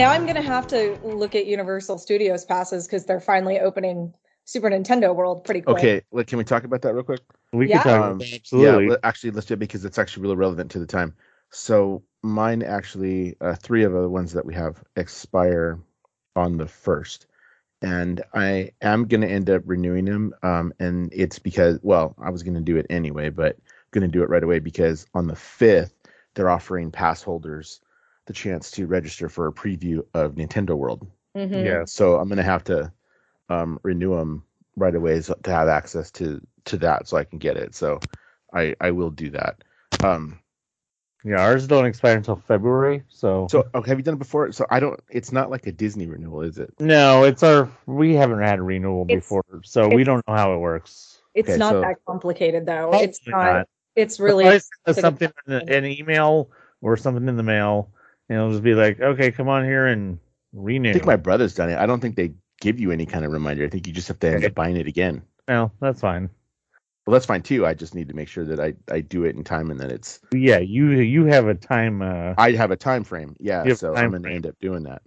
[0.00, 4.14] now I'm gonna have to look at Universal Studios passes because they're finally opening
[4.46, 5.76] Super Nintendo World pretty quick.
[5.76, 7.20] Okay, like, can we talk about that real quick?
[7.52, 7.82] We Yeah.
[7.82, 8.86] could talk Um, about that, absolutely.
[8.86, 11.14] Yeah, actually, let's do it because it's actually really relevant to the time.
[11.50, 15.78] So mine actually, uh, three of the ones that we have expire
[16.34, 17.26] on the first,
[17.82, 20.32] and I am going to end up renewing them.
[20.42, 23.58] Um, and it's because, well, I was going to do it anyway, but
[23.90, 25.94] going to do it right away because on the fifth
[26.34, 27.80] they're offering pass holders
[28.30, 31.04] the chance to register for a preview of Nintendo World.
[31.36, 31.64] Mhm.
[31.64, 31.84] yeah.
[31.84, 32.92] So I'm gonna have to
[33.48, 34.44] um, renew them
[34.76, 37.74] right away so, to have access to to that, so I can get it.
[37.74, 37.98] So
[38.54, 39.64] I I will do that.
[40.04, 40.38] Um,
[41.24, 44.52] Yeah, ours don't expire until February, so so okay, have you done it before?
[44.52, 44.98] So I don't.
[45.10, 46.72] It's not like a Disney renewal, is it?
[46.78, 50.54] no, it's our we haven't had a renewal It's- before, so we don't know how
[50.54, 51.20] it works.
[51.34, 52.90] It's Okay, not so- that complicated though.
[52.94, 53.52] It's not.
[53.52, 53.68] not.
[53.96, 54.60] It's Really, really.
[54.92, 56.48] something in an email
[56.80, 57.90] or something in the mail,
[58.30, 60.18] and it'll just be like, okay, come on here and
[60.52, 60.90] renew.
[60.90, 61.78] I think my brother's done it.
[61.78, 63.64] I don't think they give you any kind of reminder.
[63.64, 65.22] I think you just have to end up buying it again.
[65.48, 66.30] No, that's fine.
[67.06, 67.66] Well, that's fine too.
[67.66, 69.90] I just need to make sure that I I do it in time and that
[69.90, 72.02] it's Yeah, you you have a time.
[72.02, 73.34] Uh, I have a time frame.
[73.40, 74.36] Yeah, You have a so I'm gonna frame.
[74.36, 75.02] end up doing that.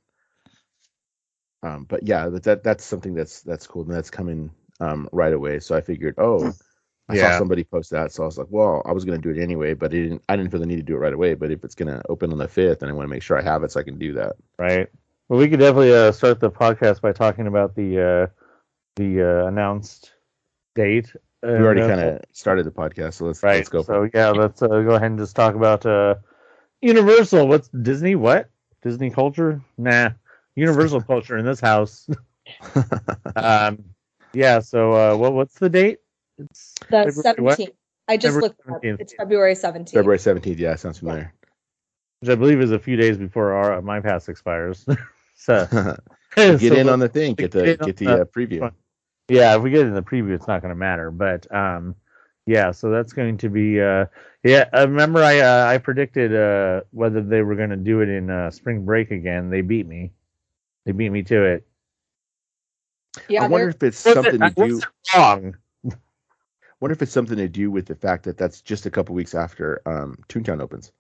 [1.61, 4.51] Um, but yeah, that, that that's something that's that's cool and that's coming
[4.81, 5.59] um right away.
[5.59, 6.51] So I figured, oh,
[7.09, 7.15] I Yeah.
[7.15, 9.73] saw somebody post that, so I was like, well, I was gonna do it anyway,
[9.73, 10.23] but it didn't.
[10.29, 11.33] I didn't feel the need to do it right away.
[11.35, 13.43] But if it's gonna open on the fifth, then I want to make sure I
[13.43, 14.35] have it so I can do that.
[14.57, 14.87] right.
[15.29, 18.27] Well, we could definitely uh, start the podcast by talking about the uh,
[18.95, 20.13] the uh, announced
[20.75, 21.13] date.
[21.53, 23.67] We already Uh, kind of started the podcast, so let's right.
[23.67, 23.83] let's go.
[23.83, 26.15] So yeah, let's uh, go ahead and just talk about uh,
[26.81, 27.47] Universal.
[27.47, 28.15] What's Disney?
[28.15, 28.49] What
[28.81, 29.61] Disney culture?
[29.77, 30.11] Nah,
[30.55, 32.09] Universal culture in this house.
[33.35, 33.83] um,
[34.33, 34.59] yeah.
[34.59, 35.99] So uh, what what's the date?
[36.39, 37.73] It's The February 17th.
[38.07, 38.81] I just February looked it up.
[38.99, 39.89] It's February 17th.
[39.91, 40.59] February seventeenth.
[40.59, 41.33] Yeah, sounds familiar.
[42.21, 44.85] which I believe is a few days before our my pass expires.
[45.35, 45.65] so
[46.37, 47.35] get so in on the thing.
[47.35, 48.71] Get the Get get the the- uh, preview.
[49.29, 51.11] yeah, if we get in the preview, it's not going to matter.
[51.11, 51.95] But um,
[52.45, 54.05] yeah, so that's going to be uh,
[54.43, 54.69] yeah.
[54.73, 58.29] I remember I uh, I predicted uh whether they were going to do it in
[58.29, 59.49] uh, spring break again.
[59.49, 60.11] They beat me.
[60.85, 61.67] They beat me to it.
[63.27, 64.81] Yeah, I wonder if it's something it, to do.
[65.15, 65.55] wrong.
[66.83, 69.33] Wonder if it's something to do with the fact that that's just a couple weeks
[69.33, 70.91] after um, Toontown opens.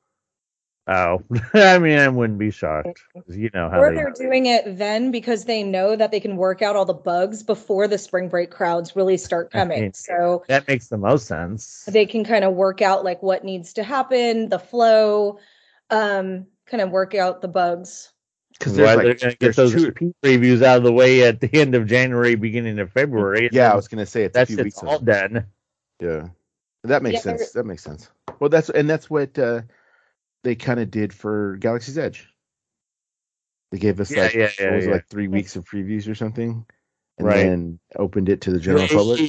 [0.87, 1.21] Oh,
[1.53, 3.01] I mean, I wouldn't be shocked.
[3.27, 3.97] You know how or they.
[3.97, 7.43] they're doing it then because they know that they can work out all the bugs
[7.43, 9.81] before the spring break crowds really start I coming.
[9.81, 11.83] mean, So That makes the most sense.
[11.85, 15.37] they can kind of work out like what needs to happen, the flow,
[15.89, 18.09] um, kind of work out the bugs.
[18.53, 19.85] Because Why there's they're like going to get those two.
[19.87, 23.49] repeat reviews out of the way at the end of January, beginning of February.
[23.51, 24.83] Yeah, I was gonna say it's that a few shit's weeks.
[24.83, 25.47] all done.
[26.03, 26.29] Yeah,
[26.83, 27.51] that makes Yeah, sense.
[27.51, 28.09] That makes sense.
[28.39, 29.63] Well, that's and that's what uh,
[30.43, 32.29] they kind of did for Galaxy's Edge.
[33.71, 34.91] They gave us Yeah, like yeah, what yeah, was yeah.
[34.93, 36.65] like three weeks of previews or something,
[37.17, 37.35] and Right.
[37.35, 39.21] then opened it to the general public.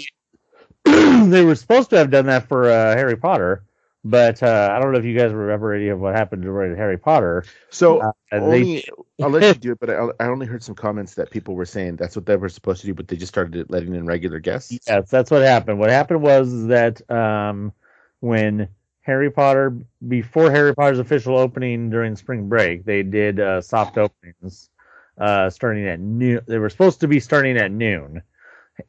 [0.85, 3.65] they were supposed to have done that for uh, Harry Potter,
[4.05, 6.99] but uh, I don't know if you guys remember any of what happened to Harry
[6.99, 7.45] Potter.
[7.71, 8.01] So
[8.33, 8.85] Uh, they-
[9.23, 11.65] I'll let you do it, but I, I only heard some comments that people were
[11.65, 14.39] saying that's what they were supposed to do, but they just started letting in regular
[14.41, 14.73] guests.
[14.87, 15.79] Yes, that's what happened.
[15.79, 17.73] What happened was that um,
[18.21, 18.69] when
[19.03, 19.77] Harry Potter,
[20.09, 24.71] before Harry Potter's official opening during spring break, they did uh, soft openings
[25.19, 26.41] uh, starting at noon.
[26.47, 28.23] They were supposed to be starting at noon.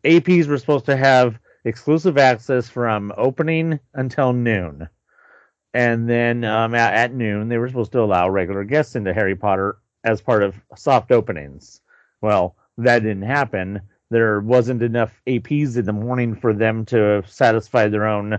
[0.03, 4.87] APs were supposed to have exclusive access from opening until noon.
[5.75, 9.35] And then um, at, at noon, they were supposed to allow regular guests into Harry
[9.35, 11.81] Potter as part of soft openings.
[12.21, 17.87] Well, that didn't happen there wasn't enough APs in the morning for them to satisfy
[17.87, 18.33] their own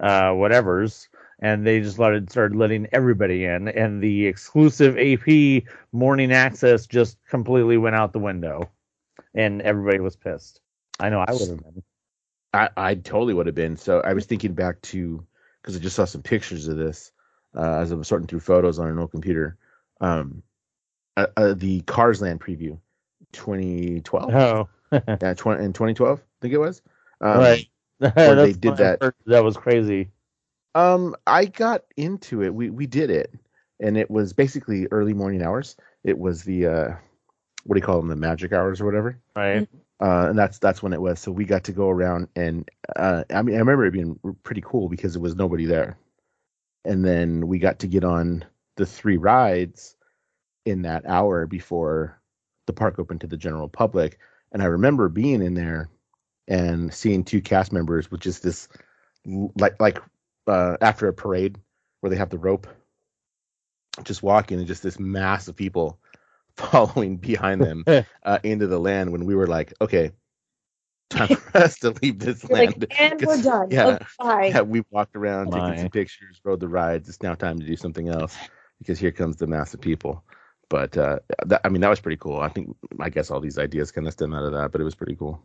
[0.00, 1.08] uh, whatevers,
[1.40, 7.18] and they just let started letting everybody in, and the exclusive AP morning access just
[7.28, 8.68] completely went out the window,
[9.34, 10.60] and everybody was pissed.
[10.98, 11.82] I know I would have been.
[12.52, 13.76] I, I totally would have been.
[13.76, 15.24] So I was thinking back to
[15.64, 17.10] because I just saw some pictures of this
[17.56, 19.56] uh, as I was sorting through photos on an old computer.
[20.02, 20.42] Um,
[21.16, 22.78] uh, uh, the Cars Land preview,
[23.32, 24.34] 2012.
[24.34, 26.82] Oh, Yeah, 20, in 2012, I think it was.
[27.22, 27.66] Um, right.
[28.00, 28.98] they did that.
[29.00, 30.10] heard That was crazy.
[30.74, 32.52] Um, I got into it.
[32.52, 33.32] We we did it,
[33.80, 35.76] and it was basically early morning hours.
[36.02, 36.88] It was the uh,
[37.64, 38.08] what do you call them?
[38.08, 39.18] The magic hours or whatever.
[39.36, 39.68] Right.
[40.04, 41.18] Uh, and that's that's when it was.
[41.18, 44.62] So we got to go around, and uh, I mean, I remember it being pretty
[44.62, 45.96] cool because it was nobody there,
[46.84, 48.44] and then we got to get on
[48.76, 49.96] the three rides
[50.66, 52.20] in that hour before
[52.66, 54.18] the park opened to the general public.
[54.52, 55.88] And I remember being in there
[56.48, 58.68] and seeing two cast members with just this,
[59.58, 60.00] like like
[60.46, 61.56] uh, after a parade
[62.00, 62.66] where they have the rope,
[64.02, 65.98] just walking and just this mass of people
[66.56, 67.84] following behind them
[68.22, 70.10] uh, into the land when we were like, okay,
[71.10, 72.86] time for us to leave this You're land.
[72.88, 73.70] like, and we're done.
[73.70, 75.60] Yeah, Okay, yeah, we walked around My.
[75.68, 77.08] taking some pictures, rode the rides.
[77.08, 78.36] It's now time to do something else
[78.78, 80.24] because here comes the mass of people.
[80.68, 82.40] But uh, that, I mean, that was pretty cool.
[82.40, 84.84] I think I guess all these ideas kind of stem out of that, but it
[84.84, 85.40] was pretty cool.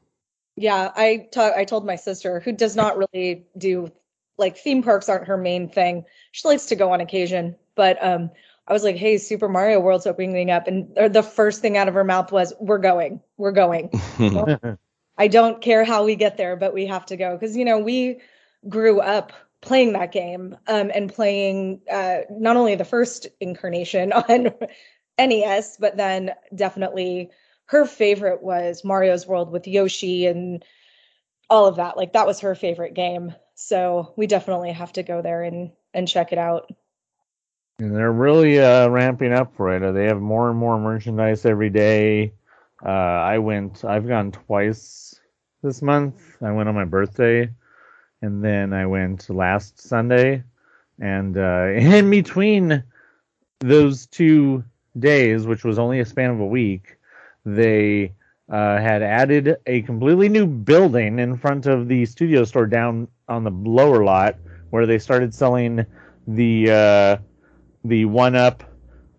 [0.56, 3.92] Yeah, I ta- I told my sister who does not really do
[4.38, 6.06] like theme parks aren't her main thing.
[6.32, 8.32] She likes to go on occasion, but um
[8.70, 11.96] I was like, "Hey, Super Mario World's opening up." And the first thing out of
[11.96, 13.22] her mouth was, "We're going.
[13.38, 13.90] We're going."
[15.18, 17.80] I don't care how we get there, but we have to go because you know,
[17.80, 18.22] we
[18.68, 24.54] grew up playing that game um and playing uh not only the first incarnation on
[25.20, 27.30] NES, but then definitely
[27.66, 30.64] her favorite was Mario's World with Yoshi and
[31.50, 31.98] all of that.
[31.98, 33.34] Like that was her favorite game.
[33.56, 36.72] So we definitely have to go there and and check it out.
[37.80, 39.94] And they're really uh, ramping up for it.
[39.94, 42.34] They have more and more merchandise every day.
[42.86, 43.86] Uh, I went.
[43.86, 45.18] I've gone twice
[45.64, 46.38] this month.
[46.42, 47.50] I went on my birthday,
[48.22, 50.44] and then I went last Sunday.
[51.00, 52.84] And uh, in between
[53.60, 54.66] those two
[54.98, 56.98] days, which was only a span of a week,
[57.46, 58.12] they
[58.50, 63.46] uh, had added a completely new building in front of the studio store down on
[63.46, 64.36] the lower lot,
[64.72, 65.86] where they started selling
[66.28, 67.18] the uh,
[67.84, 68.64] the one up,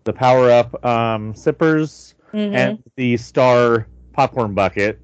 [0.03, 2.53] the power up um, sippers, Mhm.
[2.55, 4.99] and the star popcorn bucket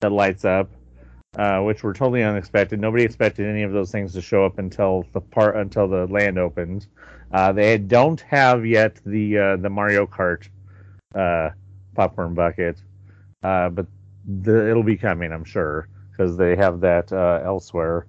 [0.00, 0.70] that lights up,
[1.36, 2.80] uh, which were totally unexpected.
[2.80, 6.38] Nobody expected any of those things to show up until the part until the land
[6.38, 6.86] opened.
[7.32, 10.48] Uh, they don't have yet the uh, the Mario Kart
[11.14, 11.50] uh,
[11.94, 12.82] popcorn bucket,
[13.42, 13.86] uh, but
[14.42, 18.06] the, it'll be coming, I'm sure, because they have that uh, elsewhere.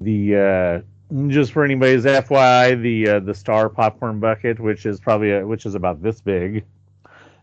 [0.00, 0.80] The uh,
[1.28, 5.66] just for anybody's FYI, the uh, the star popcorn bucket, which is probably a, which
[5.66, 6.64] is about this big.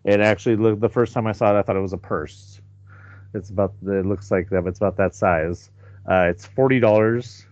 [0.03, 2.61] It actually looked the first time I saw it, I thought it was a purse.
[3.33, 5.69] It's about it looks like that, it's about that size.
[6.09, 7.45] Uh, it's forty dollars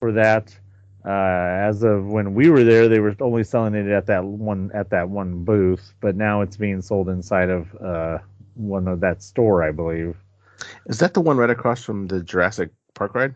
[0.00, 0.56] for that.
[1.04, 4.70] Uh, as of when we were there, they were only selling it at that one
[4.72, 8.18] at that one booth, but now it's being sold inside of uh,
[8.54, 10.16] one of that store, I believe.
[10.86, 13.34] Is that the one right across from the Jurassic Park ride?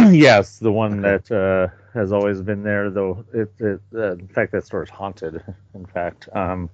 [0.12, 1.02] yes, the one Okay.
[1.02, 3.24] that uh, has always been there, though.
[3.32, 5.42] It, it uh, in fact, that store is haunted.
[5.74, 6.70] In fact, um,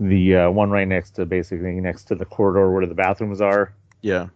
[0.00, 3.74] the uh, one right next to basically next to the corridor where the bathrooms are.
[4.02, 4.28] Yeah.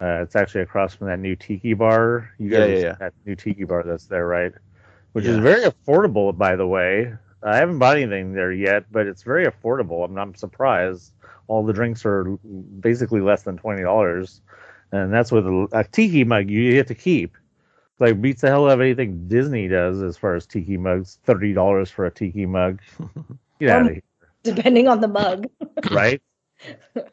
[0.00, 2.30] Uh, it's actually across from that new tiki bar.
[2.38, 2.98] You Yeah, guys yeah, have yeah.
[3.00, 4.52] that new tiki bar that's there, right?
[5.12, 7.14] Which is very affordable, by the way.
[7.42, 10.04] I haven't bought anything there yet, but it's very affordable.
[10.04, 11.14] I'm, I'm surprised.
[11.48, 12.24] All the drinks are
[12.80, 14.42] basically less than twenty dollars,
[14.92, 17.37] and that's with a, a tiki mug you get to keep.
[17.98, 21.18] Like beats the hell out of anything Disney does as far as tiki mugs.
[21.24, 22.80] Thirty dollars for a tiki mug.
[23.60, 24.02] Get out of Um, here
[24.44, 25.48] Depending on the mug.
[25.90, 26.22] right?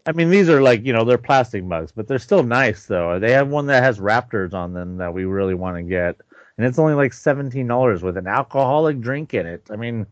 [0.05, 3.19] I mean, these are like you know they're plastic mugs, but they're still nice though.
[3.19, 6.17] They have one that has raptors on them that we really want to get,
[6.57, 9.67] and it's only like seventeen dollars with an alcoholic drink in it.
[9.71, 10.07] I mean,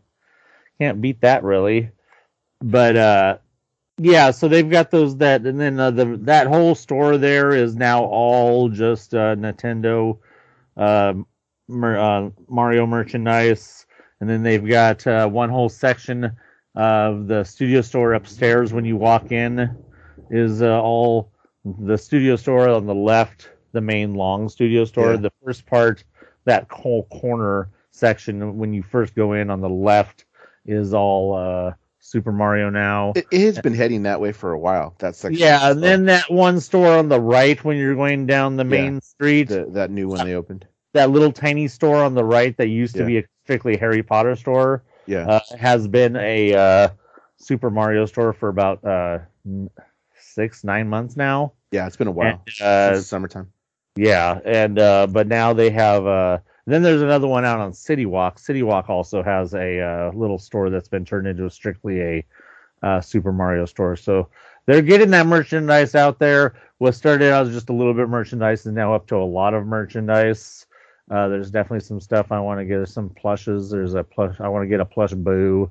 [0.78, 1.90] can't beat that really.
[2.60, 3.38] But uh,
[3.98, 7.76] yeah, so they've got those that, and then uh, the that whole store there is
[7.76, 10.18] now all just uh, Nintendo,
[10.76, 11.14] uh,
[11.68, 13.86] mer- uh, Mario merchandise,
[14.20, 16.32] and then they've got uh, one whole section
[16.74, 19.76] of the studio store upstairs when you walk in
[20.30, 21.30] is uh, all
[21.64, 25.16] the studio store on the left the main long studio store Yeah.
[25.18, 26.04] the first part
[26.44, 30.24] that whole corner section when you first go in on the left
[30.66, 31.72] is all uh
[32.06, 34.94] super mario now It, it has been heading that way for a while.
[34.98, 35.40] That section.
[35.40, 38.68] yeah and then that one store on the right when you're going down the Yeah.
[38.82, 40.66] main street the, that new one they opened.
[40.92, 43.06] that little tiny store on the right that used to Yeah.
[43.06, 45.26] be a strictly harry potter store Yeah.
[45.26, 46.88] uh, has been a uh,
[47.38, 49.18] Super Mario store for about uh,
[50.16, 51.52] six, nine months now.
[51.72, 51.86] yeah.
[51.86, 52.42] It's been a while.
[52.60, 53.50] And, uh, summertime.
[53.96, 56.06] yeah, and uh, but now they have.
[56.66, 58.38] Uh, then there's another one out on City Walk.
[58.38, 62.24] City Walk also has a uh, little store that's been turned into a strictly a
[62.82, 63.96] uh, Super Mario store.
[63.96, 64.28] So
[64.66, 66.54] they're getting that merchandise out there.
[66.78, 69.24] What started out as just a little bit of merchandise is now up to a
[69.24, 70.66] lot of merchandise.
[71.10, 72.88] Uh, there's definitely some stuff I want to get.
[72.88, 73.70] Some plushes.
[73.70, 74.40] There's a plush.
[74.40, 75.70] I want to get a plush Boo.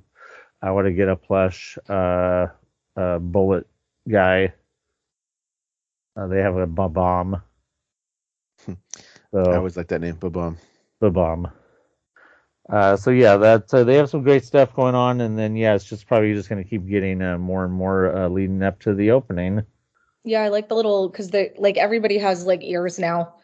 [0.61, 2.47] I want to get a plush uh,
[2.95, 3.67] uh, Bullet
[4.07, 4.53] guy.
[6.15, 7.41] Uh, they have a bomb.
[9.35, 10.55] I always like that name, Bob.
[11.03, 11.51] The bomb.
[12.69, 15.75] Uh, so yeah, that uh, they have some great stuff going on, and then yeah,
[15.75, 18.79] it's just probably just going to keep getting uh, more and more uh, leading up
[18.79, 19.63] to the opening.
[20.23, 23.35] Yeah, I like the little because the like everybody has like ears now,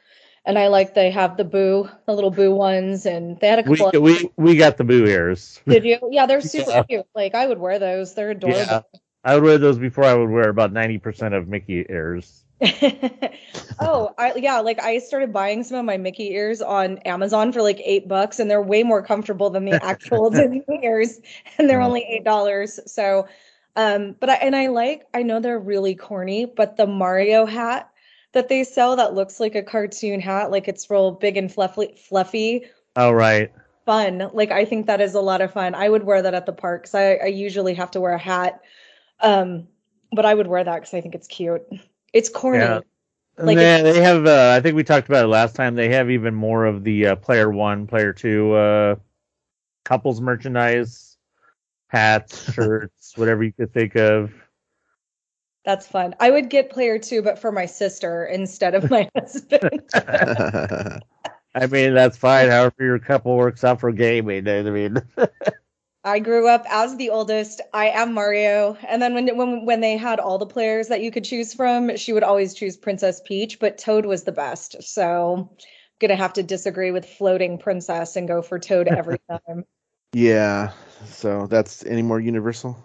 [0.45, 3.69] and I like they have the boo, the little boo ones, and they had a
[3.69, 5.61] We of, we we got the boo ears.
[5.67, 5.99] did you?
[6.09, 6.83] Yeah, they're super Yeah.
[6.89, 7.05] cute.
[7.13, 8.15] Like I would wear those.
[8.15, 8.65] They're adorable.
[8.65, 8.81] Yeah.
[9.25, 12.45] I would wear those before I would wear about ninety percent of Mickey ears.
[13.79, 17.61] oh, I, yeah, like I started buying some of my Mickey ears on Amazon for
[17.61, 21.19] like eight bucks, and they're way more comfortable than the actual Disney ears,
[21.57, 21.81] and they're Oh.
[21.81, 22.79] only eight dollars.
[22.85, 23.27] So,
[23.75, 27.89] um, but I and I like, I know they're really corny, but the Mario hat
[28.33, 31.95] that they sell that looks like a cartoon hat, like it's real big and fluffy,
[32.09, 33.51] fluffy, Oh right.
[33.85, 34.29] fun.
[34.33, 35.75] Like I think that is a lot of fun.
[35.75, 36.93] I would wear that at the parks.
[36.95, 38.61] I, I usually have to wear a hat,
[39.21, 39.67] um,
[40.11, 41.63] but I would wear that because I think it's cute.
[42.13, 42.59] It's corny.
[42.59, 42.79] Yeah.
[43.37, 45.75] And Like then they have uh, I think we talked about it last time.
[45.75, 48.95] They have even more of the uh, player one, player two uh,
[49.85, 51.17] couples merchandise,
[51.87, 54.33] hats, shirts, whatever you could think of.
[55.63, 56.15] That's fun.
[56.19, 59.83] I would get player two, but for my sister instead of my husband.
[61.55, 62.49] I mean, that's fine.
[62.49, 64.47] However, your couple works out for gaming.
[64.47, 65.01] I mean,
[66.03, 67.61] I grew up as the oldest.
[67.73, 71.11] I am Mario, and then when when when they had all the players that you
[71.11, 74.81] could choose from, she would always choose Princess Peach, but Toad was the best.
[74.81, 75.49] So,
[75.99, 79.65] gonna have to disagree with floating princess and go for Toad every time.
[80.13, 80.71] yeah.
[81.05, 82.77] So that's any more Universal?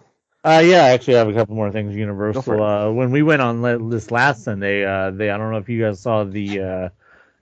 [0.43, 1.95] uh, yeah, I actually have a couple more things.
[1.95, 2.61] Universal.
[2.61, 5.69] Uh, when we went on le- this last Sunday, uh, they I don't know if
[5.69, 6.89] you guys saw the uh,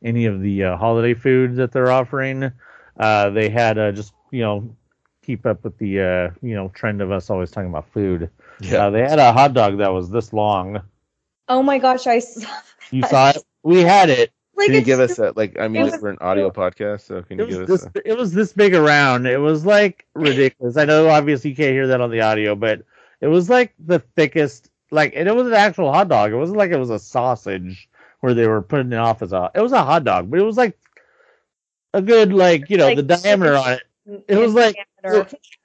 [0.03, 2.51] any of the uh, holiday foods that they're offering.
[2.97, 4.75] Uh, they had uh, just you know
[5.23, 8.29] keep up with the uh, you know trend of us always talking about food.
[8.71, 10.81] Uh, they had a hot dog that was this long.
[11.49, 12.47] Oh my gosh, I saw
[12.91, 13.37] You saw it.
[13.63, 14.31] We had it.
[14.55, 15.57] like Can you give us so- a like?
[15.59, 17.83] I mean, it it's was for an audio podcast, so can you It give was
[17.85, 17.91] us?
[17.93, 18.03] this.
[18.05, 19.25] It was this big around.
[19.25, 20.77] It was like ridiculous.
[20.77, 22.83] I know obviously you can't hear that on the audio, but
[23.21, 24.69] it was like the thickest.
[24.91, 26.31] Like, and it was an actual hot dog.
[26.31, 27.89] It wasn't like it was a sausage
[28.19, 29.49] where they were putting it off as a.
[29.55, 30.77] It was a hot dog, but it was like
[31.93, 33.83] a good like you know Like the diameter on it.
[34.27, 34.75] It was in like-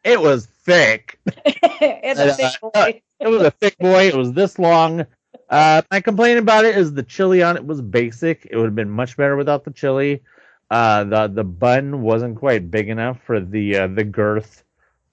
[0.04, 1.18] It was thick.
[1.26, 2.92] it's a uh, big uh.
[3.20, 4.08] It was a thick boy.
[4.08, 5.06] It was this long.
[5.50, 8.46] Uh, my complaint about it is the chili on it was basic.
[8.50, 10.22] It would have been much better without the chili.
[10.70, 14.64] Uh, the the bun wasn't quite big enough for the uh, the girth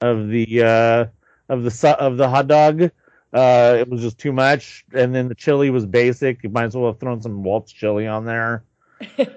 [0.02, 1.06] of the uh,
[1.50, 2.92] of the su- of the hot dog.
[3.34, 6.44] Uh, it was just too much, and then the chili was basic.
[6.44, 8.64] You might as well have thrown some Waltz chili on there.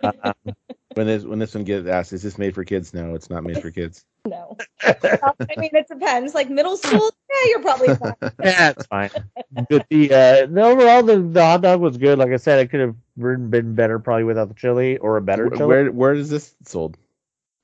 [0.02, 0.32] Uh,
[0.94, 2.94] When this when this one gets asked, is this made for kids?
[2.94, 4.04] No, it's not made for kids.
[4.26, 4.58] No.
[4.84, 6.34] Well, I mean, it depends.
[6.34, 8.14] Like middle school, yeah, you're probably fine.
[8.44, 9.08] yeah, it's fine.
[9.70, 12.18] But the uh, the overall the, the hot dog was good.
[12.18, 15.48] Like I said, it could have been better probably without the chili or a better
[15.48, 15.64] chili.
[15.64, 16.98] where where is this sold?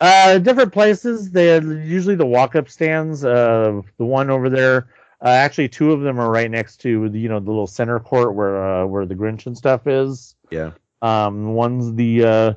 [0.01, 1.31] Uh, different places.
[1.33, 3.27] They're usually the walk-up stands.
[3.27, 4.89] Uh, the one over there.
[5.23, 8.01] Uh, actually, two of them are right next to the, you know the little center
[8.01, 10.35] court where uh, where the Grinch and stuff is.
[10.51, 10.71] Yeah.
[11.03, 12.55] Um, one's the uh,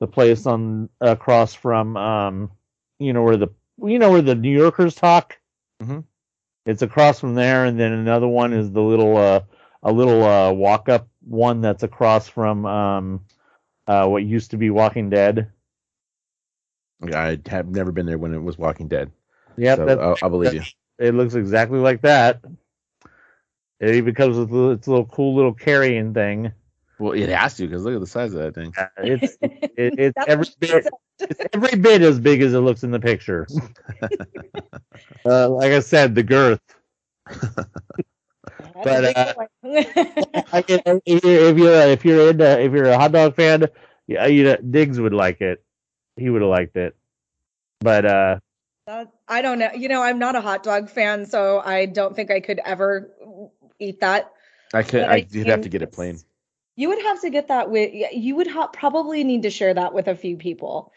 [0.00, 2.50] the place on across from um,
[2.98, 3.48] you know where the
[3.82, 5.38] you know where the New Yorkers talk.
[5.82, 6.04] Mhm.
[6.66, 9.40] It's across from there, and then another one is the little uh,
[9.82, 13.24] a little uh, walk-up one that's across from um,
[13.86, 15.50] uh, what used to be Walking Dead.
[17.02, 19.10] I have never been there when it was Walking Dead.
[19.56, 20.62] Yep, so I'll, I'll believe you.
[20.98, 22.40] It looks exactly like that.
[23.80, 26.52] It even comes with its little cool little carrying thing.
[26.98, 28.72] Well, it has to because look at the size of that thing.
[28.78, 30.86] Uh, It's it, it's every bit
[31.18, 33.46] it's every bit as big as it looks in the picture.
[35.26, 36.60] uh, like I said, the girth.
[38.82, 39.34] But, uh,
[40.52, 43.66] I can, if you're if you're if you're if you're a hot dog fan,
[44.06, 45.64] yeah, you know, Diggs would like it.
[46.16, 46.94] He would have liked it.
[47.80, 48.38] But uh,
[48.86, 49.70] That- I don't know.
[49.74, 53.10] You know, I'm not a hot dog fan, so I don't think I could ever
[53.78, 54.30] eat that.
[54.72, 55.02] I could.
[55.02, 56.18] I I you'd have to get it it's- plain.
[56.76, 57.92] You would have to get that with.
[58.12, 60.92] You would ha- probably need to share that with a few people.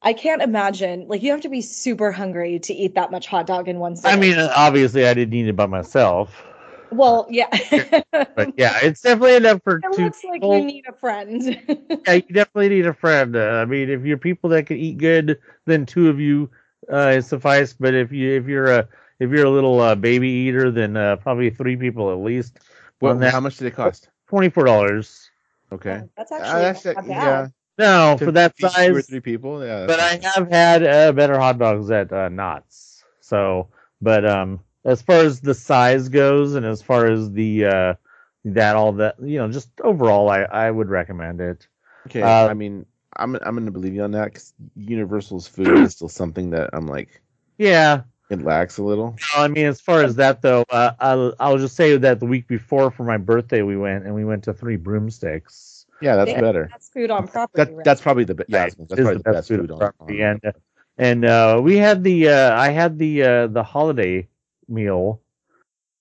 [0.00, 1.06] I can't imagine.
[1.08, 3.96] Like you have to be super hungry to eat that much hot dog in one
[4.04, 6.44] I mean, obviously, I didn't eat it by myself.
[6.90, 7.48] well, yeah.
[8.12, 10.56] But yeah, it's definitely enough for it two looks like people.
[10.56, 11.42] you need a friend.
[12.06, 13.34] yeah, you definitely need a friend.
[13.34, 16.48] Uh, I mean, if you're people that can eat good, then two of you
[16.90, 17.74] uh, suffice.
[17.74, 21.16] But if you if you're a if you're a little uh, baby eater, then uh,
[21.16, 22.60] probably three people at least.
[23.00, 24.08] Well, on how much did it cost?
[24.28, 25.30] Twenty four dollars.
[25.72, 26.02] Okay.
[26.16, 27.48] That's Uh, actually that's not yeah.
[27.78, 28.88] No, To for that size.
[28.88, 29.64] two or three people.
[29.64, 29.86] Yeah.
[29.86, 33.04] but I have had uh, better hot dogs at uh, Knott's.
[33.20, 33.68] So,
[34.00, 37.94] but um, as far as the size goes, and as far as the uh,
[38.46, 41.68] that all that you know, just overall, I I would recommend it.
[42.06, 42.22] Okay.
[42.22, 42.84] uh, I mean,
[43.16, 46.86] I'm I'm gonna believe you on that because Universal's food is still something that I'm
[46.86, 47.20] like
[47.58, 49.16] Yeah, it lacks a little.
[49.36, 52.26] No, I mean, as far as that though, uh, I'll I'll just say that the
[52.26, 56.32] week before for my birthday we went and we went to Three Broomsticks, Yeah, that's
[56.32, 56.68] They- better.
[56.70, 57.64] That's food on property.
[57.64, 57.84] That right?
[57.84, 58.50] that's probably the best.
[58.50, 58.62] yeah.
[58.64, 58.74] Right.
[58.78, 59.92] That's probably the the best best food food on on.
[59.92, 60.22] property.
[60.24, 60.54] on- And
[60.98, 64.28] and uh, we had the uh, I had the uh, the holiday
[64.68, 65.20] meal,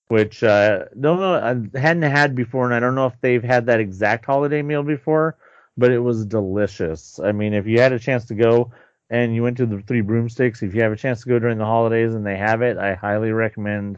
[0.09, 3.65] which uh, don't know I hadn't had before, and I don't know if they've had
[3.67, 5.37] that exact holiday meal before,
[5.77, 7.19] but it was delicious.
[7.23, 8.71] I mean, if you had a chance to go
[9.09, 11.57] and you went to the Three Broomsticks, if you have a chance to go during
[11.57, 13.97] the holidays and they have it, I highly recommend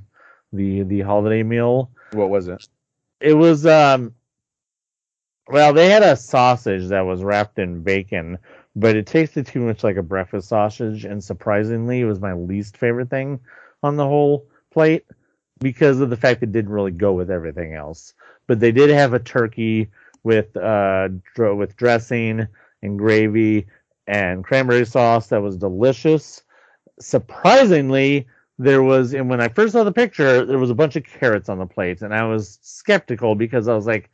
[0.54, 1.92] the the holiday meal.
[2.12, 2.68] What was it?
[3.20, 4.14] It was um
[5.48, 8.38] well, they had a sausage that was wrapped in bacon,
[8.76, 12.78] but it tasted too much like a breakfast sausage and surprisingly it was my least
[12.78, 13.40] favorite thing
[13.82, 15.06] on the whole plate
[15.60, 18.14] because of the fact it didn't really go with everything else.
[18.48, 19.90] But they did have a turkey
[20.24, 22.48] with uh dr- with dressing
[22.82, 23.68] and gravy
[24.10, 26.44] and cranberry sauce that was delicious.
[27.00, 28.28] Surprisingly,
[28.60, 31.50] there was and when I first saw the picture, there was a bunch of carrots
[31.50, 34.12] on the plate, and I was skeptical because I was like,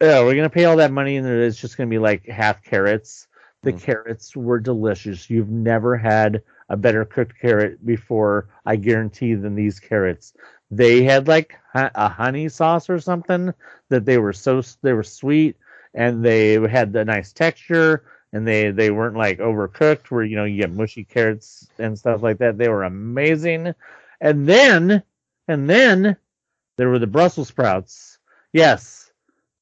[0.00, 3.28] "Oh, we're gonna pay all that money, and it's just gonna be like half carrots."
[3.62, 3.80] The Mm.
[3.82, 5.30] carrots were delicious.
[5.30, 10.34] You've never had a better cooked carrot before, I guarantee, than these carrots.
[10.70, 13.52] They had like a honey sauce or something
[13.90, 15.56] that they were so they were sweet
[15.94, 20.44] and they had the nice texture and they they weren't like overcooked where you know
[20.44, 22.58] you get mushy carrots and stuff like that.
[22.58, 23.72] They were amazing.
[24.20, 25.02] And then
[25.48, 26.16] and then
[26.76, 28.18] there were the Brussels sprouts.
[28.52, 29.12] Yes.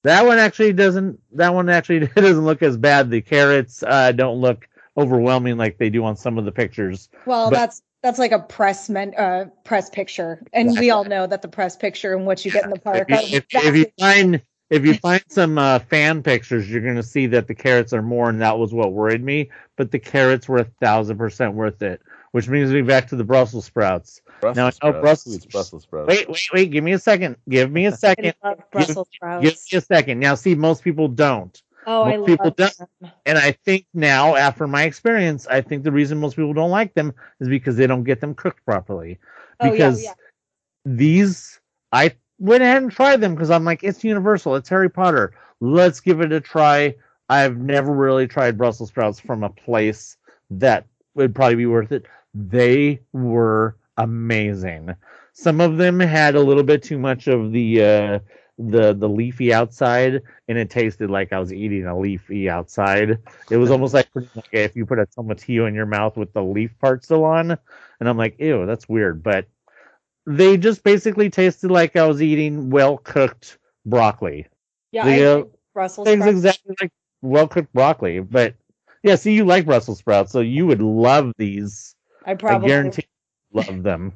[0.05, 3.11] That one actually doesn't that one actually doesn't look as bad.
[3.11, 7.09] The carrots uh, don't look overwhelming like they do on some of the pictures.
[7.27, 11.25] well, but- that's that's like a press men, uh, press picture, and we all know
[11.25, 13.07] that the press picture and what you get in the park.
[13.09, 16.97] if, you- if, if you find if you find some uh, fan pictures, you're going
[16.97, 19.51] to see that the carrots are more, and that was what worried me.
[19.77, 22.01] But the carrots were a thousand percent worth it,
[22.33, 24.21] which brings me back to the Brussels sprouts.
[24.41, 25.01] Brussels Now, I know sprouts.
[25.01, 26.09] Brussels- It's Brussels sprouts.
[26.09, 26.71] Wait, wait, wait!
[26.71, 27.37] Give me a second.
[27.49, 28.35] Give me a second.
[28.43, 29.45] love Brussels sprouts.
[29.45, 30.19] Give me a second.
[30.21, 31.63] Now, see, most people don't.
[31.87, 35.83] oh, I most people love don't- And I think now, after my experience, I think
[35.85, 39.19] the reason most people don't like them is because they don't get them cooked properly.
[39.61, 40.15] Oh, yeah, Because yeah.
[40.85, 41.61] these,
[41.93, 45.33] I went ahead and tried them because I'm like, it's Universal, it's Harry Potter.
[45.61, 46.97] Let's give it a try.
[47.29, 50.17] I've never really tried Brussels sprouts from a place
[50.51, 52.05] that would probably be worth it.
[52.35, 54.95] They were amazing.
[55.33, 58.19] Some of them had a little bit too much of the uh,
[58.59, 63.19] the the leafy outside, and it tasted like I was eating a leafy outside.
[63.51, 64.09] It was almost like,
[64.51, 67.53] if you put a tomatillo in your mouth with the leaf part still on,
[68.01, 69.23] and I'm like, ew, that's weird.
[69.23, 69.47] But
[70.27, 74.47] they just basically tasted like I was eating well cooked broccoli.
[74.93, 76.37] Yeah, the, uh, like Brussels Things sprouts.
[76.37, 78.21] exactly like well cooked broccoli.
[78.21, 78.55] But
[79.03, 81.95] yeah, see, you like Brussels sprouts, so you would love these.
[82.25, 83.05] I I guarantee
[83.53, 84.13] you love them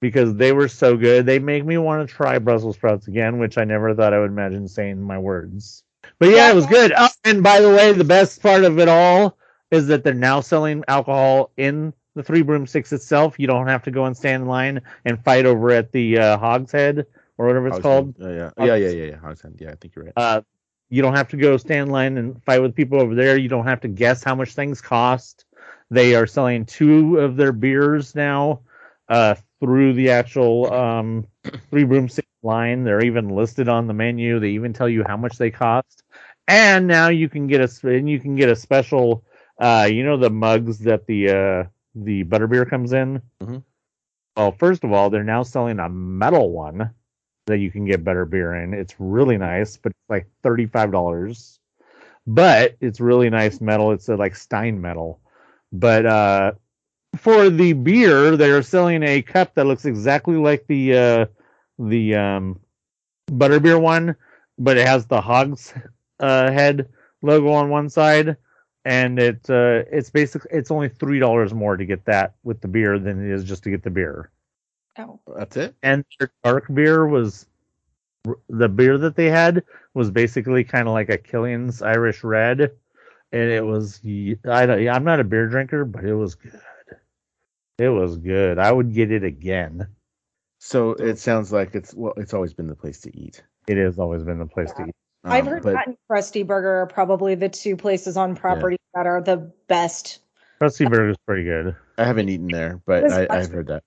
[0.00, 1.26] because they were so good.
[1.26, 4.30] They make me want to try Brussels sprouts again, which I never thought I would
[4.30, 5.82] imagine saying my words.
[6.18, 6.92] But yeah, Yeah, it was good.
[6.96, 9.36] Oh, and by the way, the best part of it all
[9.70, 13.38] is that they're now selling alcohol in the Three Broomsticks itself.
[13.38, 16.38] You don't have to go and stand in line and fight over at the uh,
[16.38, 17.06] Hog's Head
[17.38, 18.16] or whatever it's called.
[18.18, 18.52] Hogshead.
[18.58, 19.16] Yeah, yeah, yeah, yeah, yeah, yeah.
[19.16, 19.56] Hogshead.
[19.58, 20.14] Yeah, I think you're right.
[20.16, 20.42] Uh,
[20.88, 23.38] you don't have to go stand in line and fight with people over there.
[23.38, 25.44] You don't have to guess how much things cost.
[25.90, 28.60] They are selling two of their beers now
[29.08, 31.26] uh, through the actual um,
[31.70, 32.84] Three Broomstick line.
[32.84, 34.38] They're even listed on the menu.
[34.40, 36.02] They even tell you how much they cost.
[36.48, 39.24] And now you can get a and you can get a special.
[39.58, 43.22] Uh, you know the mugs that the uh, the butterbeer comes in.
[43.42, 43.62] Mhm.
[44.36, 46.90] Well, first of all, they're now selling a metal one
[47.46, 48.74] that you can get butterbeer in.
[48.74, 51.58] It's really nice, but it's like thirty-five dollars.
[52.26, 53.92] But it's really nice metal.
[53.92, 55.20] It's a, like Stein metal.
[55.72, 56.52] But uh,
[57.16, 61.26] for the beer, they're selling a cup that looks exactly like the uh,
[61.78, 62.60] the um,
[63.30, 64.14] butterbeer one,
[64.58, 65.72] but it has the Hogs
[66.20, 66.88] uh, head
[67.22, 68.36] logo on one side,
[68.84, 72.68] and it uh, it's basically it's only three dollars more to get that with the
[72.68, 74.30] beer than it is just to get the beer
[74.98, 75.74] Oh, That's it.
[75.82, 77.46] and their dark beer was
[78.48, 79.62] the beer that they had
[79.94, 82.60] was basically kind of like a Killian's Irish Red,
[83.32, 86.60] and it was I don't, I'm not a beer drinker, but it was good.
[87.78, 88.58] It was good.
[88.58, 89.86] I would get it again.
[90.58, 93.42] So it sounds like it's well, it's always been the place to eat.
[93.66, 94.94] It has always been the place to eat.
[95.24, 98.78] I've Um, heard but that and Krusty Burger are probably the two places on property
[98.94, 99.36] that are the
[99.68, 100.20] best.
[100.60, 101.74] Krusty Burger is pretty good.
[101.98, 103.82] I haven't eaten there, but Was I, watching- I've heard that.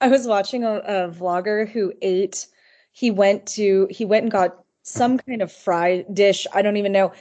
[0.00, 2.46] I was watching a, a vlogger who ate.
[2.92, 6.46] He went to he went and got some kind of fry dish.
[6.54, 7.12] I don't even know.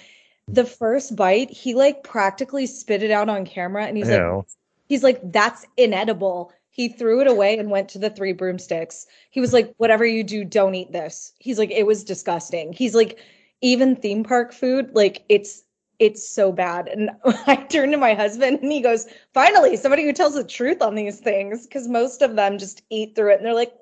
[0.48, 4.46] The first bite, he like practically spit it out on camera, and he's like, Ew.
[4.88, 6.54] he's like, that's inedible.
[6.70, 9.08] He threw it away and went to the three broomsticks.
[9.32, 11.34] He was like, whatever you do, don't eat this.
[11.40, 12.72] He's like, it was disgusting.
[12.72, 13.18] He's like,
[13.62, 15.64] even theme park food, like it's
[16.00, 16.88] it's so bad.
[16.88, 17.10] And
[17.48, 20.96] I turned to my husband and he goes, finally, somebody who tells the truth on
[20.96, 21.68] these things.
[21.72, 23.74] Cause most of them just eat through it and they're like,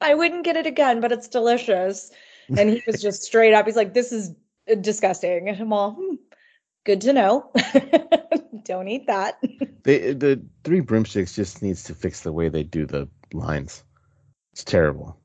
[0.00, 2.10] I wouldn't get it again, but it's delicious.
[2.58, 4.34] And he was just straight up, he's like, this is
[4.82, 5.48] disgusting.
[5.48, 6.16] And I'm all, hmm,
[6.84, 7.50] good to know.
[8.64, 9.40] Don't eat that.
[9.82, 13.82] They the three broomsticks just needs to fix the way they do the lines.
[14.52, 15.18] It's terrible.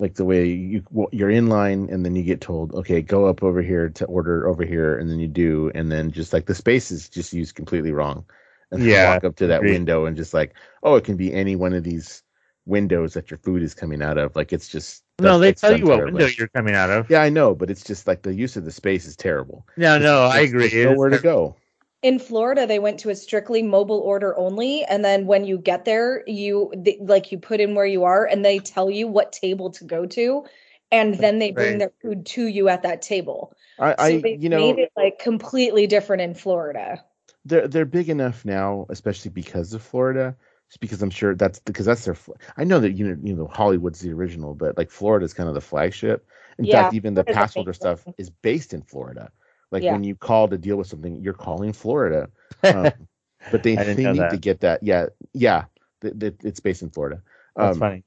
[0.00, 0.82] Like the way you
[1.12, 4.48] you're in line and then you get told, okay, go up over here to order
[4.48, 7.54] over here, and then you do, and then just like the space is just used
[7.54, 8.24] completely wrong.
[8.72, 9.72] And then Yeah, walk up to that agreed.
[9.74, 12.22] window and just like, oh, it can be any one of these
[12.66, 14.34] windows that your food is coming out of.
[14.36, 16.24] Like it's just No, they tell you what terribly.
[16.24, 17.10] window you're coming out of.
[17.10, 19.66] Yeah, I know, but it's just like the use of the space is terrible.
[19.76, 20.70] No, no, I agree.
[20.84, 21.56] Nowhere to go.
[22.02, 25.84] In Florida, they went to a strictly mobile order only, and then when you get
[25.84, 29.32] there, you th- like you put in where you are, and they tell you what
[29.32, 30.44] table to go to,
[30.92, 31.78] and then they bring Right.
[31.78, 33.54] their food to you at that table.
[33.78, 37.04] I, I they you know, made it like completely different in Florida.
[37.44, 40.36] they're they're big enough now, especially because of Florida.
[40.68, 42.16] Just because I'm sure that's because that's their.
[42.56, 45.54] I know that you know you know Hollywood's the original, but like Florida's kind of
[45.54, 46.26] the flagship.
[46.58, 49.32] In Yeah, fact, even the Florida's pass holder stuff is based in Florida.
[49.70, 49.92] Like Yeah.
[49.92, 52.28] when you call to deal with something, you're calling Florida.
[52.64, 52.90] Um,
[53.50, 54.30] but they they need that.
[54.30, 54.82] to get that.
[54.82, 55.64] Yeah, yeah.
[56.00, 57.22] th- th- it's based in Florida.
[57.58, 58.04] That's Um, funny.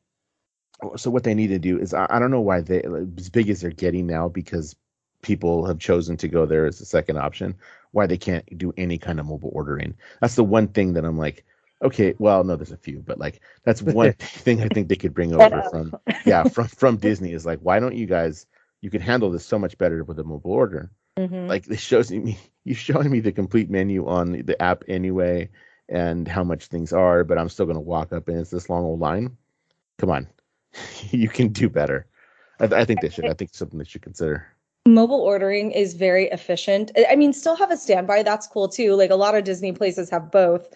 [0.95, 2.81] so what they need to do is I, I don't know why they
[3.17, 4.75] as big as they're getting now because
[5.21, 7.55] people have chosen to go there as a second option
[7.91, 11.17] why they can't do any kind of mobile ordering that's the one thing that i'm
[11.17, 11.45] like
[11.83, 15.13] okay well no there's a few but like that's one thing i think they could
[15.13, 15.93] bring over from
[16.25, 18.45] yeah from from disney is like why don't you guys
[18.81, 21.47] you can handle this so much better with a mobile order Mhm.
[21.47, 25.49] like it shows me you showing me the complete menu on the app anyway
[25.89, 28.69] and how much things are but i'm still going to walk up and it's this
[28.69, 29.35] long old line
[29.99, 30.27] come on
[31.11, 32.05] you can do better
[32.59, 34.47] I, I think they should i think it's something they should consider
[34.85, 36.91] Mobile ordering is very efficient.
[36.97, 38.21] I- I mean, still have a standby.
[38.23, 38.95] That's cool too.
[38.95, 40.67] Like a lot of Disney places have both.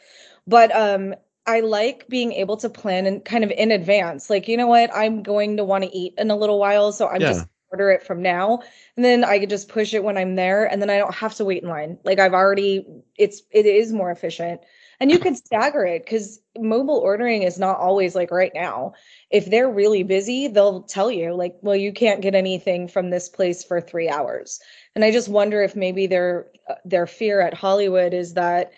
[0.48, 1.14] But um
[1.46, 4.30] I like being able to plan and kind of in advance.
[4.30, 4.90] Like, you know what?
[4.96, 7.34] I'm going to want to eat in a little while, so I'm Yeah.
[7.34, 8.62] just order it from now
[8.96, 11.36] and then I could just push it when I'm there and then I don't have
[11.36, 11.98] to wait in line.
[12.04, 12.86] Like I've already
[13.18, 14.62] it's it is more efficient.
[15.00, 18.94] And you can stagger it cuz mobile ordering is not always like right now
[19.30, 23.30] if they're really busy, they'll tell you like, well, you can't get anything from this
[23.30, 24.60] place for 3 hours.
[24.96, 26.48] And I just wonder if maybe their
[26.86, 28.72] their fear at Hollywood is that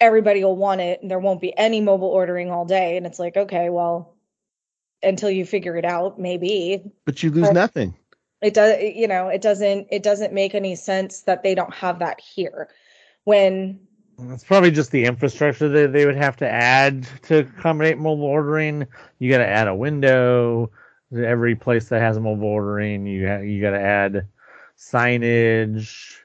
[0.00, 3.18] everybody will want it and there won't be any mobile ordering all day and it's
[3.18, 4.15] like, okay, well,
[5.06, 6.82] until you figure it out, maybe.
[7.04, 7.94] but you lose Uh, nothing
[8.42, 11.98] It does you know, it doesn't it doesn't make any sense that they don't have
[12.00, 12.68] that here.
[13.24, 13.80] When
[14.30, 18.86] It's probably just the infrastructure that they would have to add to accommodate mobile ordering.
[19.18, 20.70] You got to add a window.
[21.12, 24.26] to Every place that has mobile ordering, you ha- you got to add
[24.78, 26.16] signage.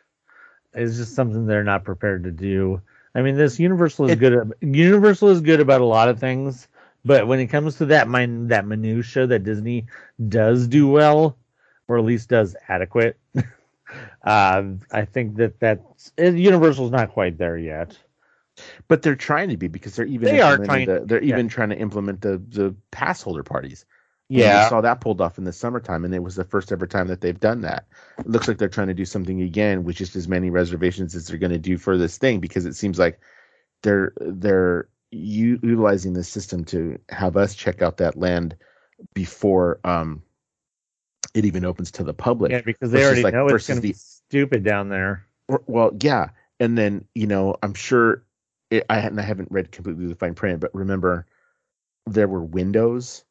[0.73, 2.81] It's just something they're not prepared to do.
[3.13, 4.33] I mean, this Universal is It- good.
[4.33, 6.67] At, Universal is good about a lot of things,
[7.05, 9.87] but when it comes to that min, that minutia that Disney
[10.29, 11.37] does do well,
[11.87, 13.17] or at least does adequate,
[14.23, 17.97] uh, I think that that's Universal's not quite there yet.
[18.87, 21.39] but they're trying to be because they're even They are trying the, they're yeah.
[21.39, 23.85] even trying to implement the the pass holder parties
[24.35, 26.73] And we Yeah, saw that pulled off in the summertime, and it was the first
[26.73, 27.87] ever time that they've done that.
[28.25, 31.27] It looks like they're trying to do something again with just as many reservations as
[31.27, 33.21] they're going to do for this thing because it seems like
[33.83, 38.55] they're they're u- utilizing the system to have us check out that land
[39.13, 40.21] before um
[41.33, 42.51] it even opens to the public.
[42.51, 45.25] yeah, because they versus, already like, know it's going to be stupid down there.
[45.47, 48.23] Or- Well, yeah, and then you know I'm sure
[48.69, 51.25] it, I hadn't I haven't read completely the fine print, but remember
[52.05, 53.23] there were windows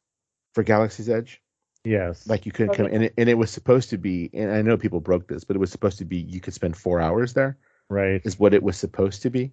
[0.53, 1.41] for Galaxy's Edge.
[1.83, 2.83] Yes, like you couldn't Okay.
[2.83, 5.43] come and it, and it was supposed to be and i know people broke this
[5.43, 7.57] but it was supposed to be you could spend four hours there
[7.89, 8.21] right.
[8.23, 9.51] is what it was supposed to be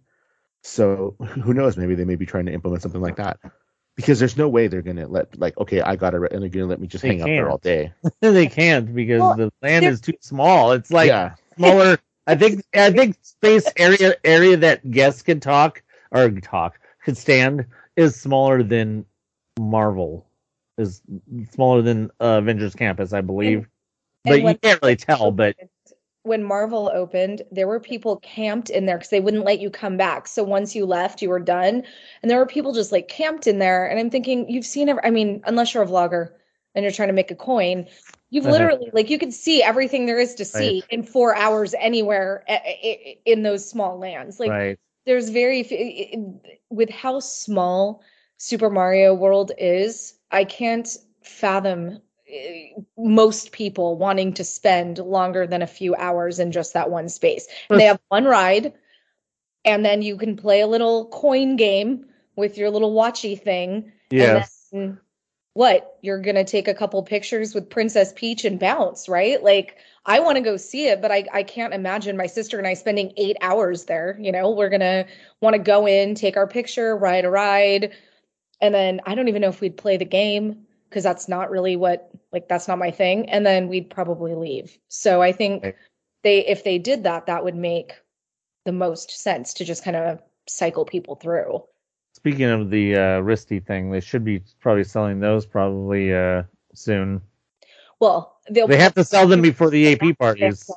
[0.63, 3.39] so who knows maybe they may be trying to implement something like that
[3.97, 6.67] because there's no way they're gonna let like okay i got it and they're gonna
[6.67, 7.49] let me just They hang out there can't.
[7.51, 10.73] all day they can't because Well, the land is too small.
[10.73, 11.99] It's like yeah smaller.
[12.27, 17.65] I think I think space area area that guests can talk or talk could stand
[17.97, 19.07] is smaller than
[19.59, 20.27] Marvel
[20.77, 21.03] is
[21.51, 23.67] smaller than uh, Avengers Campus, I believe.
[24.25, 25.31] And but you can't really tell.
[25.31, 25.57] But
[26.29, 29.97] when Marvel opened, there were people camped in there because they wouldn't let you come
[29.97, 30.29] back.
[30.29, 31.83] So once you left, you were done.
[32.23, 33.87] And there were people just like camped in there.
[33.87, 36.31] And I'm thinking, you've seen every, I mean, unless you're a vlogger
[36.75, 37.89] and you're trying to make a coin,
[38.31, 38.53] you've Uh-huh.
[38.53, 42.45] literally like you could see everything there is to see in four hours anywhere
[43.25, 44.39] in those small lands.
[44.39, 45.67] Like right, there's very
[46.69, 48.03] with how small
[48.37, 50.89] Super Mario World is, I can't
[51.23, 52.01] fathom
[52.97, 57.47] most people wanting to spend longer than a few hours in just that one space.
[57.71, 58.73] And they have one ride,
[59.65, 63.93] and then you can play a little coin game with your little watchy thing.
[64.11, 64.69] Yes.
[64.73, 65.01] And then
[65.55, 65.99] what?
[66.03, 69.43] You're gonna take a couple pictures with Princess Peach and bounce, right?
[69.43, 72.67] Like I want to go see it, but I, I can't imagine my sister and
[72.67, 74.17] I spending eight hours there.
[74.21, 75.07] You know, we're gonna
[75.41, 77.93] want to go in, take our picture, ride a ride,
[78.61, 81.77] and then I don't even know if we'd play the game because that's not really
[81.77, 83.29] what like that's not my thing.
[83.31, 84.77] And then we'd probably leave.
[84.89, 85.75] So I think
[86.23, 87.95] they if they did that, that would make
[88.65, 91.63] the most sense to just kind of cycle people through.
[92.15, 96.43] Speaking of the uh, Risty thing, they should be probably selling those probably uh,
[96.75, 97.23] soon.
[98.01, 100.69] Well, they'll They have to sell them before the AP parties,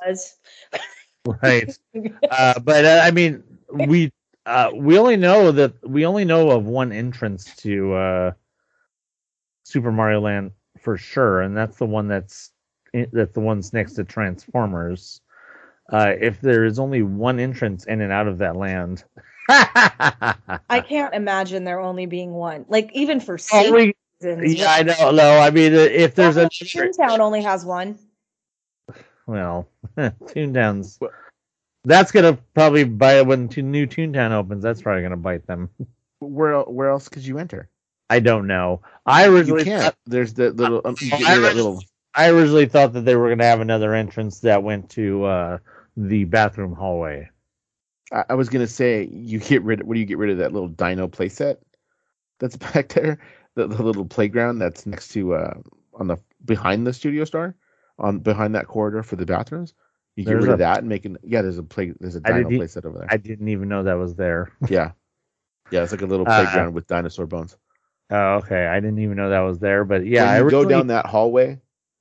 [1.42, 1.76] right?
[2.30, 4.10] Uh, but uh, I mean, we
[4.46, 8.32] uh, we only know that we only know of one entrance to uh,
[9.64, 12.50] Super Mario Land for sure, and that's the one that's
[13.12, 15.20] that's the one's next to Transformers.
[15.92, 19.04] Uh, if there is only one entrance in and out of that land,
[19.48, 22.64] I can't imagine there only being one.
[22.68, 24.54] Like even for safety Only- reasons.
[24.54, 25.10] yeah, I know.
[25.10, 27.98] No, I mean, uh, if there's a Toontown only has one.
[29.26, 30.98] well, Toontown's
[31.84, 34.62] that's gonna probably bite when t- new Toontown opens.
[34.62, 35.68] That's probably gonna bite them.
[36.20, 37.68] Where where else could you enter?
[38.12, 38.82] I don't know.
[39.06, 39.84] I originally can't.
[39.84, 40.82] thought, There's the little.
[40.84, 41.82] Um, you get I that little.
[42.14, 45.58] I originally thought that they were gonna have another entrance that went to uh,
[45.96, 47.30] the bathroom hallway.
[48.12, 49.82] I, I was gonna say you get rid.
[49.82, 51.56] What do you get rid of that little Dino playset
[52.38, 53.18] that's back there?
[53.54, 55.54] The, the little playground that's next to uh
[55.94, 57.54] on the behind the studio star
[57.98, 59.72] on behind that corridor for the bathrooms.
[60.16, 61.12] You get rid a- of that and make it.
[61.22, 61.94] Yeah, there's a play.
[61.98, 63.08] There's a Dino playset over there.
[63.10, 64.52] I didn't even know that was there.
[64.68, 64.92] yeah,
[65.70, 67.56] yeah, it's like a little Uh, playground with dinosaur bones.
[68.10, 68.66] Oh, okay.
[68.66, 69.84] I didn't even know that was there.
[69.84, 71.60] But yeah, when I you go down that hallway.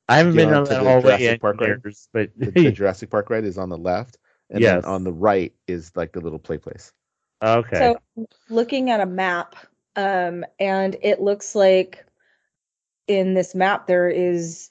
[0.09, 1.81] I haven't been on that the hallway Jurassic in Park ride,
[2.13, 4.17] but The, the Jurassic Park ride is on the left,
[4.49, 4.83] and Yes.
[4.83, 6.91] then on the right is like the little play place.
[7.41, 7.95] okay.
[7.95, 9.55] So looking at a map,
[9.95, 12.05] um, and it looks like
[13.07, 14.69] in this map there is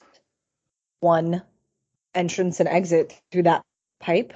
[0.99, 1.41] one
[2.13, 3.63] entrance and exit through that
[3.99, 4.33] pipe.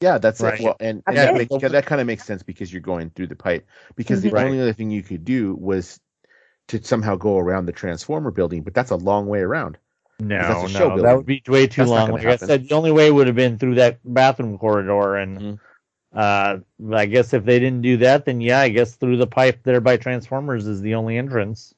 [0.00, 0.60] Yeah, that's Right.
[0.60, 0.62] it.
[0.62, 3.26] Well, and, and Yeah, that, makes, that kind of makes sense because you're going through
[3.28, 3.66] the pipe.
[3.96, 4.32] Because the Mhm.
[4.34, 4.46] Right.
[4.46, 5.98] only other thing you could do was
[6.68, 9.78] to somehow go around the transformer building, but that's a long way around.
[10.20, 12.08] no, that's a no, show that would be way too That's long.
[12.08, 12.46] gonna Like I happen.
[12.46, 15.60] said, the only way would have been through that bathroom corridor, and Mhm.
[16.14, 16.58] uh,
[16.92, 19.80] I guess if they didn't do that, then yeah, I guess through the pipe there
[19.80, 21.74] by Transformers is the only entrance.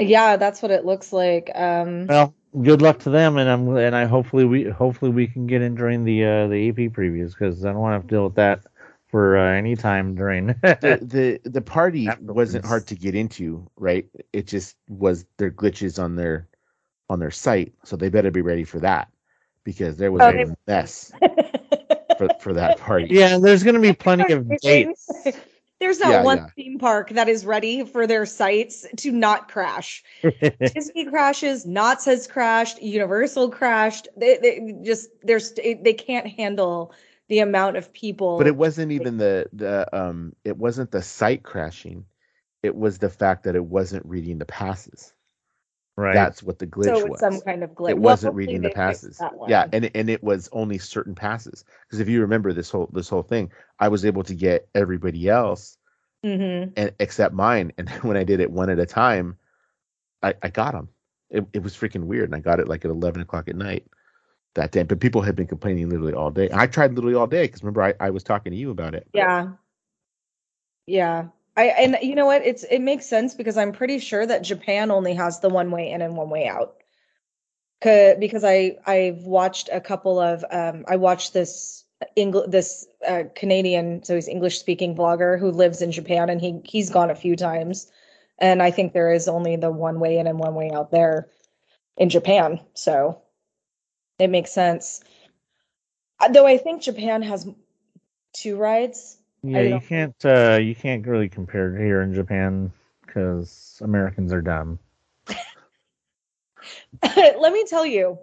[0.00, 1.50] Yeah, that's what it looks like.
[1.54, 5.46] Um, Well, good luck to them, and I'm and I hopefully we hopefully we can
[5.46, 8.08] get in during the uh, the AP previews because I don't want to have to
[8.08, 8.60] deal with that
[9.08, 10.54] for uh, any time during.
[10.80, 12.36] The the, the party Afterwards.
[12.36, 14.06] wasn't hard to get into, right?
[14.32, 16.48] It just was their glitches on their
[17.10, 19.08] on their site, so they better be ready for that
[19.64, 21.12] because there was Oh, a mess
[22.16, 23.14] for, for that party.
[23.14, 25.10] yeah, there's going to be plenty of dates.
[25.80, 26.46] There's not Yeah, one yeah.
[26.56, 30.02] theme park that is ready for their sites to not crash.
[30.74, 34.08] Disney crashes, Knott's has crashed, Universal crashed.
[34.16, 36.92] They, they just there's they can't handle
[37.28, 38.38] the amount of people.
[38.38, 42.04] But it wasn't even the the um it wasn't the site crashing.
[42.62, 45.14] It was the fact that it wasn't reading the passes.
[45.96, 46.14] right.
[46.14, 47.20] That's what the glitch so was.
[47.20, 47.90] some kind of glitch.
[47.90, 49.20] it Well, wasn't hopefully reading the passes.
[49.46, 51.64] Yeah, and it- and it was only certain passes.
[51.86, 55.28] Because if you remember this whole this whole thing, I was able to get everybody
[55.28, 55.76] else
[56.24, 56.72] Mhm.
[56.76, 57.72] and except mine.
[57.78, 59.36] And when I did it one at a time,
[60.22, 60.88] I, I got them.
[61.30, 63.86] It, it was freaking weird, and I got it like at eleven o'clock at night
[64.54, 64.82] that day.
[64.82, 66.48] But people had been complaining literally all day.
[66.52, 69.06] I tried literally all day because remember I, I was talking to you about it.
[69.12, 69.48] Yeah.
[70.86, 71.28] Yeah.
[71.56, 72.42] I and you know what?
[72.46, 75.90] It's it makes sense because I'm pretty sure that Japan only has the one way
[75.90, 76.76] in and one way out.
[77.80, 81.84] Because I I've watched a couple of um I watched this
[82.14, 86.60] English this uh, Canadian so he's English speaking vlogger who lives in Japan and he
[86.64, 87.90] he's gone a few times
[88.38, 91.28] and I think there is only the one way in and one way out there
[91.96, 92.60] in Japan.
[92.74, 93.20] So
[94.18, 95.02] it makes sense.
[96.32, 97.48] Though I think Japan has
[98.32, 99.18] two rides.
[99.42, 102.72] Yeah, you can't uh, you can't really compare here in Japan
[103.06, 104.78] because Americans are dumb.
[107.16, 108.18] Let me tell you,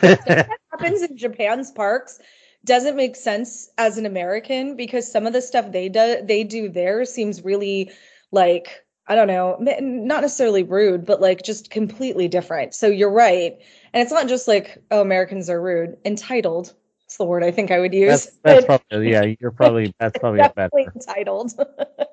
[0.00, 0.28] what
[0.70, 2.18] happens in Japan's parks
[2.64, 6.68] doesn't make sense as an American because some of the stuff they do they do
[6.68, 7.90] there seems really
[8.30, 12.74] like I don't know, not necessarily rude, but like just completely different.
[12.74, 13.58] So you're right,
[13.94, 16.74] and it's not just like oh Americans are rude, entitled.
[17.06, 18.26] It's the word I think I would use.
[18.26, 19.34] that's that's but probably yeah.
[19.40, 20.52] You're probably that's probably better.
[20.56, 21.52] definitely entitled.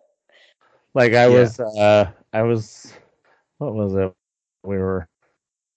[0.94, 1.34] Like I Yeah.
[1.42, 2.94] was uh I was
[3.58, 4.14] what was it
[4.64, 5.08] we were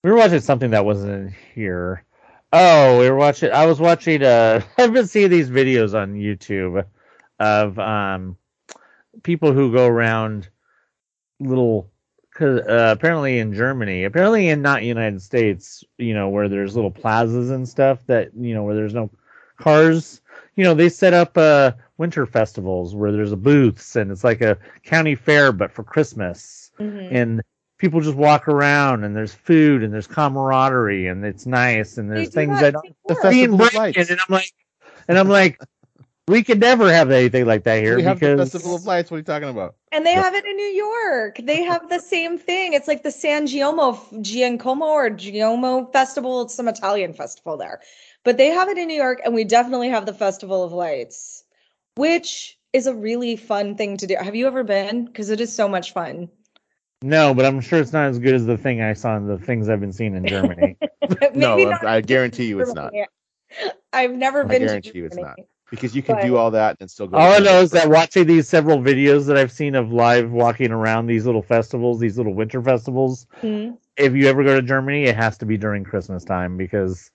[0.03, 2.05] we were watching something that wasn't here.
[2.53, 3.51] Oh, we were watching.
[3.51, 4.23] I was watching.
[4.23, 6.85] Uh, I've been seeing these videos on YouTube
[7.41, 8.37] of um
[9.23, 10.49] people who go around
[11.41, 11.91] little.
[12.35, 16.91] Cause uh, apparently in Germany, apparently in not United States, you know, where there's little
[16.91, 19.09] plazas and stuff that you know where there's no
[19.57, 20.21] cars.
[20.57, 24.41] You know, they set up uh winter festivals where there's a booths and it's like
[24.41, 27.09] a county fair but for Christmas Mhm.
[27.13, 27.43] and
[27.79, 32.31] people just walk around and there's food and there's camaraderie and it's nice and there's
[32.31, 34.11] things that that in The New festival being of lights.
[34.11, 34.53] and I'm like
[35.07, 35.61] and I'm like
[36.29, 39.11] we could never have anything like that here we have because the festival of lights.
[39.11, 39.77] What are you talking about?
[39.93, 41.39] And they have it in New York.
[41.43, 42.73] They have the same thing.
[42.73, 46.43] It's like the San Giacomo, Giacomo or Giacomo Festival.
[46.43, 47.81] It's some Italian festival there.
[48.25, 51.45] But they have it in New York, and we definitely have the Festival of Lights,
[51.97, 54.17] which is a really fun thing to do.
[54.19, 55.05] Have you ever been?
[55.05, 56.29] Because it is so much fun.
[57.03, 59.39] no but I'm sure it's not as good as the thing I saw in the
[59.39, 60.77] things I've been seeing in Germany
[61.35, 62.93] No, I- not I in guarantee you it's not.
[63.93, 65.39] I've never I been to guarantee you it's not.
[65.75, 67.17] Because you can But- do all that and still go.
[67.17, 70.31] all to I know is that watching these several videos that I've seen of live
[70.31, 73.71] walking around these little festivals these little winter festivals Hmm.
[73.97, 77.11] if you ever go to Germany, it has to be during Christmas time because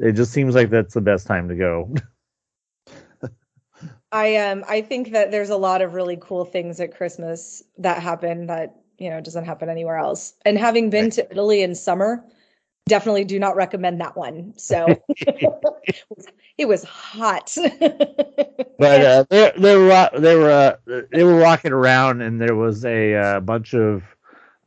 [0.00, 1.92] it just seems like that's the best time to go.
[4.12, 8.02] I um I think that there's a lot of really cool things at Christmas that
[8.02, 10.34] happen that you know doesn't happen anywhere else.
[10.44, 11.12] And having been Right.
[11.14, 12.24] to Italy in summer,
[12.88, 14.52] definitely do not recommend that one.
[14.56, 14.86] So
[16.58, 17.56] it was hot.
[18.78, 22.84] But uh, they they were they were uh, they were walking around and there was
[22.84, 24.02] a uh, bunch of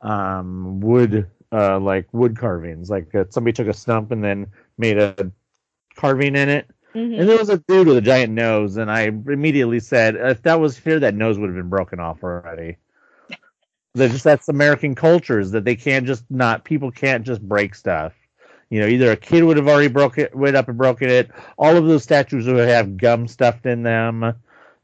[0.00, 2.88] um, wood uh, like wood carvings.
[2.88, 4.46] Like uh, somebody took a stump and then
[4.78, 5.30] made a
[5.96, 6.66] carving in it.
[6.94, 7.20] Mhm.
[7.20, 10.60] And there was a dude with a giant nose, and I immediately said, if that
[10.60, 12.78] was here, that nose would have been broken off already.
[13.94, 18.14] That's just that's American cultures that they can't just not people can't just break stuff.
[18.70, 21.30] You know, either a kid would have already broke it, went up and broken it.
[21.56, 24.34] All of those statues would have gum stuffed in them.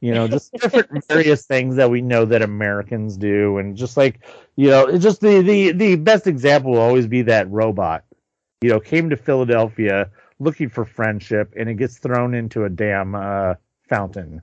[0.00, 4.20] You know, just different various things that we know that Americans do, and just like
[4.56, 8.04] you know, it's just the the the best example will always be that robot.
[8.62, 13.14] You know, came to Philadelphia looking for friendship, and it gets thrown into a damn
[13.14, 13.54] uh,
[13.88, 14.42] fountain.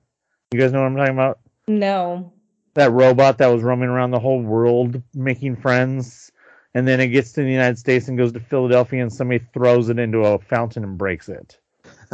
[0.51, 1.39] You guys know what I'm talking about?
[1.67, 2.33] no.
[2.75, 6.28] That robot that was roaming around the whole world making friends,
[6.73, 9.89] and then it gets to the United States and goes to Philadelphia, and somebody throws
[9.89, 11.59] it into a fountain and breaks it.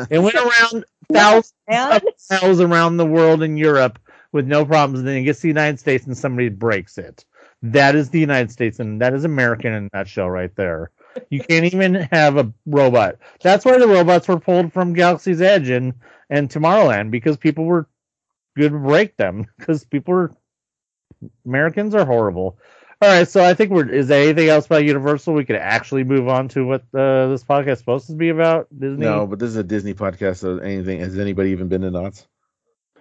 [0.10, 4.00] It went around thousands of miles around the world in Europe
[4.32, 7.26] with no problems, and then it gets to the United States and somebody breaks it.
[7.62, 10.92] That is the United States, and that is American in a nutshell right there.
[11.30, 13.16] You can't even have a robot.
[13.42, 15.94] That's why the robots were pulled from Galaxy's Edge and,
[16.30, 17.88] and Tomorrowland because people were
[18.58, 20.36] good to break them because people were
[21.46, 22.58] Americans are horrible.
[23.02, 25.34] All right, so I think we're is there anything else about Universal?
[25.34, 28.68] We could actually move on to what uh, this podcast is supposed to be about.
[28.78, 29.06] Disney.
[29.06, 32.26] No, but this is a Disney podcast, so anything has anybody even been to Knott's?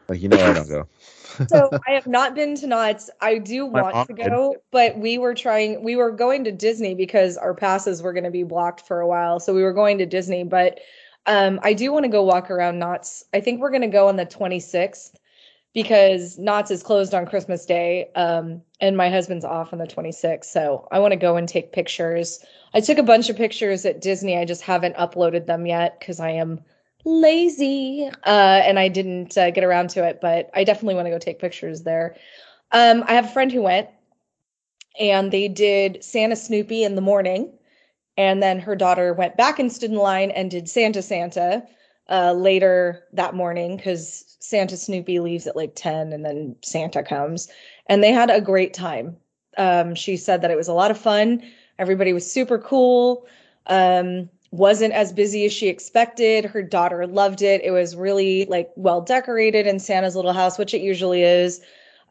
[0.09, 0.89] Like you know, I don't go.
[1.49, 3.09] so I have not been to Knott's.
[3.21, 4.27] I do My want mom to did.
[4.29, 5.85] go, but we were trying.
[5.85, 9.07] We were going to Disney because our passes were going to be blocked for a
[9.07, 10.43] while, so we were going to Disney.
[10.43, 10.81] But
[11.27, 13.25] um, I do want to go walk around Knott's.
[13.33, 15.15] I think we're going to go on the 26th
[15.75, 20.45] because Knott's is closed on Christmas Day, um, and my husband's off on the 26th.
[20.45, 22.39] So I want to go and take pictures.
[22.73, 24.39] I took a bunch of pictures at Disney.
[24.39, 26.61] I just haven't uploaded them yet because I am
[27.05, 30.21] lazy uh, and I didn't uh, get around to it.
[30.23, 32.17] But I definitely want to go take pictures there.
[32.71, 33.89] Um, I have a friend who went,
[34.99, 37.53] and they did Santa Snoopy in the morning,
[38.17, 41.67] and then her daughter went back and stood in line and did Santa Santa
[42.11, 47.49] uh, later that morning because Santa Snoopy leaves at like 10 and then Santa comes.
[47.87, 49.17] And they had a great time.
[49.57, 51.43] Um, she said that it was a lot of fun.
[51.79, 53.27] Everybody was super cool.
[53.67, 56.45] Um, wasn't as busy as she expected.
[56.45, 57.63] Her daughter loved it.
[57.65, 61.61] It was really like well decorated in Santa's little house, which it usually is.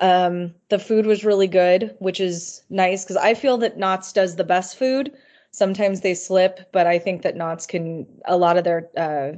[0.01, 4.35] Um, the food was really good, which is nice because I feel that Knott's does
[4.35, 5.13] the best food.
[5.51, 9.33] Sometimes they slip, but I think that Knott's can a lot of their uh,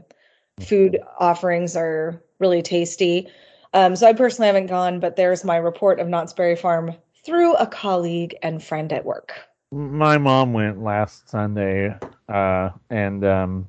[0.61, 3.27] food offerings are really tasty.
[3.73, 6.93] Um, so I personally haven't gone, but there's my report of Knott's Berry Farm
[7.25, 9.33] through a colleague and friend at work.
[9.71, 11.95] my mom went last Sunday,
[12.29, 13.67] uh, and um,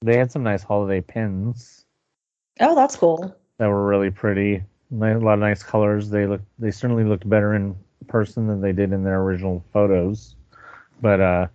[0.00, 1.84] they had some nice holiday pins
[2.60, 3.34] Oh, that's cool.
[3.58, 4.62] that were really pretty.
[4.92, 6.10] A lot of nice colors.
[6.10, 6.42] They look.
[6.58, 7.74] They certainly looked better in
[8.08, 10.34] person than they did in their original photos.
[11.00, 11.46] But uh,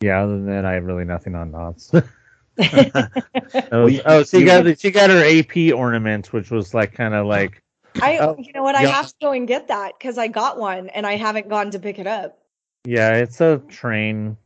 [0.00, 1.90] yeah, other than that, I have really nothing on Knott's.
[3.72, 7.14] oh, you- oh, she you- got she got her AP ornament, which was like kind
[7.14, 7.62] of like
[8.00, 8.74] I, Oh, you know what?
[8.74, 11.70] I have to go and get that because I got one and I haven't gone
[11.70, 12.38] to pick it up.
[12.84, 14.36] Yeah, it's a train.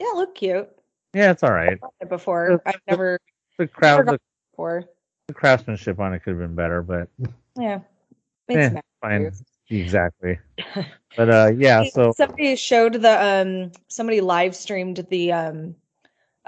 [0.00, 0.68] Yeah, look cute.
[1.14, 1.78] Yeah, it's all right.
[2.08, 3.18] Before I've never
[3.58, 4.20] The crowd, Never the,
[4.52, 4.84] before.
[5.26, 7.08] the craftsmanship on it could have been better, but
[7.56, 7.80] Yeah,
[8.50, 8.82] Eh, it's nice.
[9.00, 9.32] fine.
[9.70, 10.38] Exactly.
[11.16, 11.82] But uh, yeah.
[11.92, 15.74] So somebody showed the um somebody live streamed the um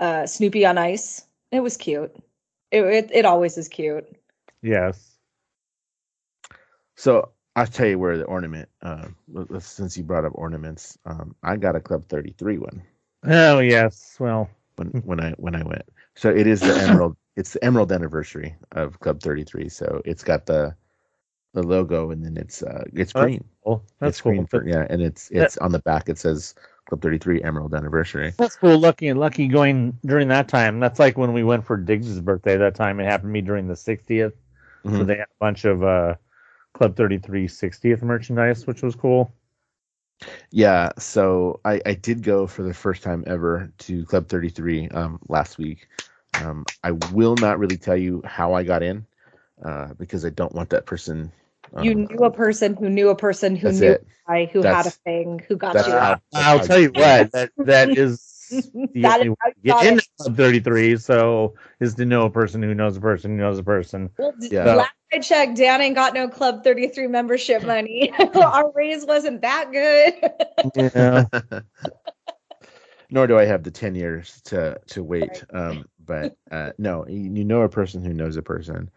[0.01, 1.25] uh Snoopy on Ice.
[1.53, 2.17] It was cute.
[2.73, 4.07] It it, it always is cute.
[4.63, 5.19] yes.
[6.97, 8.69] So I'll tell you where the ornament.
[8.83, 12.59] Uh, l- l- since you brought up ornaments, um, I got a Club Thirty Three
[12.59, 12.83] one
[13.25, 14.17] Oh yes.
[14.21, 15.85] Well, when when I when I went.
[16.17, 17.17] So it is the emerald.
[17.37, 19.69] It's the emerald anniversary of Club Thirty Three.
[19.71, 20.77] So it's got the
[21.55, 23.45] the logo, and then it's uh it's Oh, green.
[23.65, 23.85] cool.
[24.01, 24.33] That's it's cool.
[24.33, 26.09] green for yeah, and it's it's on the back.
[26.09, 26.55] It says
[26.91, 28.34] Club Thirty Three Emerald Anniversary.
[28.36, 28.78] That's cool.
[28.78, 30.80] Lucky and lucky going during that time.
[30.80, 32.57] That's like when we went for Diggs' birthday.
[32.59, 34.32] That time it happened to me during the 60th.
[34.84, 35.07] So Mhm.
[35.07, 36.16] they had a bunch of uh,
[36.74, 39.32] Club 33 60th merchandise, which was cool.
[40.51, 45.20] Yeah, so I, I did go for the first time ever to Club 33 um,
[45.28, 45.88] last week.
[46.34, 49.07] Um, I will not really tell you how I got in
[49.64, 51.32] uh, because I don't want that person.
[51.75, 54.07] Um, you knew a person who knew a person who that's knew it.
[54.27, 55.93] a guy who had a thing who got you.
[55.93, 59.73] how- I'll tell you you- what, that that is the That only is how you
[59.73, 60.07] got get into.
[60.18, 60.97] Club 33.
[60.97, 64.11] So is to know a person who knows a person who knows a person.
[64.18, 64.75] Well, d- Yeah.
[64.75, 68.12] last I checked, Dan ain't got no Club 33 membership money.
[68.35, 70.73] Our raise wasn't that good.
[70.77, 71.25] Yeah.
[73.11, 75.45] Nor do I have the 10 years to to wait.
[75.53, 78.89] Um, but uh, no, you, you know a person who knows a person.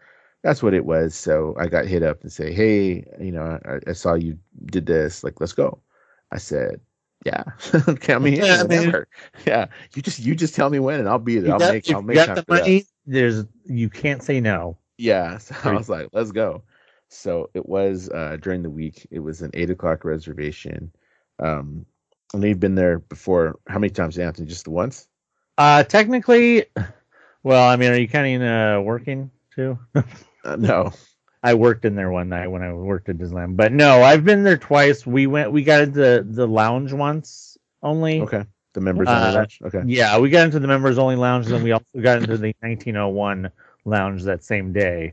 [0.44, 1.14] That's what it was.
[1.16, 4.84] So I got hit up and say, hey, you know, I, I saw you did
[4.86, 5.24] this.
[5.24, 5.80] Like, let's go.
[6.30, 6.80] I said,
[7.24, 7.42] yeah,
[8.00, 8.44] count me in.
[8.44, 8.94] Yeah, I mean-
[9.46, 9.66] yeah,
[9.96, 11.54] you just you just tell me when, and I'll be there.
[11.54, 12.60] I'll got- make if I'll you make got time the for that.
[12.60, 14.76] money, there's you can't say no.
[14.98, 16.62] Yeah, so I was like, let's go.
[17.08, 19.06] So it was uh, during the week.
[19.10, 20.92] It was an eight o'clock reservation.
[21.38, 21.86] Um,
[22.34, 23.58] and we've been there before.
[23.66, 24.46] How many times, Anthony?
[24.46, 25.08] Just the once?
[25.56, 26.66] Uh, technically,
[27.42, 29.78] well, I mean, are you counting uh working too?
[30.44, 30.92] Uh, no.
[31.42, 34.44] I worked in there one night when I worked at Disneyland, but no, I've been
[34.44, 35.06] there twice.
[35.06, 38.22] We went, we got into the lounge once only.
[38.22, 38.44] Okay.
[38.72, 39.60] The members Uh, only lounge.
[39.62, 39.82] Okay.
[39.84, 42.54] Yeah, we got into the members only lounge, and then we also got into the
[42.60, 43.50] 1901
[43.84, 45.12] lounge that same day.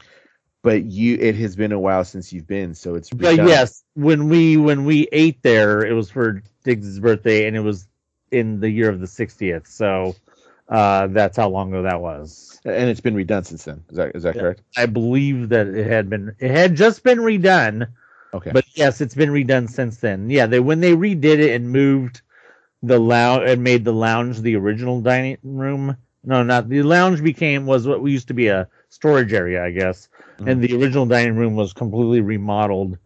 [0.64, 4.30] But you, it has been a while since you've been, so it's But yes, when
[4.30, 7.88] we when we ate there, it was for Diggs' birthday, and it was
[8.32, 9.68] in the year of the 60th.
[9.68, 10.16] So
[10.72, 12.60] uh, that's how long ago that was.
[12.66, 13.84] and it's been redone since then.
[13.90, 14.42] Is that is that Yeah.
[14.42, 14.62] correct?
[14.78, 17.88] I believe that it had been it had just been redone,
[18.34, 18.52] Okay.
[18.54, 20.30] but yes, it's been redone since then.
[20.30, 22.22] Yeah, they when they redid it and moved
[22.84, 25.98] the lounge and made the lounge the original dining room.
[26.24, 30.08] No, not the lounge became was what used to be a storage area, I guess,
[30.46, 32.98] and the original dining room was completely remodeled.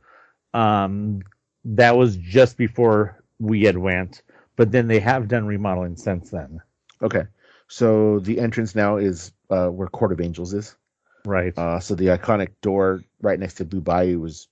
[0.53, 1.21] Um,
[1.65, 4.21] that was just before we had went,
[4.57, 6.61] but then they have done remodeling since then.
[7.01, 7.23] okay.
[7.75, 10.77] So the entrance now is uh, where Court of Angels is.
[11.25, 11.51] Right.
[11.57, 14.47] Uh, so the iconic door right next to Blue Bayou was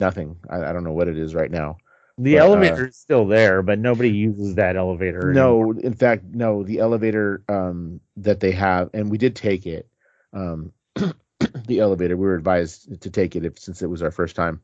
[0.00, 0.34] nothing.
[0.48, 1.76] I, I don't know what it is right now.
[2.16, 5.30] the but, uh, elevator is still there, but nobody uses that elevator.
[5.30, 5.74] anymore.
[5.74, 6.62] No, in fact, no.
[6.62, 9.86] The elevator um, that they have, and we did take it.
[10.32, 14.36] Um, the elevator, we were advised to take it if, since it was our first
[14.36, 14.62] time.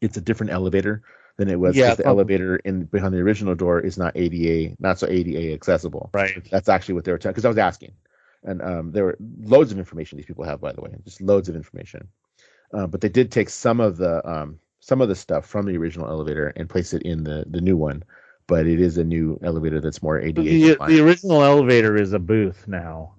[0.00, 1.02] It's a different elevator
[1.36, 4.76] than it was Yeah, the from- elevator in behind the original door is not ADA,
[4.78, 6.10] not so ADA accessible.
[6.12, 6.48] Right.
[6.50, 7.32] That's actually what they were telling.
[7.32, 7.92] Because I was asking,
[8.44, 11.48] and um, there were loads of information these people have, by the way, just loads
[11.48, 12.08] of information.
[12.72, 15.76] Uh, but they did take some of the um, some of the stuff from the
[15.76, 18.02] original elevator and place it in the the new one.
[18.46, 22.18] But it is a new elevator that's more ADA The, the original elevator is a
[22.18, 23.14] booth now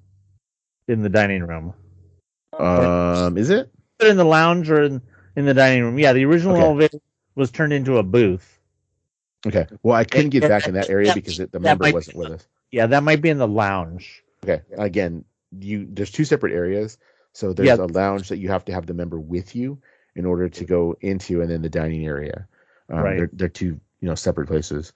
[0.87, 1.73] in the dining room.
[2.59, 3.71] um, is it?
[4.01, 5.01] In the lounge or in,
[5.35, 5.97] in the dining room.
[5.97, 6.63] Yeah, the original Okay.
[6.63, 6.99] elevator
[7.35, 8.59] was turned into a booth.
[9.45, 9.67] Okay.
[9.83, 12.17] Well, I couldn't get Yeah, back in that area that- because it, the member wasn't
[12.17, 12.47] with us.
[12.71, 14.23] Yeah, that might be in the lounge.
[14.43, 14.61] Okay.
[14.77, 15.23] Again,
[15.59, 16.97] you there's two separate areas.
[17.33, 17.75] So there's Yeah.
[17.83, 19.77] a lounge that you have to have the member with you
[20.15, 22.47] in order to go into, and then the dining area.
[22.89, 23.17] Um, Right.
[23.17, 24.93] They're, they're two you know separate places.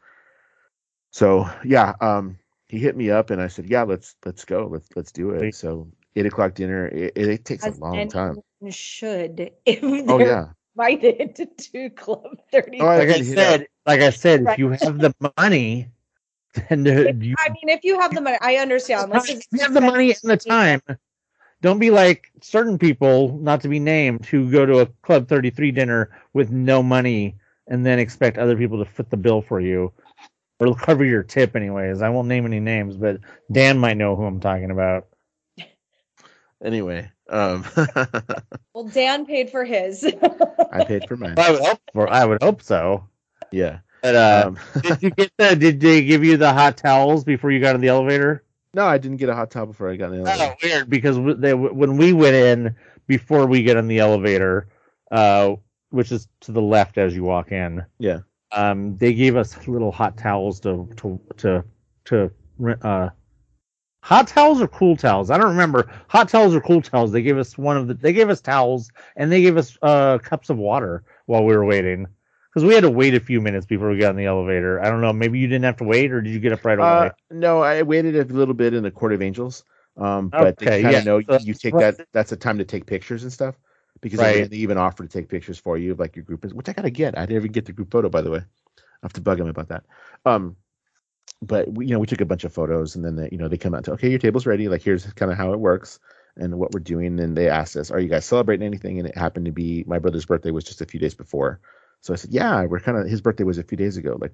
[1.12, 2.38] So yeah, um,
[2.68, 5.40] he hit me up and I said, yeah, let's let's go, let's let's do it.
[5.40, 5.56] Great.
[5.56, 6.88] So eight o'clock dinner.
[6.88, 8.38] It, it takes As a long time.
[8.70, 10.50] should if Oh yeah.
[10.80, 12.80] Invited to Club 33.
[12.82, 14.54] Oh, Like I said, like I said, Right.
[14.54, 15.88] if you have the money,
[16.70, 19.12] then you, I mean, if you have the money, I understand.
[19.12, 20.82] Let's if you have the money and the time.
[21.62, 25.72] Don't be like certain people, not to be named, who go to a Club 33
[25.72, 27.36] dinner with no money
[27.68, 29.92] and then expect other people to foot the bill for you
[30.62, 32.02] or cover your tip, anyways.
[32.02, 33.20] I won't name any names, but
[33.52, 35.08] Dan might know who I'm talking about.
[36.64, 37.66] Anyway, um,
[38.74, 40.04] Well, Dan paid for his.
[40.72, 41.36] I paid for mine.
[41.38, 42.10] I would hope for.
[42.10, 43.08] I would hope so.
[43.52, 43.80] Yeah.
[44.02, 45.56] But uh, Um, did you get the?
[45.56, 48.44] Did they give you the hot towels before you got in the elevator?
[48.74, 50.56] no, I didn't get a hot towel before I got in the Oh, elevator.
[50.64, 52.76] weird because they, when we went in
[53.08, 54.68] before we get in the elevator,
[55.12, 55.56] uh,
[55.90, 58.20] which is to the left as you walk in, Yeah.
[58.52, 61.64] um, they gave us little hot towels to to to
[62.06, 62.32] to
[62.84, 63.10] uh,
[64.02, 65.30] hot towels or cool towels.
[65.30, 67.12] I don't remember hot towels or cool towels.
[67.12, 67.94] They gave us one of the.
[67.94, 71.66] They gave us towels and they gave us uh cups of water while we were
[71.66, 72.08] waiting.
[72.54, 74.82] Because we had to wait a few minutes before we got in the elevator.
[74.84, 75.14] I don't know.
[75.14, 76.88] Maybe you didn't have to wait, or did you get up right away?
[76.88, 79.64] Uh, no, I waited a little bit in the Court of Angels.
[79.98, 82.00] Um, but Okay, they kind yeah, of know so- you take that.
[82.12, 83.56] That's a time to take pictures and stuff.
[84.02, 84.34] Because Right.
[84.34, 86.70] they, they even offer to take pictures for you of like your group is, which
[86.70, 87.18] I gotta get.
[87.18, 88.40] I didn't even get the group photo, by the way.
[88.40, 89.84] I have to bug him about that.
[90.26, 90.56] Um,
[91.42, 93.48] but we, you know, we took a bunch of photos, and then they, you know,
[93.48, 94.68] they come out to, okay, your table's ready.
[94.68, 96.00] Like here's kind of how it works
[96.36, 97.20] and what we're doing.
[97.20, 99.00] And they asked us, are you guys celebrating anything?
[99.00, 101.60] And it happened to be my brother's birthday was just a few days before.
[102.02, 104.18] So I said, yeah, we're kind of his birthday was a few days ago.
[104.20, 104.34] Like,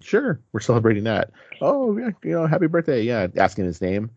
[0.00, 1.30] sure, we're celebrating that.
[1.60, 3.02] Oh, yeah, you know, happy birthday.
[3.02, 4.10] Yeah, asking his name.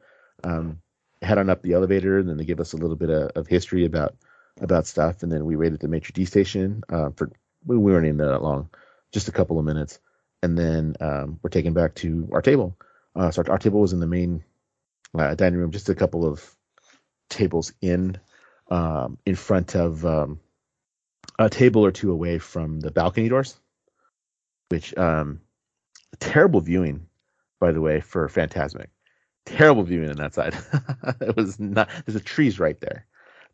[0.43, 0.79] Um,
[1.21, 3.47] head on up the elevator, and then they give us a little bit of, of
[3.47, 4.15] history about
[4.59, 7.31] about stuff, and then we waited at the maitre d station uh, for
[7.65, 8.69] we weren't in there that long,
[9.11, 9.99] just a couple of minutes,
[10.43, 12.77] and then um, we're taken back to our table.
[13.15, 14.43] Uh, so our, our table was in the main
[15.17, 16.55] uh, dining room, just a couple of
[17.29, 18.17] tables in
[18.69, 20.39] um, in front of um,
[21.37, 23.57] a table or two away from the balcony doors,
[24.69, 25.41] which um,
[26.19, 27.07] terrible viewing,
[27.59, 28.87] by the way, for Fantasmic.
[29.45, 30.55] Terrible viewing on that side.
[31.21, 31.89] it was not.
[32.05, 33.05] There's a trees right there,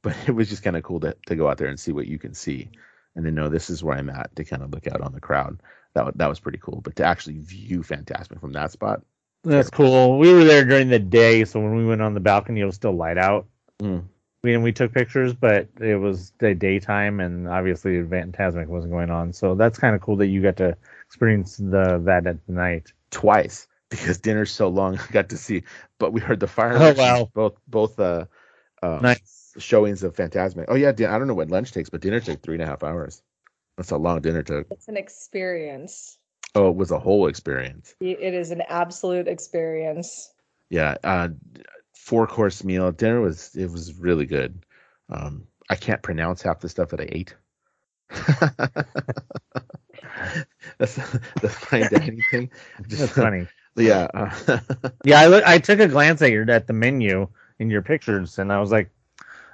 [0.01, 2.07] but it was just kind of cool to to go out there and see what
[2.07, 2.69] you can see,
[3.15, 5.21] and to know this is where I'm at to kind of look out on the
[5.21, 5.61] crowd.
[5.97, 6.81] That that was pretty cool.
[6.81, 9.01] But to actually view Fantasmic from that spot,
[9.43, 10.17] That's cool.
[10.19, 12.75] We were there during the day, so when we went on the balcony, it was
[12.75, 13.47] still light out.
[13.81, 14.03] mm,
[14.43, 19.09] We and we took pictures, but it was the daytime, and obviously Fantasmic wasn't going
[19.09, 19.33] on.
[19.33, 20.77] So that's kind of cool that you got to
[21.07, 22.91] experience the that at night.
[23.09, 24.97] twice because dinner's so long.
[24.99, 25.63] I got to see,
[25.97, 26.99] but we heard the fireworks.
[26.99, 27.29] Oh, wow.
[27.33, 28.25] Both both uh,
[28.83, 29.53] uh Nice.
[29.57, 30.65] showings of Fantasmic.
[30.67, 32.83] Oh yeah, I don't know what lunch takes, but dinner took three and a half
[32.83, 33.21] hours.
[33.77, 34.67] That's a long dinner took.
[34.71, 36.17] It's an experience.
[36.55, 37.93] Oh, it was a whole experience.
[38.01, 40.33] It is an absolute experience.
[40.69, 41.29] Yeah, uh,
[41.93, 42.91] four course meal.
[42.91, 44.65] Dinner was it was really good.
[45.09, 47.35] Um, I can't pronounce half the stuff that I ate.
[50.77, 50.95] that's
[51.41, 52.49] the fine dining thing.
[52.87, 53.47] Just- That's funny.
[53.75, 54.07] Yeah.
[54.13, 54.59] Uh,
[55.03, 57.27] Yeah, I look, I took a glance at your at the menu
[57.59, 58.89] in your pictures, and I was like,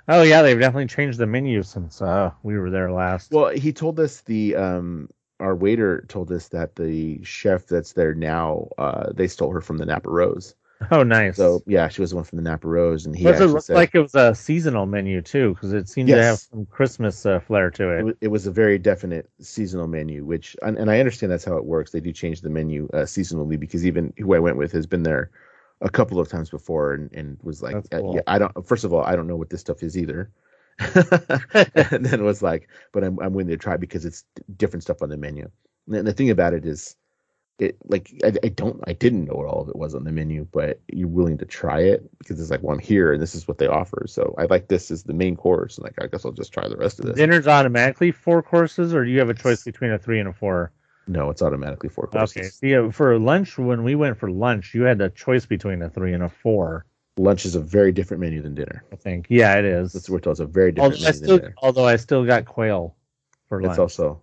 [0.08, 3.32] oh yeah, they've definitely changed the menu since uh, we were there last.
[3.32, 8.14] Well, he told us the um our waiter told us that the chef that's there
[8.14, 10.56] now, uh, they stole her from the Napa Rose.
[10.92, 11.38] oh, nice.
[11.38, 13.64] So yeah, she was the one from the Napa Rose, and he it actually look
[13.64, 15.54] said like it was a seasonal menu too?
[15.54, 18.04] Because it seemed to have some Christmas uh, flair to it, it.
[18.04, 21.58] wa- it was a very definite seasonal menu, which and, and I understand that's how
[21.58, 21.92] it works.
[21.92, 25.04] They do change the menu uh, seasonally because even who I went with has been
[25.04, 25.32] there
[25.82, 28.16] a couple of times before and, and was like, uh, cool.
[28.16, 28.68] yeah, I don't.
[28.68, 30.32] First of all, I don't know what this stuff is either.
[30.80, 34.24] and then it was like, but I'm I'm willing to try because it's
[34.58, 35.50] different stuff on the menu.
[35.92, 36.96] And the thing about it is,
[37.60, 40.12] it like I, I don't I didn't know what all of it was on the
[40.12, 43.36] menu, but you're willing to try it because it's like, well, I'm here and this
[43.36, 44.06] is what they offer.
[44.08, 46.68] So I like this as the main course, and like I guess I'll just try
[46.68, 47.16] the rest of this.
[47.16, 50.34] Dinner's automatically four courses, or do you have a choice between a three and a
[50.34, 50.72] four?
[51.08, 52.38] No, it's automatically four courses.
[52.38, 52.48] Okay.
[52.48, 55.90] See, uh, for lunch, when we went for lunch, you had a choice between a
[55.90, 56.86] three and a four.
[57.18, 58.84] Lunch is a very different menu than dinner.
[58.92, 59.28] I think.
[59.30, 59.94] Yeah, it is.
[59.94, 60.34] That's what we're told.
[60.36, 61.56] It's a very although, different I still, than dinner.
[61.62, 62.96] although I still got quail
[63.50, 63.74] for lunch.
[63.74, 64.22] It's also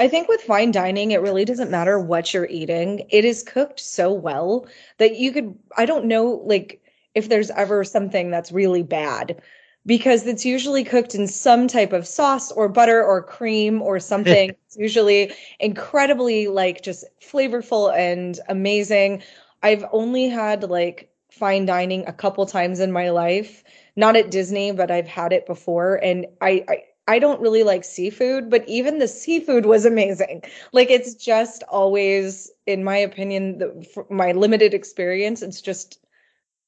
[0.00, 3.06] I think with fine dining, it really doesn't matter what you're eating.
[3.10, 4.66] It is cooked so well
[4.96, 6.82] that you could, I don't know, like
[7.14, 9.42] if there's ever something that's really bad
[9.86, 14.50] because it's usually cooked in some type of sauce or butter or cream or something.
[14.50, 19.22] it's usually incredibly like just flavorful and amazing.
[19.62, 23.62] I've only had like fine dining a couple times in my life,
[23.96, 25.96] not at Disney, but I've had it before.
[26.02, 30.44] And I, I I don't really like seafood, but even the seafood was amazing.
[30.72, 35.98] Like it's just always, in my opinion, the, my limited experience, it's just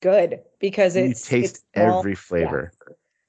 [0.01, 2.73] good because you it's taste it's every flavor.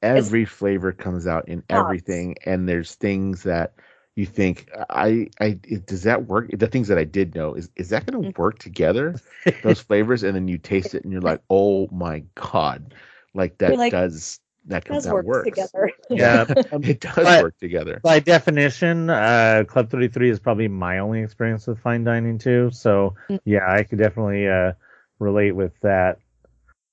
[0.03, 1.79] It's- Every flavor comes out in Nuts.
[1.85, 3.73] everything, and there's things that
[4.15, 5.51] you think I I
[5.87, 6.49] does that work?
[6.53, 8.37] The things that I did know is is that going to Mm.
[8.37, 9.15] work together?
[9.63, 12.93] Those flavors, and then you taste it, and you're like, oh my god,
[13.33, 15.49] like that like, does that does that work works.
[15.49, 15.89] together.
[16.09, 16.45] Yeah.
[16.83, 17.99] it does But- work together.
[18.03, 22.69] By definition, uh, Club 33 is probably my only experience with fine dining too.
[22.71, 23.39] So Mm.
[23.45, 24.73] yeah, I could definitely uh,
[25.19, 26.19] relate with that.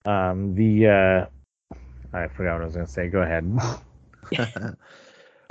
[0.06, 1.26] Um, the uh,
[2.12, 3.08] I forgot what I was going to say.
[3.08, 3.44] Go ahead.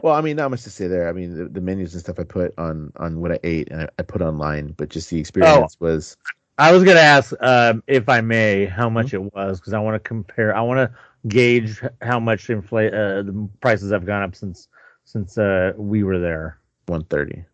[0.02, 1.10] Well, I mean, not much to say there.
[1.10, 3.82] I mean, the, the menus and stuff I put on on what I ate and
[3.82, 6.16] I, I put online, but just the experience was
[6.58, 9.96] I was gonna ask, um, if I may, how much it was because I want
[9.96, 10.56] to compare.
[10.56, 14.68] I want to gauge how much inflate uh, the prices have gone up since
[15.04, 17.46] since uh, we were there 130.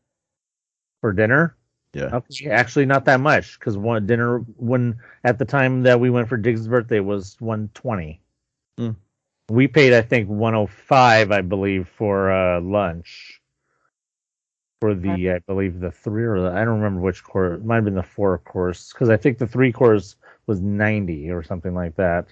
[1.01, 1.55] for dinner.
[1.93, 2.09] Yeah.
[2.13, 6.27] Okay, actually not that much because one dinner when at the time that we went
[6.27, 8.21] for Diggs' birthday was 120.
[8.77, 8.91] Hmm.
[9.49, 13.41] We paid I think 105 I believe for uh, lunch.
[14.81, 17.59] For the I believe the three or the, I don't remember which course.
[17.59, 20.15] It might have been the four course because I think the three course
[20.47, 22.27] was 90 or something like that.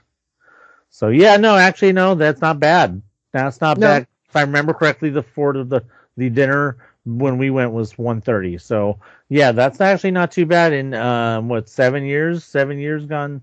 [0.89, 3.01] So yeah, no, actually no, that's not bad.
[3.31, 3.87] That's not No.
[3.87, 4.07] bad.
[4.29, 5.81] If I remember correctly, the four of the
[6.17, 8.57] the dinner when we went was 130.
[8.57, 10.73] So yeah, that's actually not too bad.
[10.73, 12.43] In um, what seven years?
[12.43, 13.41] Seven years gone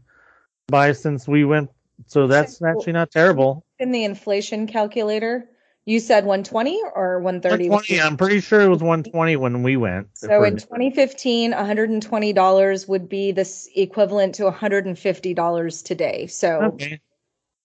[0.69, 1.71] by since we went.
[2.07, 3.65] So that's So- actually not terrible.
[3.79, 5.49] In the inflation calculator,
[5.87, 7.69] you said 120 or 130?
[7.69, 8.01] 120.
[8.03, 10.09] I'm pretty sure it was 120 when we went.
[10.15, 16.27] So in 2015, $120 would be this equivalent to $150 today.
[16.27, 17.01] So okay,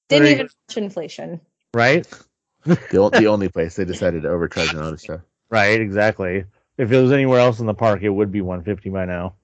[0.10, 1.42] didn't even touch inflation.
[1.74, 2.08] right,
[2.66, 5.22] The, the only place they decided to overcharge on other stuff.
[5.50, 6.46] right, exactly.
[6.78, 9.36] If it was anywhere else in the park, it would be 150 by now.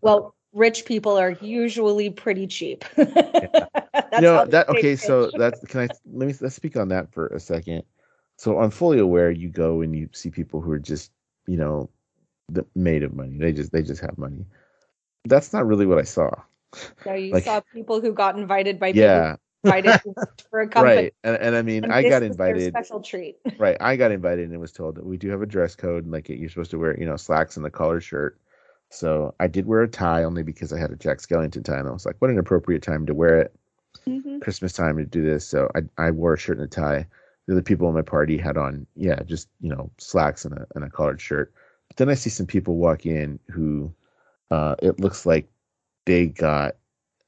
[0.00, 2.84] Well, rich people are usually pretty cheap.
[2.96, 5.00] That's you know how they that okay rich.
[5.00, 7.82] so that's can i let me let's speak on that for a second
[8.36, 11.10] so on fully aware you go and you see people who are just
[11.46, 11.88] you know
[12.48, 14.44] the made of money they just they just have money
[15.24, 16.30] that's not really what i saw
[17.04, 20.00] So you like- saw people who got invited by yeah invited
[20.50, 20.94] for a company.
[20.96, 23.38] right and, and i mean and i got invited Special treat.
[23.58, 26.04] right i got invited and it was told that we do have a dress code
[26.04, 28.38] and like you're supposed to wear you know slacks and a collared shirt
[28.90, 31.88] so i did wear a tie only because i had a jack skellington tie and
[31.88, 33.54] i was like what an appropriate time to wear it
[34.06, 34.40] Mhm.
[34.40, 35.46] Christmas time to do this.
[35.46, 37.06] So I, I wore a shirt and a tie.
[37.46, 40.66] The other people in my party had on, yeah, just, you know, slacks and a,
[40.74, 41.52] and a collared shirt.
[41.88, 43.92] But then I see some people walk in who
[44.50, 45.48] uh, it looks like
[46.04, 46.76] they got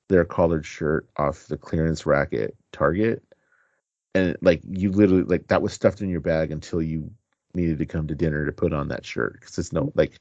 [0.08, 3.22] their collared shirt off the clearance rack at Target.
[4.14, 7.10] And like you literally, like that was stuffed in your bag until you
[7.54, 9.40] needed to come to dinner to put on that shirt.
[9.40, 10.18] Cause it's no, like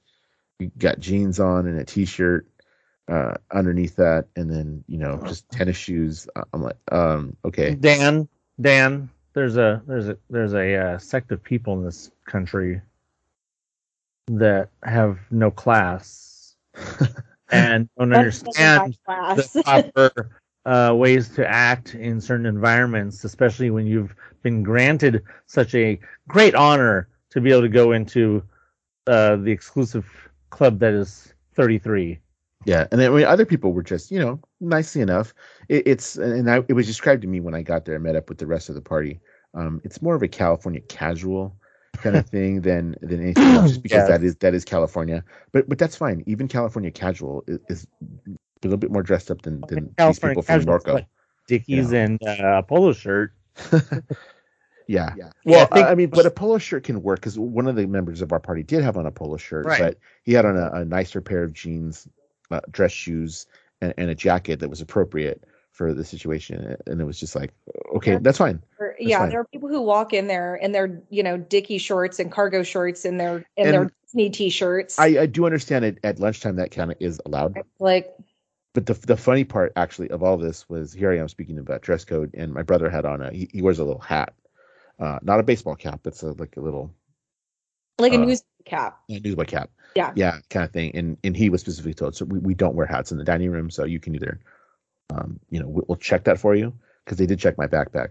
[0.77, 2.47] got jeans on and a t shirt
[3.07, 4.27] uh underneath that.
[4.35, 6.27] And then you know just tennis shoes.
[6.35, 7.75] I- i'm like um okay.
[7.75, 8.27] Dan,
[8.59, 12.81] Dan, there's a there's a there's a uh, sect of people in this country
[14.27, 16.55] that have no class
[17.51, 18.97] and don't That's such a high understand
[19.35, 20.31] the proper
[20.65, 26.55] uh, ways to act in certain environments, especially when you've been granted such a great
[26.55, 28.43] honor to be able to go into
[29.07, 32.19] uh, the exclusive club that is 33.
[32.65, 35.33] yeah and then I mean, other people were just you know nicely enough.
[35.69, 38.15] It, it's and I, it was described to me when i got there and met
[38.15, 39.19] up with the rest of the party.
[39.53, 41.55] Um it's more of a california casual
[41.97, 45.23] kind of thing than than anything else just because that is that is california.
[45.51, 46.23] But but that's fine.
[46.27, 47.87] Even california casual is, is
[48.63, 50.93] a little bit more dressed up than than these California people from casual, norco.
[50.93, 51.07] like
[51.47, 53.33] Dickies and uh, a polo shirt.
[54.87, 55.13] Yeah.
[55.17, 57.67] Yeah, Well, I I, think- I mean, but a polo shirt can work because one
[57.67, 59.79] of the members of our party did have on a polo shirt, Right.
[59.81, 62.07] but he had on a, a nicer pair of jeans,
[62.51, 63.45] uh, dress shoes,
[63.81, 66.75] and, and a jacket that was appropriate for the situation.
[66.87, 67.53] And it was just like,
[67.97, 68.19] okay, Yeah.
[68.21, 68.61] that's fine.
[68.79, 69.29] Or- yeah, fine.
[69.29, 72.63] there are people who walk in there in their, you know, dicky shorts and cargo
[72.63, 74.97] shorts and their in And their Disney t-shirts.
[74.97, 77.57] I, I do understand it at lunchtime that kind of is allowed.
[77.79, 78.07] like
[78.73, 81.81] But the the funny part actually of all this was here I am speaking about
[81.81, 84.33] dress code, and my brother had on a he, he wears a little hat,
[84.99, 86.01] uh, not a baseball cap.
[86.05, 86.93] It's a, like a little
[87.99, 88.99] like a Uh, news cap.
[89.09, 89.69] a newsboy cap.
[89.95, 90.11] Yeah.
[90.15, 90.91] yeah, kind of thing.
[90.95, 93.49] And and he was specifically told, so we, we don't wear hats in the dining
[93.51, 93.69] room.
[93.71, 94.39] So you can either,
[95.09, 96.73] um, you know, we'll, check that for you
[97.03, 98.09] because they did check my backpack,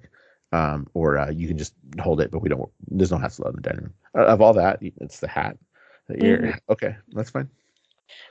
[0.53, 2.69] um, or uh, you can just hold it, but we don't.
[2.89, 3.95] There's no hats allowed in the dining room.
[4.17, 5.57] Uh, of all that, it's the hat.
[6.09, 6.59] that you're- Mhm.
[6.71, 7.49] Okay, that's fine.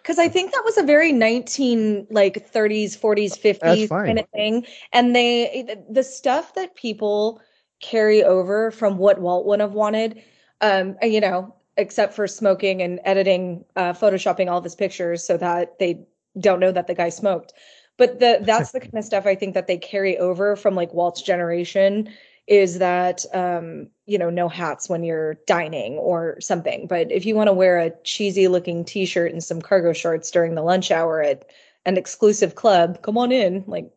[0.01, 4.65] Because I think that was a very 19 like 30s, 40s, 50s kind of thing.
[4.93, 7.41] And they the stuff that people
[7.81, 10.21] carry over from what Walt would have wanted,
[10.61, 15.37] um, you know, except for smoking and editing, uh, photoshopping all of his pictures so
[15.37, 16.05] that they
[16.39, 17.53] don't know that the guy smoked.
[17.97, 20.93] But the that's the kind of stuff I think that they carry over from like
[20.93, 22.09] Walt's generation
[22.47, 26.87] is that um, you know, no hats when you're dining or something.
[26.87, 30.55] But if you want to wear a cheesy looking t-shirt and some cargo shorts during
[30.55, 31.45] the lunch hour at
[31.85, 33.63] an exclusive club, come on in.
[33.67, 33.89] Like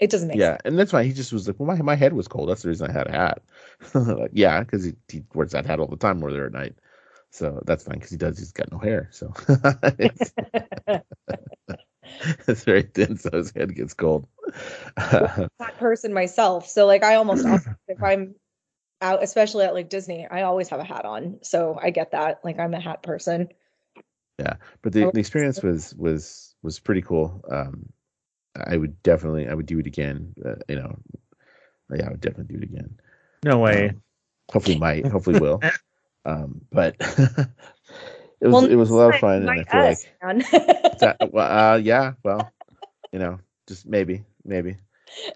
[0.00, 0.62] it doesn't make yeah, sense.
[0.64, 2.48] and that's why He just was like, well, my my head was cold.
[2.48, 3.42] That's the reason I had a hat.
[3.94, 6.76] like, yeah, because he, he wears that hat all the time when they're at night.
[7.30, 8.38] So that's fine because he does.
[8.38, 9.32] He's got no hair, so
[9.98, 10.32] it's,
[12.48, 14.26] it's very thin, so his head gets cold.
[14.96, 16.68] that person myself.
[16.68, 17.46] So like I almost
[17.86, 18.34] if I'm
[19.00, 21.38] out, especially at like Disney, I always have a hat on.
[21.42, 22.40] So I get that.
[22.44, 23.48] Like I'm a hat person.
[24.38, 27.44] Yeah, but the, the experience was was was pretty cool.
[27.50, 27.90] Um,
[28.66, 30.34] I would definitely I would do it again.
[30.44, 30.96] Uh, you know,
[31.94, 33.00] yeah, I would definitely do it again.
[33.44, 33.88] No way.
[33.88, 34.02] Um,
[34.52, 35.60] hopefully, might hopefully will.
[36.24, 39.98] Um, but it was Well, it was a lot of fun, and I feel like
[39.98, 40.38] us, man.
[41.00, 42.52] that, well, uh, yeah, well,
[43.12, 44.76] you know, just maybe, maybe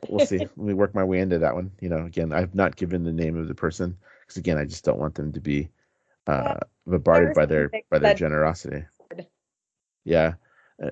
[0.08, 0.38] we'll see.
[0.38, 1.70] Let me work my way into that one.
[1.80, 4.84] You know, again, I've not given the name of the person because again, I just
[4.84, 5.68] don't want them to be
[6.26, 6.54] uh,
[6.86, 8.84] bombarded by their by their generosity.
[10.04, 10.36] Yeah, a-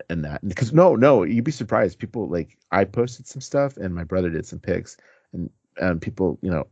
[0.09, 1.99] and that because no, no, you'd be surprised.
[1.99, 4.97] People like I posted some stuff, and my brother did some pics,
[5.32, 6.66] and and people, you know,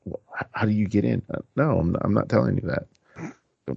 [0.53, 1.23] how do you get in?
[1.33, 2.87] Uh, no, I'm not, I'm not telling you that.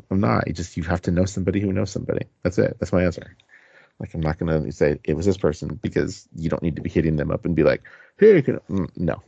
[0.09, 0.47] I'm not.
[0.47, 2.25] You just you have to know somebody who knows somebody.
[2.43, 2.77] That's it.
[2.79, 3.35] That's my answer.
[3.99, 6.89] Like I'm not gonna say it was this person because you don't need to be
[6.89, 7.83] hitting them up and be like,
[8.17, 9.21] hey, can, mm, no.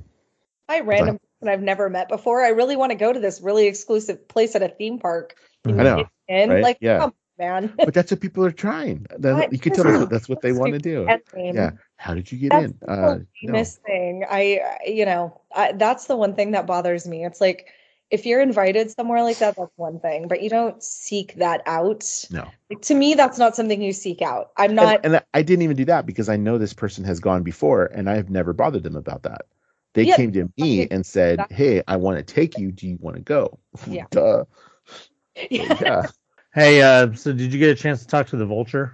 [0.70, 2.43] i random person I've never met before.
[2.43, 5.36] I really want to go to this really exclusive place at a theme park.
[5.64, 6.61] Can I know, In right?
[6.61, 6.99] like, Yeah.
[6.99, 7.74] come man.
[7.78, 9.06] But that's what people are trying.
[9.20, 11.08] That, you can tell that's that's what they want to do.
[11.36, 11.72] Yeah.
[11.98, 12.78] How did you get That's in?
[12.82, 13.54] the Uh, whole no.
[13.54, 14.26] famous thing.
[14.30, 17.26] I, you know, I, that's the one thing that bothers me.
[17.26, 17.68] It's like
[18.12, 22.06] if you're invited somewhere like that, that's one thing, but you don't seek that out.
[22.32, 22.48] No.
[22.70, 24.52] Like, to me, that's not something you seek out.
[24.58, 25.04] I'm not.
[25.04, 27.86] and, and I didn't even do that because I know this person has gone before
[27.86, 29.46] and I've never bothered them about that.
[29.94, 32.72] They Yeah, came to me and said, Hey, I want to take you.
[32.72, 33.60] Do you want to go?
[33.88, 34.06] Yeah.
[34.12, 34.46] Duh.
[35.50, 36.08] yeah.
[36.54, 38.93] Hey, uh, so did you get a chance to talk to the vulture?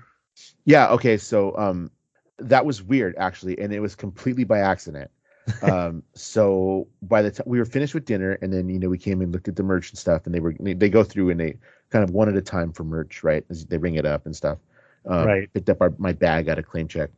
[0.66, 0.90] Yeah.
[0.90, 1.18] Okay.
[1.18, 1.92] So, um,
[2.38, 3.60] that was weird actually.
[3.60, 5.12] And it was completely by accident.
[5.64, 8.98] um, so by the time we were finished with dinner and then, you know, we
[8.98, 11.40] came and looked at the merch and stuff and they were, they, go through and
[11.40, 11.58] they
[11.90, 13.44] kind of one at a time for merch, right?
[13.50, 14.60] As They ring it up and stuff.
[15.06, 15.54] Um, Right.
[15.54, 17.10] Picked up our, my bag at a claim check.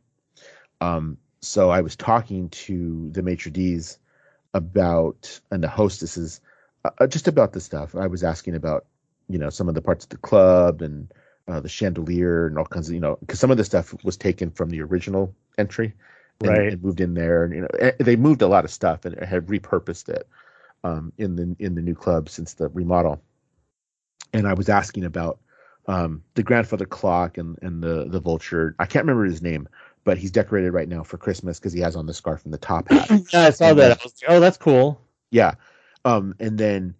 [0.80, 3.98] Um, so I was talking to the maitre d's
[4.54, 6.40] about and the hostesses
[6.84, 7.94] uh, uh, just about the stuff.
[7.94, 8.86] I was asking about
[9.32, 11.12] you know some of the parts of the club and
[11.48, 14.16] uh, the chandelier and all kinds of you know because some of the stuff was
[14.16, 15.92] taken from the original entry
[16.40, 16.72] and, Right.
[16.72, 19.18] and moved in there and you know eh, they moved a lot of stuff and
[19.24, 20.28] had repurposed it
[20.84, 23.20] um, in the in the new club since the remodel.
[24.32, 25.38] And I was asking about
[25.86, 28.74] um, the grandfather clock and and the the vulture.
[28.78, 29.68] I can't remember his name,
[30.04, 32.58] but he's decorated right now for Christmas because he has on the scarf and the
[32.58, 33.08] top hat.
[33.32, 33.88] Yeah, I saw And that.
[33.88, 35.00] then- I was oh, that's cool.
[35.30, 35.54] Yeah.
[36.04, 36.94] Um, and then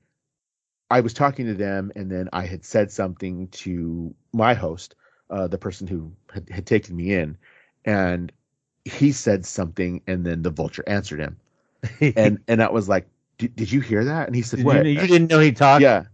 [0.92, 4.94] I was talking to them, and then I had said something to my host,
[5.30, 7.38] uh, the person who had, had taken me in,
[7.86, 8.30] and
[8.84, 11.36] he said something, and then the vulture answered him,
[12.16, 13.06] and and I was like,
[13.38, 15.52] "Did did you hear that?" And he said, Did "What?" you, you didn't know he
[15.52, 15.82] talked?
[15.82, 16.04] yeah.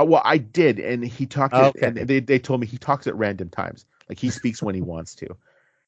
[0.00, 1.54] Uh, well, I did, and he talked.
[1.54, 1.86] at- Okay.
[1.86, 4.80] and they they told me he talks at random times, like he speaks when he
[4.82, 5.28] wants to.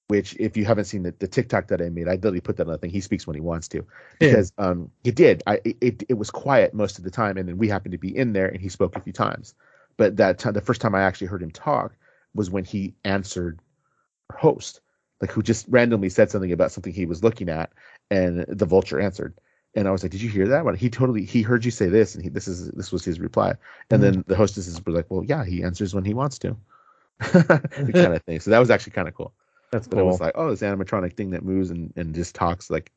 [0.08, 2.66] Which, if you haven't seen the, the TikTok that I made, I literally put that
[2.68, 2.90] on the thing.
[2.90, 3.84] He speaks when he wants to,
[4.20, 4.36] Yeah.
[4.36, 5.42] because um he did.
[5.48, 8.16] I it it was quiet most of the time, and then we happened to be
[8.16, 9.54] in there, and he spoke a few times.
[9.96, 11.96] But that time, the first time I actually heard him talk
[12.34, 13.60] was when he answered
[14.30, 14.80] our host,
[15.20, 17.72] like who just randomly said something about something he was looking at,
[18.10, 19.34] and the vulture answered.
[19.74, 21.88] And I was like, "Did you hear that?" Well, he totally he heard you say
[21.88, 23.54] this, and he this is this was his reply.
[23.90, 26.56] And then the hostesses were like, "Well, yeah, he answers when he wants to,"
[27.20, 28.40] kind of thing.
[28.40, 29.34] So that was actually kind of cool.
[29.72, 32.70] That's But it was like, oh, this animatronic thing that moves and and just talks
[32.70, 32.92] like,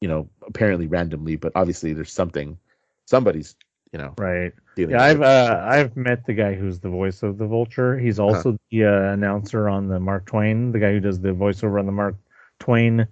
[0.00, 2.58] you know, apparently randomly, but obviously there's something,
[3.04, 3.56] somebody's,
[3.92, 4.52] you know, right.
[4.76, 4.94] dealing.
[4.94, 7.98] Yeah, I've uh, I've met the guy who's the voice of the Vulture.
[7.98, 11.78] He's also the uh, announcer on the Mark Twain, the guy who does the voiceover
[11.78, 12.16] on the Mark
[12.58, 13.06] Twain.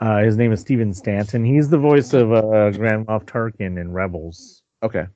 [0.00, 1.44] Uh, his name is Stephen Stanton.
[1.44, 4.62] He's the voice of uh, Grand Moff Tarkin in Rebels.
[4.82, 5.06] okay.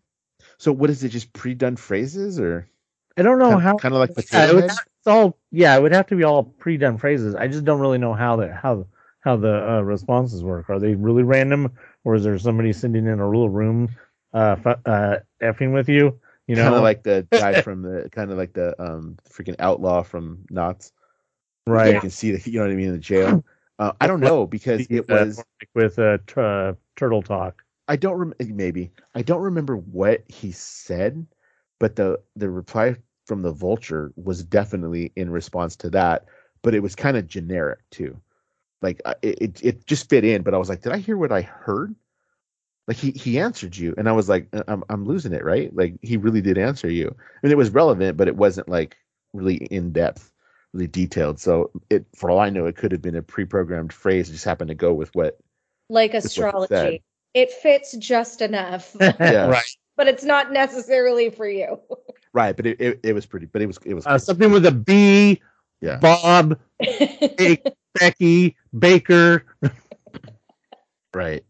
[0.56, 1.08] So what is it?
[1.08, 2.68] Just pre-done phrases or
[3.16, 3.76] I don't know how.
[3.76, 4.70] kind of like potato head?
[5.00, 5.76] It's all yeah.
[5.76, 7.34] It would have to be all pre-done phrases.
[7.34, 8.86] I just don't really know how the how
[9.20, 10.70] how the uh, responses work.
[10.70, 11.72] Are they really random,
[12.04, 13.88] or is there somebody sitting in a little room,
[14.34, 16.20] uh, fu- uh effing with you?
[16.46, 19.56] You know, kind of like the guy from the kind of like the um freaking
[19.58, 20.92] outlaw from Knott's.
[21.66, 21.94] right.
[21.94, 23.44] You can see the, you know what I mean, in the jail.
[23.78, 25.44] Uh, I don't know because it was
[25.74, 27.64] with uh, t- uh, turtle talk.
[27.88, 31.26] I don't rem- maybe I don't remember what he said,
[31.78, 32.96] but the the reply
[33.26, 36.26] from the vulture was definitely in response to that,
[36.62, 38.20] but it was kind of generic too.
[38.82, 41.32] Like it, it it just fit in, but I was like, did I hear what
[41.32, 41.94] I heard?
[42.88, 45.74] Like he he answered you, and I was like, "Uh, I'm I'm losing it, right?
[45.74, 47.08] Like he really did answer you.
[47.08, 48.96] I mean, it was relevant, but it wasn't like
[49.32, 50.32] really in depth,
[50.72, 51.38] really detailed.
[51.38, 54.28] So it, for all I know, it could have been a pre-programmed phrase.
[54.28, 55.38] It just happened to go with what.
[55.88, 57.02] like what it astrology.
[57.34, 59.46] It fits just enough, Yeah.
[59.50, 59.76] right.
[60.00, 61.78] But it's not necessarily for you.
[62.32, 64.64] Right, but it, it, it was pretty, but it was it was Uh, something with
[64.64, 65.42] a B.
[65.80, 65.96] Yeah.
[65.96, 66.60] Bob,
[67.98, 69.44] Becky, Baker.
[71.12, 71.44] Right.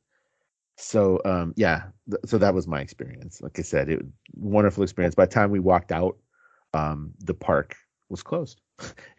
[0.79, 3.43] So um, yeah, th- so that was my experience.
[3.43, 5.15] Like I said, it was wonderful experience.
[5.15, 6.17] By the time we walked out,
[6.73, 7.77] um, the park
[8.09, 8.63] was closed.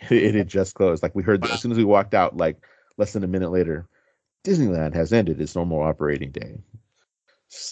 [0.09, 1.03] it, it had just closed.
[1.03, 2.57] Like we heard as soon as we walked out, like
[2.97, 3.87] less than a minute later,
[4.43, 6.57] Disneyland has ended its normal operating day.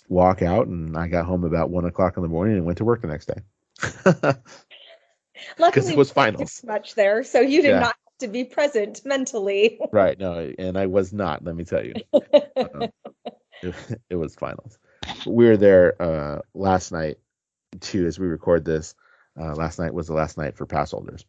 [0.09, 2.85] Walk out, and I got home about one o'clock in the morning and went to
[2.85, 3.41] work the next day.
[5.57, 6.61] Luckily, it was finals.
[6.65, 7.79] much there, so you did Yeah.
[7.79, 9.79] not have to be present mentally.
[9.91, 10.19] Right.
[10.19, 11.93] No, and I was not, let me tell you.
[12.13, 12.89] Um,
[13.63, 13.73] it,
[14.09, 14.77] it was finals.
[15.25, 17.17] We were there uh, last night
[17.79, 18.95] too, as we record this.
[19.39, 21.25] Uh, last night was the last night for pass holders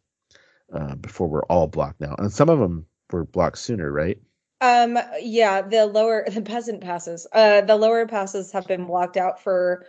[0.73, 2.15] uh, before we're all blocked now.
[2.17, 4.17] And some of them were blocked sooner, right?
[4.61, 7.27] Um, yeah, the lower the peasant passes.
[7.33, 9.85] Uh, the lower passes have been blocked out for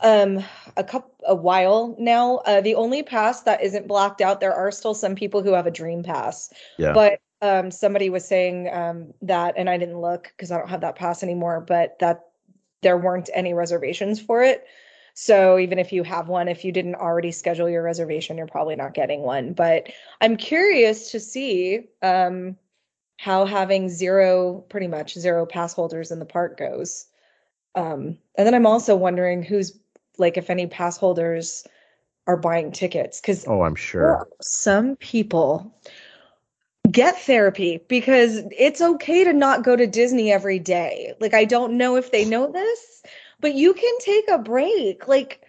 [0.00, 0.42] um
[0.76, 2.36] a couple a while now.
[2.38, 5.66] Uh, the only pass that isn't blocked out, there are still some people who have
[5.66, 6.52] a dream pass.
[6.78, 6.92] Yeah.
[6.92, 10.82] But um somebody was saying um that and I didn't look because I don't have
[10.82, 12.20] that pass anymore, but that
[12.82, 14.64] there weren't any reservations for it.
[15.14, 18.76] So even if you have one, if you didn't already schedule your reservation, you're probably
[18.76, 19.52] not getting one.
[19.52, 22.56] But I'm curious to see um
[23.16, 27.06] how having zero, pretty much zero pass holders in the park goes.
[27.74, 29.78] Um, and then I'm also wondering who's
[30.18, 31.66] like if any pass holders
[32.26, 34.28] are buying tickets because Oh, I'm sure.
[34.40, 35.74] some people
[36.90, 41.14] get therapy because it's okay to not go to Disney every day.
[41.20, 43.02] Like I don't know if they know this,
[43.40, 45.08] but you can take a break.
[45.08, 45.40] Like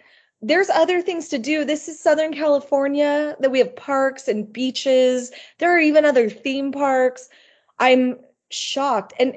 [0.42, 1.64] there's other things to do.
[1.64, 5.30] This is Southern California that we have parks and beaches.
[5.58, 7.28] There are even other theme parks.
[7.78, 8.18] I'm
[8.50, 9.12] shocked.
[9.18, 9.34] And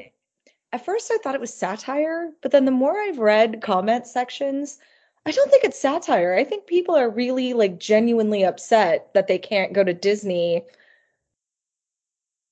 [0.71, 4.79] at first I thought it was satire, but then the more I've read comment sections,
[5.25, 6.33] I don't think it's satire.
[6.33, 10.63] I think people are really like genuinely upset that they can't go to Disney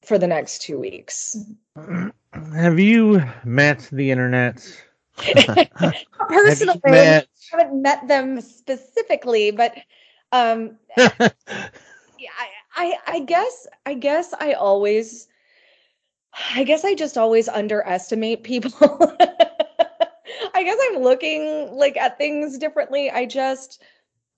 [0.06, 1.38] for the next two weeks.
[2.56, 4.68] Have you met the internet?
[5.18, 7.28] Personally, met?
[7.54, 9.76] I haven't met them specifically, but
[10.32, 15.28] um yeah, I, I I guess I guess I always
[16.54, 18.72] I guess I just always underestimate people.
[20.54, 23.10] I guess I'm looking like at things differently.
[23.12, 23.82] I just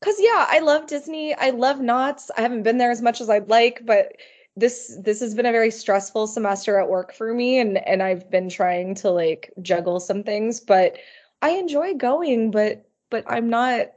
[0.01, 1.33] cuz yeah, I love Disney.
[1.35, 2.31] I love Knott's.
[2.37, 4.13] I haven't been there as much as I'd like, but
[4.55, 8.29] this this has been a very stressful semester at work for me and and I've
[8.29, 10.97] been trying to like juggle some things, but
[11.41, 13.93] I enjoy going, but but I'm not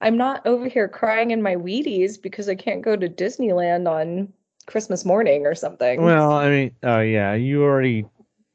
[0.00, 4.32] I'm not over here crying in my Wheaties because I can't go to Disneyland on
[4.66, 6.02] Christmas morning or something.
[6.02, 8.06] Well, I mean, oh yeah, you already.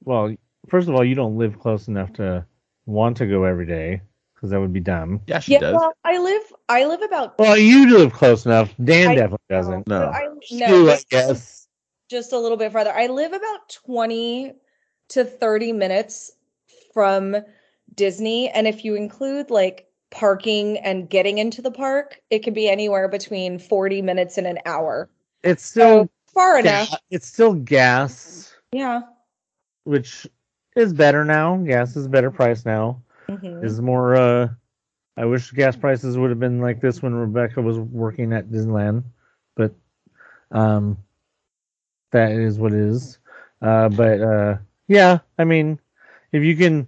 [0.03, 0.35] Well,
[0.69, 2.45] first of all, you don't live close enough to
[2.85, 4.01] want to go every day
[4.35, 5.21] because that would be dumb.
[5.27, 5.75] Yeah, she yeah, does.
[5.75, 8.73] well, I live I live about Well, you live close enough.
[8.83, 9.87] Dan I- definitely doesn't.
[9.87, 10.07] No.
[10.07, 11.67] I, You, no, I guess.
[12.09, 12.93] just a little bit farther.
[12.93, 14.53] I live about 20
[15.09, 16.31] to 30 minutes
[16.93, 17.35] from
[17.95, 22.69] Disney, and if you include like parking and getting into the park, it could be
[22.69, 25.09] anywhere between 40 minutes and an hour.
[25.47, 27.01] It's still So far ga- enough.
[27.11, 29.01] it's still gas, Yeah.
[29.83, 30.27] which
[30.75, 31.57] is better now.
[31.57, 33.01] Gas is better price now.
[33.29, 33.61] Mhm.
[33.61, 34.15] Is more.
[34.15, 34.49] uh
[35.17, 39.03] I wish gas prices would have been like this when Rebecca was working at Disneyland,
[39.55, 39.73] but
[40.51, 40.97] um,
[42.11, 43.19] that is what it is.
[43.61, 45.79] Uh, but uh, yeah, I mean,
[46.31, 46.87] if you can,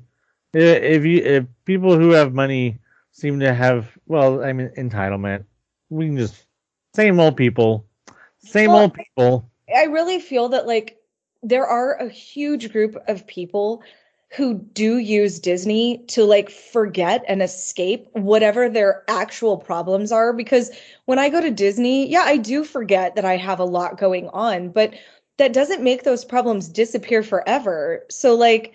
[0.54, 2.80] if you if people who have money
[3.12, 5.46] seem to have, well, I mean, entitlement,
[5.90, 6.48] we can just
[6.96, 7.86] same old people,
[8.40, 9.50] same Well, old people.
[9.76, 10.98] I really feel that like
[11.44, 13.84] there are a huge group of people
[14.32, 20.70] who do use Disney to like forget and escape whatever their actual problems are because
[21.06, 24.30] when I go to Disney, yeah, I do forget that I have a lot going
[24.30, 24.94] on, but
[25.38, 28.06] that doesn't make those problems disappear forever.
[28.12, 28.74] So like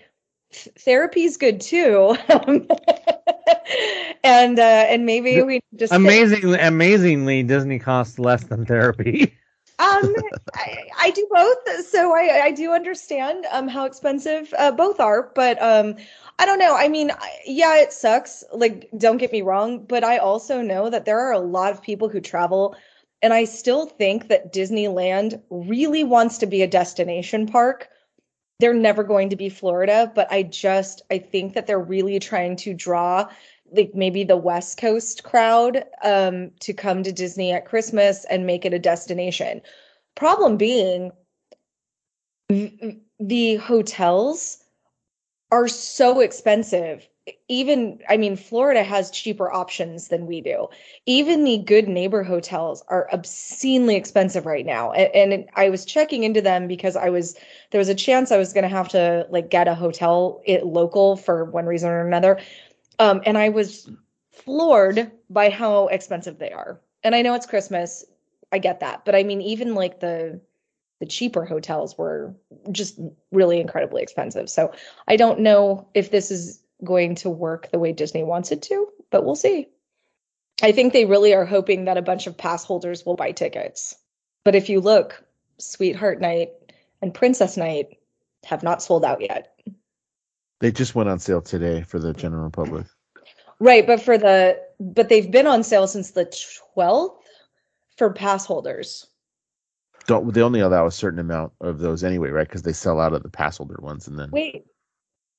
[0.51, 2.17] th- therapy's good too.
[4.23, 9.37] and uh and maybe we just Amazingly, amazingly, Disney costs less than therapy.
[9.77, 10.15] Um,
[10.53, 15.31] I, I do both, so I I do understand um how expensive uh, both are,
[15.35, 15.95] but um
[16.39, 16.75] I don't know.
[16.75, 18.43] I mean, I- yeah, it sucks.
[18.53, 21.81] Like, don't get me wrong, but I also know that there are a lot of
[21.81, 22.75] people who travel,
[23.21, 27.89] and I still think that Disneyland really wants to be a destination park.
[28.59, 32.55] They're never going to be Florida, but I just I think that they're really trying
[32.57, 33.29] to draw
[33.75, 38.65] like maybe the West Coast crowd um, to come to Disney at Christmas and make
[38.65, 39.61] it a destination.
[40.15, 41.11] Problem being,
[42.49, 44.63] the hotels
[45.51, 47.07] are so expensive
[47.47, 50.67] even I mean Florida has cheaper options than we do.
[51.07, 54.91] Even the good neighbor hotels are obscenely expensive right now.
[54.91, 57.35] And, and I was checking into them because I was
[57.71, 60.65] there was a chance I was going to have to like get a hotel it
[60.65, 62.39] local for one reason or another.
[62.99, 63.89] Um, and I was
[64.31, 66.79] floored by how expensive they are.
[67.03, 68.05] And I know it's Christmas.
[68.51, 69.05] I get that.
[69.05, 70.39] But I mean even like the
[70.99, 72.33] the cheaper hotels were
[72.71, 72.99] just
[73.31, 74.49] really incredibly expensive.
[74.49, 74.71] So
[75.07, 78.87] I don't know if this is going to work the way Disney wants it to,
[79.09, 79.67] but we'll see.
[80.63, 83.95] I think they really are hoping that a bunch of pass holders will buy tickets.
[84.45, 85.21] But if you look,
[85.57, 86.51] Sweetheart Night
[87.01, 87.97] and Princess Night
[88.45, 89.54] have not sold out yet.
[90.65, 92.87] They just went on sale today for the general public.
[93.59, 96.25] Right, but for the but they've been on sale since the
[96.75, 97.19] 12th
[97.97, 99.05] for pass holders.
[100.07, 102.47] Don't they only allow a certain amount of those anyway, right?
[102.47, 104.65] Because they sell out of the pass holder ones and then Wait,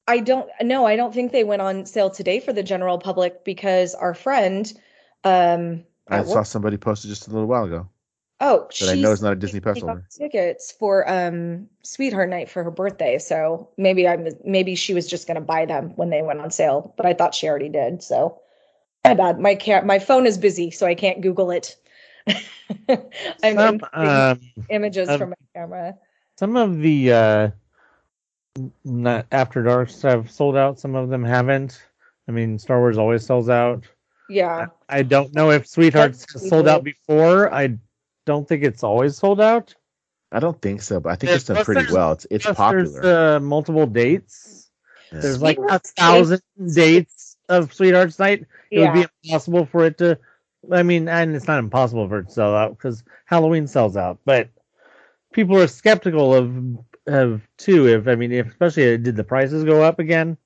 [0.07, 3.45] I don't no, I don't think they went on sale today for the general public
[3.45, 4.73] because our friend
[5.25, 7.89] um I saw work- somebody posted just a little while ago
[8.41, 10.05] oh that I know she's not a Disney pass holder.
[10.11, 15.27] tickets for um sweetheart night for her birthday so maybe i'm maybe she was just
[15.27, 18.03] going to buy them when they went on sale but i thought she already did
[18.03, 18.39] so
[19.05, 21.77] my bad my ca- my phone is busy so i can't google it
[22.89, 25.95] i'm Some, um, images um, from my camera
[26.39, 27.51] some of the uh,
[28.85, 30.79] not after darks have sold out.
[30.79, 31.83] Some of them haven't.
[32.29, 33.85] I mean, Star Wars always sells out.
[34.29, 37.53] yeah I don't know if Sweethearts sold out before.
[37.53, 37.79] I
[38.27, 39.75] don't think it's always sold out.
[40.33, 42.13] I don't think so, but I think Yeah, it's done pretty well.
[42.13, 42.85] It's it's Plus, popular.
[43.01, 44.71] There's uh, multiple dates.
[45.13, 45.21] Yeah.
[45.21, 46.43] There's like a thousand
[46.75, 48.41] dates of Sweethearts Night.
[48.71, 50.19] It yeah would be impossible for it to.
[50.73, 54.19] I mean, and it's not impossible for it to sell out because Halloween sells out.
[54.25, 54.51] But
[55.33, 56.53] people are skeptical of
[57.07, 57.87] of too.
[57.87, 60.37] If I mean, if especially uh, did the prices go up again?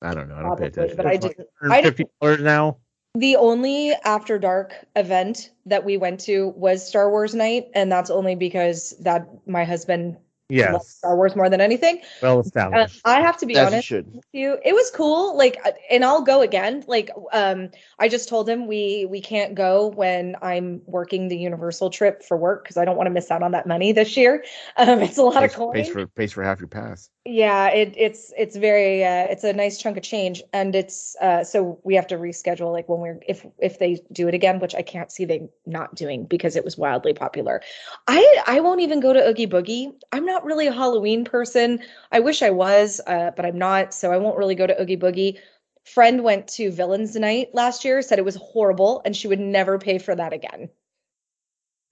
[0.00, 0.36] I don't know.
[0.36, 0.96] I don't pay attention.
[0.96, 2.78] but i like didn't I didn't- Fifty dollars now.
[3.14, 8.10] The only after dark event that we went to was star wars night and that's
[8.10, 10.16] only because that my husband
[10.48, 13.00] Yes, star wars more than anything well Uh, established.
[13.04, 14.06] I have to be As honest should.
[14.14, 14.58] with you.
[14.64, 15.36] It was cool.
[15.36, 16.84] Like, uh, and I'll go again.
[16.86, 21.90] Like, um, I just told him we we can't go when I'm working the Universal
[21.90, 24.44] trip for work because I don't want to miss out on that money this year.
[24.76, 25.74] Um, it's a lot of Pays, coin.
[25.74, 27.10] pays for pays for half your pass.
[27.24, 31.44] Yeah, it, it's it's very uh, it's a nice chunk of change, and it's uh,
[31.44, 34.74] so we have to reschedule like when we're if if they do it again, which
[34.74, 37.60] I can't see they not doing because it was wildly popular.
[38.06, 39.92] I I won't even go to Oogie Boogie.
[40.12, 41.80] I'm not really a Halloween person.
[42.12, 44.96] I wish I was, uh, but I'm not, so I won't really go to Oogie
[44.96, 45.38] Boogie.
[45.84, 49.78] Friend went to Villains Night last year, said it was horrible, and she would never
[49.78, 50.68] pay for that again.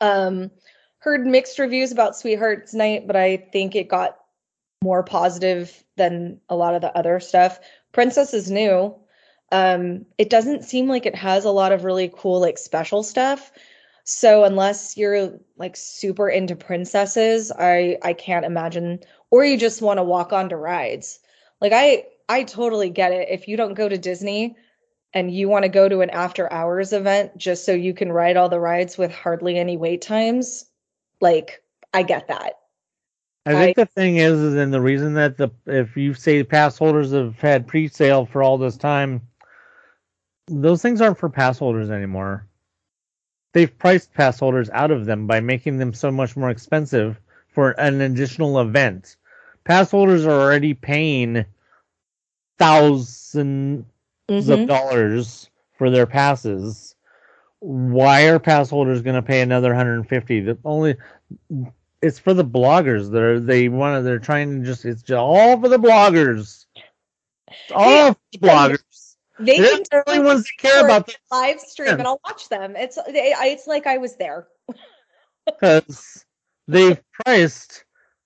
[0.00, 0.50] Um,
[0.98, 4.18] heard mixed reviews about Sweethearts Night, but I think it got
[4.82, 7.58] more positive than a lot of the other stuff.
[7.92, 8.94] Princess is new.
[9.52, 13.52] Um, it doesn't seem like it has a lot of really cool like special stuff.
[14.08, 19.00] So unless you're like super into princesses, I I can't imagine
[19.32, 21.18] or you just want to walk onto rides.
[21.60, 23.28] Like I I totally get it.
[23.28, 24.56] If you don't go to Disney
[25.12, 28.36] and you want to go to an after hours event just so you can ride
[28.36, 30.66] all the rides with hardly any wait times,
[31.20, 32.60] like I get that.
[33.44, 36.78] I think the thing is, is and the reason that the if you say pass
[36.78, 39.20] holders have had pre-sale for all this time,
[40.46, 42.46] those things aren't for pass holders anymore.
[43.56, 47.70] They've priced pass holders out of them by making them so much more expensive for
[47.80, 49.16] an additional event.
[49.64, 51.46] Pass holders are already paying
[52.58, 53.86] thousands
[54.28, 54.50] Mhm.
[54.50, 55.48] of dollars
[55.78, 56.96] for their passes.
[57.60, 60.40] Why are pass holders going to pay another 150?
[60.40, 60.96] The only
[62.02, 65.16] it's for the bloggers that are they want to they're trying to just it's just
[65.16, 66.66] all for the bloggers.
[67.48, 68.82] It's all for the bloggers.
[69.38, 72.74] They They're the only ones that care about this live stream and I'll watch them.
[72.76, 74.46] It's it's like I was there.
[75.46, 76.24] because
[76.66, 77.84] they've priced.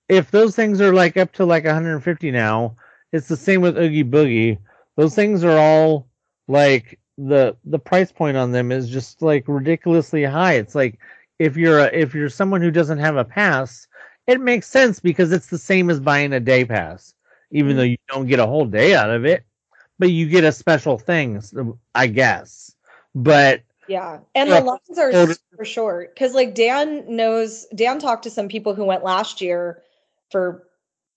[0.08, 2.76] If those things are like up to like 150 now,
[3.12, 4.58] it's the same with Oogie Boogie.
[4.96, 6.08] Those things are all
[6.48, 10.54] like the the price point on them is just like ridiculously high.
[10.54, 10.98] It's like
[11.38, 13.86] if you're a, if you're someone who doesn't have a pass,
[14.26, 17.14] it makes sense because it's the same as buying a day pass,
[17.50, 17.92] even though mm-hmm.
[17.92, 19.44] you don't get a whole day out of it,
[20.00, 21.40] but you get a special thing,
[21.94, 22.74] I guess.
[23.14, 24.20] But Yeah.
[24.34, 24.60] And Yeah.
[24.60, 25.36] the lines are Totally.
[25.50, 26.16] super short.
[26.16, 29.82] Cause like Dan knows Dan talked to some people who went last year
[30.30, 30.66] for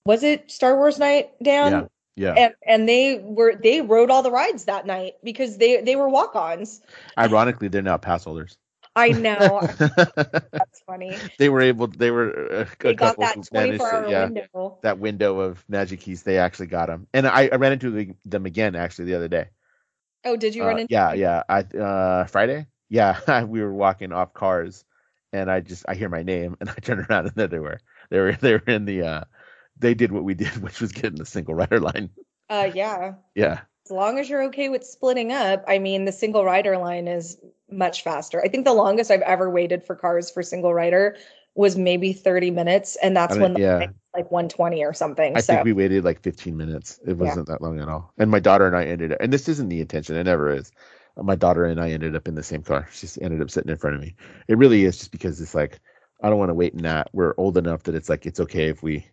[0.06, 1.72] was it Star Wars night, Dan?
[1.72, 1.88] Yeah.
[2.16, 2.34] Yeah.
[2.34, 6.10] And and they were they rode all the rides that night because they they were
[6.10, 6.82] walk-ons.
[7.18, 8.58] Ironically, they're now pass holders.
[8.96, 9.68] I know.
[10.58, 11.32] That's funny.
[11.38, 11.88] they were able.
[11.88, 14.80] They were uh, a They got couple that 24 hour yeah, window.
[14.82, 16.24] that window of magic keys.
[16.24, 19.50] They actually got them, and I, I ran into them again actually the other day.
[20.26, 20.90] Oh, did you Uh, run into?
[20.90, 21.44] yeah, yeah.
[21.50, 22.68] I uh Friday.
[22.90, 24.86] Yeah, we were walking off cars,
[25.32, 27.80] and I just I hear my name, and I turn around, and there they were.
[28.10, 29.04] They were they were in the.
[29.04, 29.24] uh
[29.78, 32.12] They did what we did, which was get in the single rider line.
[32.50, 33.16] Uh, yeah.
[33.36, 37.08] Yeah, As long as you're okay with splitting up, I mean, the single rider line
[37.08, 37.38] is
[37.70, 38.42] much faster.
[38.42, 41.18] I think the longest I've ever waited for cars for single rider
[41.56, 43.88] was maybe 30 minutes, and that's I when mean, the yeah.
[44.16, 45.36] like 120 or something.
[45.36, 47.00] I so think we waited like 15 minutes.
[47.06, 48.14] It wasn't that long at all.
[48.18, 50.16] And my daughter and I ended up, and this isn't the intention.
[50.16, 50.72] It never is.
[51.16, 52.88] My daughter and I ended up in the same car.
[52.92, 54.16] She ended up sitting in front of me.
[54.48, 55.80] It really is just because it's like
[56.24, 57.10] I don't want to wait in that.
[57.14, 59.06] We're old enough that it's like it's okay if we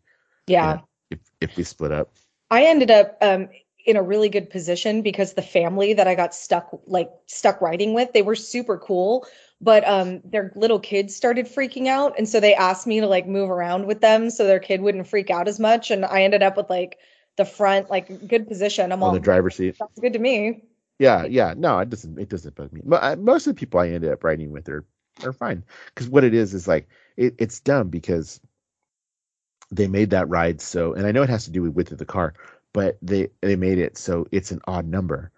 [0.46, 0.78] yeah.
[1.10, 2.14] if if we split up.
[2.50, 3.48] I ended up um,
[3.86, 7.94] in a really good position because the family that I got stuck like stuck riding
[7.94, 9.26] with, they were super cool,
[9.60, 13.26] but um, their little kids started freaking out, and so they asked me to like
[13.26, 16.42] move around with them so their kid wouldn't freak out as much, and I ended
[16.42, 16.98] up with like
[17.36, 18.92] the front like good position.
[18.92, 19.76] I'm on all the driver's seat.
[19.76, 20.64] Sounds good to me.
[20.98, 21.54] Yeah, yeah.
[21.56, 22.18] No, it doesn't.
[22.18, 22.82] It doesn't bug me.
[22.84, 24.84] Mo- Most of the people I ended up riding with are
[25.24, 28.40] are fine because what it is is like it, it's dumb because
[29.70, 31.98] they made that ride so, and I know it has to do with width of
[31.98, 32.34] the car,
[32.72, 35.30] but they they made it so it's an odd number,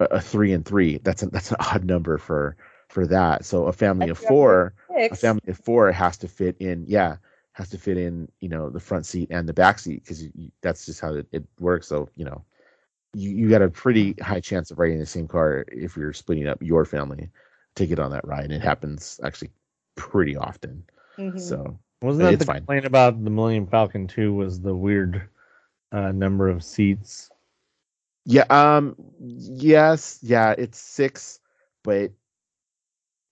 [0.00, 0.98] a, a three and three.
[0.98, 2.56] That's an that's an odd number for
[2.88, 3.44] for that.
[3.44, 4.74] So a family of That's four,
[5.10, 6.84] a family of four has to fit in.
[6.86, 7.16] Yeah,
[7.52, 8.28] has to fit in.
[8.40, 10.24] You know, the front seat and the back seat because
[10.62, 11.86] that's just how it, it works.
[11.88, 12.44] So you know
[13.14, 16.46] you, you got a pretty high chance of riding the same car if you're splitting
[16.48, 17.30] up your family
[17.76, 18.50] to get on that ride.
[18.52, 19.50] It happens actually
[19.96, 20.84] pretty often.
[21.18, 21.38] Mhm.
[21.40, 22.58] So Wasn't that It's the fine.
[22.58, 25.28] complaint about the Millennium Falcon 2 was the weird
[25.96, 27.30] uh, number of seats?
[28.26, 31.38] yeah, um, yes, yeah, it's six,
[31.84, 32.10] but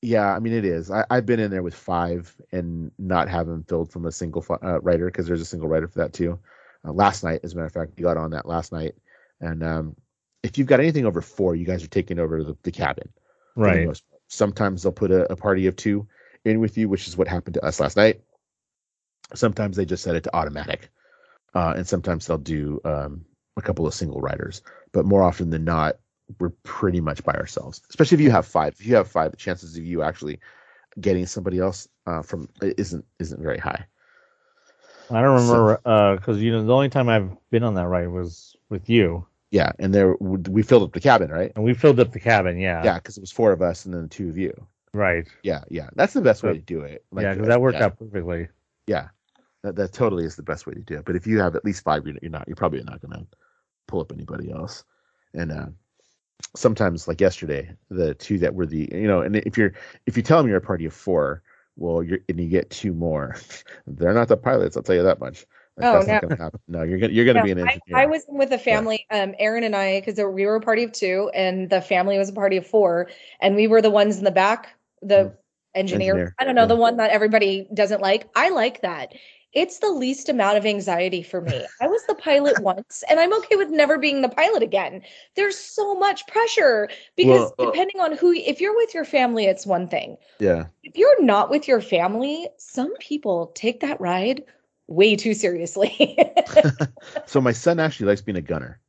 [0.01, 0.91] yeah, I mean it is.
[0.91, 4.45] I, I've been in there with five and not have them filled from a single
[4.63, 6.39] uh, rider because there's a single rider for that too.
[6.87, 8.95] Uh, last night, as a matter of fact, we got on that last night,
[9.41, 9.97] and um,
[10.45, 13.09] if you've got anything over four, you guys are taking over the, the cabin.
[13.55, 14.03] for the Right.
[14.29, 16.07] Sometimes they'll put a, a party of two
[16.45, 18.21] in with you, which is what happened to us last night.
[19.35, 20.91] Sometimes they just set it to automatic,
[21.55, 23.25] uh, and sometimes they'll do um,
[23.57, 24.63] a couple of single riders.
[24.93, 25.97] But more often than not,
[26.39, 27.83] we're pretty much by ourselves.
[27.91, 28.75] Especially if you have five.
[28.79, 30.41] If you have five, the chances of you actually
[31.01, 33.87] getting somebody else uh, from isn't isn't very high.
[35.11, 38.57] I don't remember because you know the only time I've been on that ride was
[38.71, 41.53] with you, Yeah, and there we filled up the cabin, right?
[41.55, 42.59] and we filled up the cabin.
[42.59, 42.83] Yeah.
[42.85, 44.67] Yeah, because it was four of us and then two of you.
[44.93, 45.27] Right.
[45.43, 47.05] Yeah, yeah, that's the best way to do it.
[47.15, 47.87] yeah, because that worked yeah.
[47.87, 48.49] out perfectly.
[48.87, 49.09] Yeah,
[49.65, 51.05] that, that totally is the best way to do it.
[51.07, 52.47] But if you have at least five, you're, you're not.
[52.47, 53.27] You're probably not going to
[53.89, 54.85] pull up anybody else.
[55.33, 55.67] And uh,
[56.55, 59.73] sometimes, like yesterday, the two that were the you know, and if you're
[60.07, 61.43] if you tell them you're a party of four,
[61.77, 63.37] well, you're and you get two more,
[63.87, 64.77] they're not the pilots.
[64.77, 65.47] I'll tell you that much.
[65.77, 66.21] Like, Oh, no.
[66.21, 66.53] going to.
[66.69, 68.03] No, you're gonna you're gonna No, be an I, engineer.
[68.03, 70.93] I was with a family, um, Aaron and I, because we were a party of
[70.93, 73.09] two, and the family was a party of four,
[73.41, 75.37] and we were the ones in the back, the Mhm.
[75.75, 76.13] Engineer.
[76.15, 76.67] Engineer, I don't know, yeah.
[76.67, 78.29] the one that everybody doesn't like.
[78.37, 79.15] I like that.
[79.53, 81.65] It's the least amount of anxiety for me.
[81.81, 85.03] I was the pilot once, and I'm okay with never being the pilot again.
[85.37, 89.45] There's so much pressure because Well, uh, depending on who, if you're with your family,
[89.47, 90.17] it's one thing.
[90.41, 94.43] yeah, If you're not with your family, some people take that ride
[94.89, 96.19] way too seriously.
[97.27, 98.81] so my son actually likes being a gunner.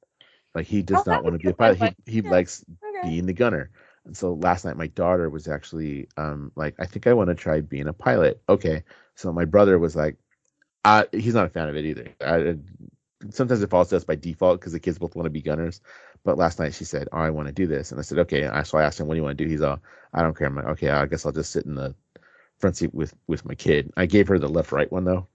[0.56, 1.96] Like he does Oh, not want to be a pilot.
[2.06, 2.32] He he yeah.
[2.32, 2.66] likes
[2.98, 3.10] Okay.
[3.10, 3.70] being the gunner.
[4.06, 7.36] And so last night my daughter was actually um like I think I want to
[7.36, 8.42] try being a pilot.
[8.50, 8.84] Okay.
[9.16, 10.18] So my brother was like
[10.86, 12.08] uh he's not a fan of it either.
[12.22, 12.58] I,
[13.30, 15.82] sometimes it falls to us by default because the kids both want to be gunners.
[16.24, 18.46] But last night she said, "Oh, I want to do this." And I said, "Okay."
[18.48, 19.80] I, so I asked him, "What do you want to do?" He's all,
[20.14, 21.94] "I don't care." I'm like, "Okay, I guess I'll just sit in the
[22.60, 25.28] front seat with with my kid." I gave her the left right one though.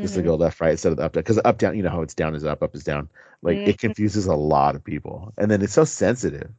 [0.00, 1.90] Just to go left right instead of the up down because up down you know
[1.90, 3.08] how it's down is up up is down
[3.42, 3.78] like it Mhm.
[3.78, 6.50] confuses a lot of people and then it's so sensitive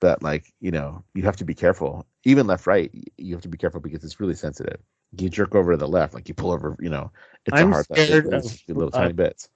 [0.00, 3.48] that like you know you have to be careful even left right you have to
[3.48, 4.80] be careful because it's really sensitive
[5.18, 7.10] you jerk over to the left like you pull over you know
[7.46, 9.48] it's I'm a hard left scared it's of- little uh, tiny bits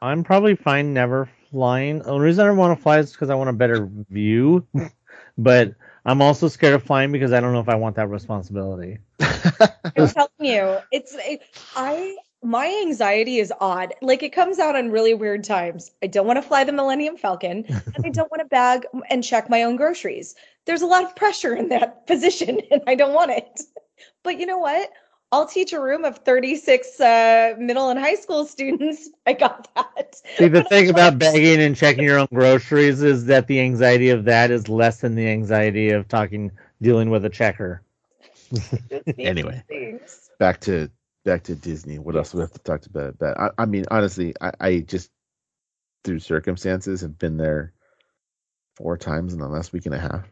[0.00, 1.98] I'm probably fine never flying.
[2.00, 4.66] The only reason I don't want to fly is because I want a better view,
[5.38, 5.74] but
[6.04, 8.98] I'm also scared of flying because I don't know if I want that responsibility.
[9.96, 11.42] I'm telling you, it's it,
[11.74, 13.94] I my anxiety is odd.
[14.02, 15.92] Like it comes out on really weird times.
[16.02, 19.22] I don't want to fly the Millennium Falcon, and I don't want to bag and
[19.22, 20.34] check my own groceries.
[20.64, 23.60] There's a lot of pressure in that position, and I don't want it.
[24.22, 24.90] But you know what?
[25.30, 29.08] I'll teach a room of 36 uh, middle and high school students.
[29.26, 30.16] I got that.
[30.36, 34.10] See, the thing about like, bagging and checking your own groceries is that the anxiety
[34.10, 36.52] of that is less than the anxiety of talking,
[36.82, 37.82] dealing with a checker.
[39.18, 39.62] Anyway.
[40.38, 40.90] Back to
[41.24, 41.98] back to Disney.
[41.98, 43.10] What else do we have to talk about?
[43.10, 45.10] About I, I mean, honestly, I, I just
[46.04, 47.72] through circumstances have been there
[48.76, 50.24] four times in the last week and a half,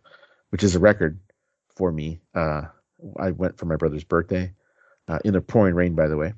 [0.51, 1.21] which is a record
[1.77, 2.21] for me.
[2.35, 2.63] Uh,
[3.19, 4.53] I went for my brother's birthday
[5.09, 6.35] uh, in a pouring rain, by the way.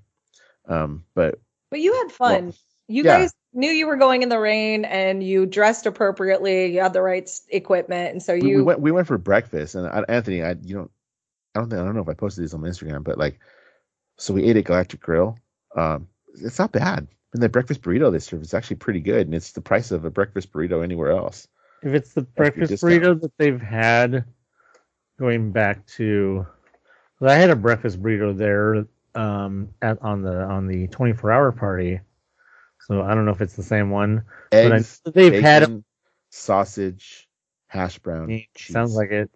[0.69, 2.45] Um, but But you had fun.
[2.47, 2.55] Well,
[2.89, 3.21] you yeah.
[3.21, 6.75] guys knew you were going in the rain and you dressed appropriately.
[6.75, 8.13] You had the right equipment.
[8.13, 10.75] And so we, you we went we went for breakfast, and I, Anthony, I you
[10.75, 10.91] don't,
[11.55, 13.39] I don't think I don't know if I posted these on my Instagram, but like,
[14.17, 15.39] so we ate at Galactic Grill.
[15.77, 17.07] Um, it's not bad.
[17.33, 20.05] And the breakfast burrito they serve is actually pretty good, and it's the price of
[20.05, 21.49] a breakfast burrito anywhere else.
[21.83, 24.25] If it's the breakfast burrito that they've had
[25.19, 26.47] going back to,
[27.21, 28.85] I had a breakfast burrito there
[29.15, 32.01] um, at on the on the 24 hour party.
[32.87, 34.25] So I don't know if it's the same one.
[34.51, 35.85] But I Eggs, they've had bacon,
[36.31, 37.29] sausage,
[37.69, 38.47] hash brown, it.
[38.55, 38.75] cheese.
[38.75, 39.31] Sounds like it.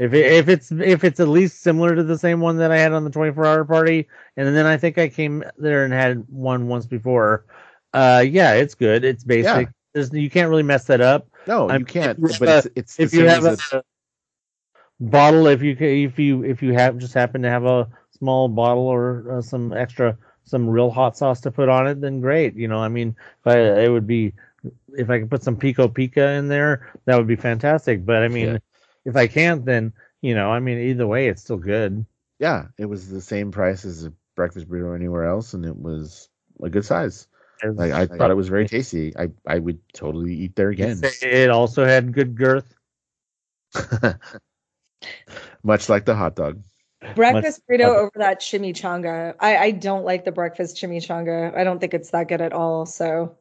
[0.00, 2.78] If it, if it's if it's at least similar to the same one that I
[2.78, 4.08] had on the 24 hour party,
[4.38, 7.44] and then I think I came there and had one once before.
[7.92, 9.04] Uh, yeah, it's good.
[9.04, 9.68] It's basic.
[9.92, 11.28] There's, you can't really mess that up.
[11.46, 12.18] no, I'm- you can't.
[12.18, 13.82] if But it's it's if you have a
[15.00, 18.86] bottle if you if you if you have just happen to have a small bottle
[18.86, 22.68] or uh, some extra some real hot sauce to put on it then great you
[22.68, 24.32] know i mean if I, it would be
[24.98, 28.28] if i could put some pico pica in there that would be fantastic but i
[28.28, 28.58] mean Yeah.
[29.04, 32.04] If i can't then you know i mean either way it's still good
[32.40, 36.30] yeah, it was the same price as a breakfast burrito anywhere else, and it was
[36.62, 37.28] a good size.
[37.62, 39.14] Like I thought it was very tasty.
[39.16, 41.02] I I would totally eat there again.
[41.20, 42.74] it also had good girth
[45.62, 46.62] Much like the hot dog.
[47.14, 47.98] breakfast burrito Okay.
[47.98, 49.34] over that chimichanga.
[49.38, 51.54] I, I don't like the breakfast chimichanga.
[51.54, 52.86] I don't think it's that good at all.
[52.86, 53.36] So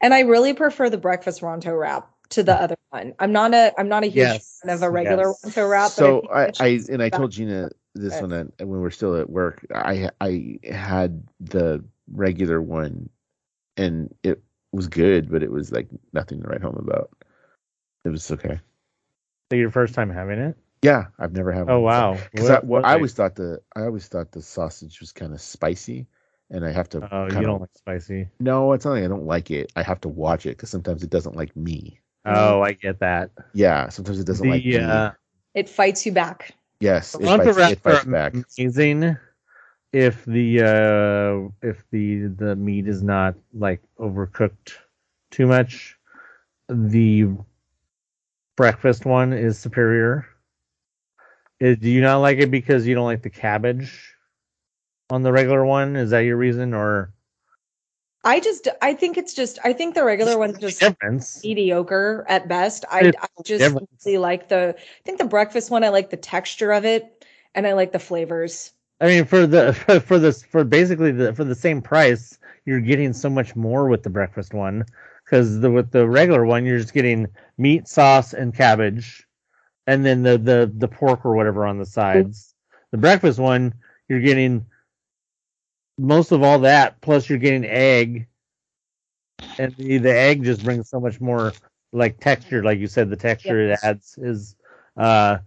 [0.00, 3.14] and I really prefer the breakfast Ronto wrap to the other one.
[3.18, 5.42] I'm not a I'm not a huge Yes, fan of a regular yes.
[5.44, 5.90] Ronto wrap.
[5.90, 8.20] so but I, I and I told Gina this good.
[8.22, 9.64] one that when we were still at work.
[9.74, 13.08] I I had the regular one,
[13.76, 14.42] and it
[14.72, 17.10] was good, but it was like nothing to write home about.
[18.04, 18.60] It was okay.
[19.50, 21.68] so your first time having it Yeah, I've never had.
[21.68, 22.14] oh one before.
[22.14, 25.32] wow Because I, well, I always thought the I always thought the sausage was kind
[25.32, 26.06] of spicy,
[26.50, 27.08] and I have to.
[27.12, 29.72] oh you kinda- don't like spicy No, it's not like I don't like it.
[29.76, 32.00] I have to watch it because sometimes it doesn't like me.
[32.26, 34.76] Oh i get that Yeah, sometimes it doesn't the like me.
[34.76, 35.12] uh
[35.54, 36.54] it fights you back.
[36.80, 38.34] Yes, it fights, wraps it fights back.
[38.58, 39.16] amazing
[39.92, 44.74] if the uh if the the meat is not like overcooked
[45.30, 45.96] too much.
[46.68, 47.28] The
[48.56, 50.26] breakfast one is superior.
[51.62, 54.14] Uh, do you not like it because you don't like the cabbage
[55.10, 55.96] on the regular one?
[55.96, 57.12] Is that your reason or
[58.28, 61.42] I just I think it's just I think the regular one's just difference?
[61.42, 62.84] mediocre at best.
[62.90, 63.74] I, I just
[64.04, 67.24] really like the I think the breakfast one I like the texture of it
[67.54, 68.72] and I like the flavors.
[69.00, 72.82] I mean, for the for, for this for basically the for the same price, you're
[72.82, 74.84] getting so much more with the breakfast one
[75.24, 79.26] because the with the regular one, you're just getting meat, sauce, and cabbage,
[79.86, 82.48] and then the the the pork or whatever on the sides.
[82.48, 82.78] Mm-hmm.
[82.90, 83.72] The breakfast one,
[84.06, 84.66] you're getting
[85.98, 88.28] most of all that, plus you're getting egg,
[89.58, 91.52] and the, the egg just brings so much more
[91.92, 93.82] like texture, like you said, the texture Yes.
[93.82, 94.56] it adds is,
[94.96, 95.38] uh,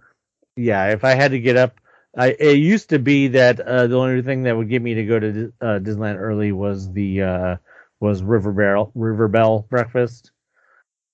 [0.56, 0.90] yeah.
[0.92, 1.80] If I had to get up
[2.18, 5.06] I, it used to be that uh, the only thing that would get me to
[5.06, 7.56] go to uh, Disneyland early was the uh,
[8.02, 10.32] was River Belle River Belle breakfast.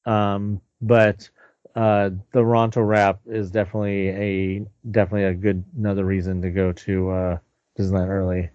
[0.06, 1.30] Um, but
[1.76, 7.10] uh, the Ronto wrap is definitely a definitely a good another reason to go to
[7.12, 7.38] uh,
[7.78, 8.50] Disneyland early.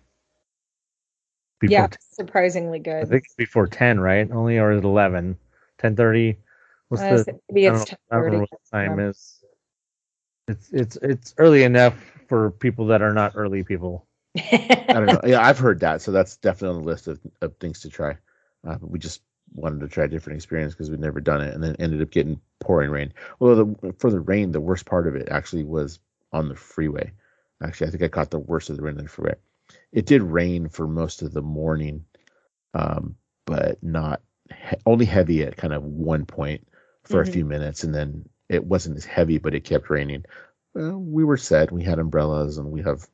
[1.62, 4.30] Before yeah, 10 surprisingly I think it's before ten, right?
[4.30, 5.38] Only or is it 11?
[5.78, 6.36] 10:30?
[6.88, 8.40] What's Uh, the maybe I don't, it's know, I don't 10:30.
[8.40, 9.44] what the time is.
[10.48, 11.94] It's it's it's early enough
[12.28, 14.06] for people that are not early people.
[14.92, 15.20] I don't know.
[15.24, 18.12] Yeah, I've heard that, so that's definitely on the list of, of things to try.
[18.66, 19.22] Uh, but we just
[19.54, 22.10] wanted to try a different experience because we'd never done it, and then ended up
[22.10, 23.12] getting pouring rain.
[23.40, 26.00] Although the, for the rain, the worst part of it actually was
[26.32, 27.12] on the freeway.
[27.62, 29.36] Actually, I think I caught the worst of the rain on the freeway.
[29.92, 32.04] It did rain for most of the morning,
[32.74, 33.16] um,
[33.46, 36.66] but not he- only heavy at kind of one point
[37.04, 37.28] for Mhm.
[37.28, 40.24] a few minutes, and then it wasn't as heavy, but it kept raining.
[40.74, 41.72] Well, we were set.
[41.72, 43.08] We had umbrellas, and we have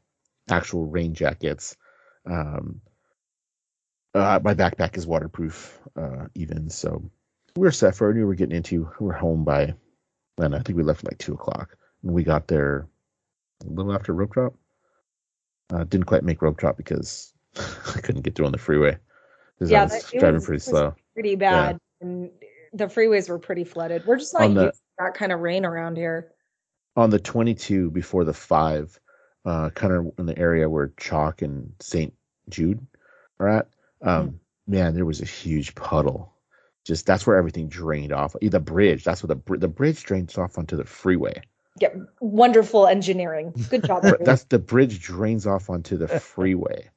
[0.48, 1.76] actual rain jackets.
[2.26, 2.80] Um,
[4.14, 7.10] uh, my backpack is waterproof, uh, even so.
[7.56, 8.14] We were set for it.
[8.14, 8.90] We were getting into.
[9.01, 9.74] We are home by,
[10.39, 12.89] and I think we left at like two o'clock, and we got there
[13.64, 14.55] a little after rope drop.
[15.73, 18.97] Uh, didn't quite make rope drop because I couldn't get through on the freeway.
[19.61, 20.95] Yeah, I was that- driving was- pretty slow.
[21.15, 21.78] pretty bad.
[22.01, 22.31] And
[22.73, 24.07] the freeways were pretty flooded.
[24.07, 26.32] We're just not the- that kind of rain around here.
[26.97, 28.99] on the 22 before the five
[29.45, 32.12] uh, kind of in the area where CHOC and St.
[32.49, 32.85] Jude
[33.40, 33.69] are at.
[34.03, 34.35] Um, mm.
[34.66, 36.35] Man, there was a huge puddle.
[36.85, 38.35] Just that's where everything drained off.
[38.40, 39.05] The bridge.
[39.05, 41.40] That's where the the bridge drains off onto the freeway.
[41.81, 43.55] Yeah, wonderful engineering.
[43.71, 44.05] Good job.
[44.21, 46.91] that's the bridge drains off onto the freeway.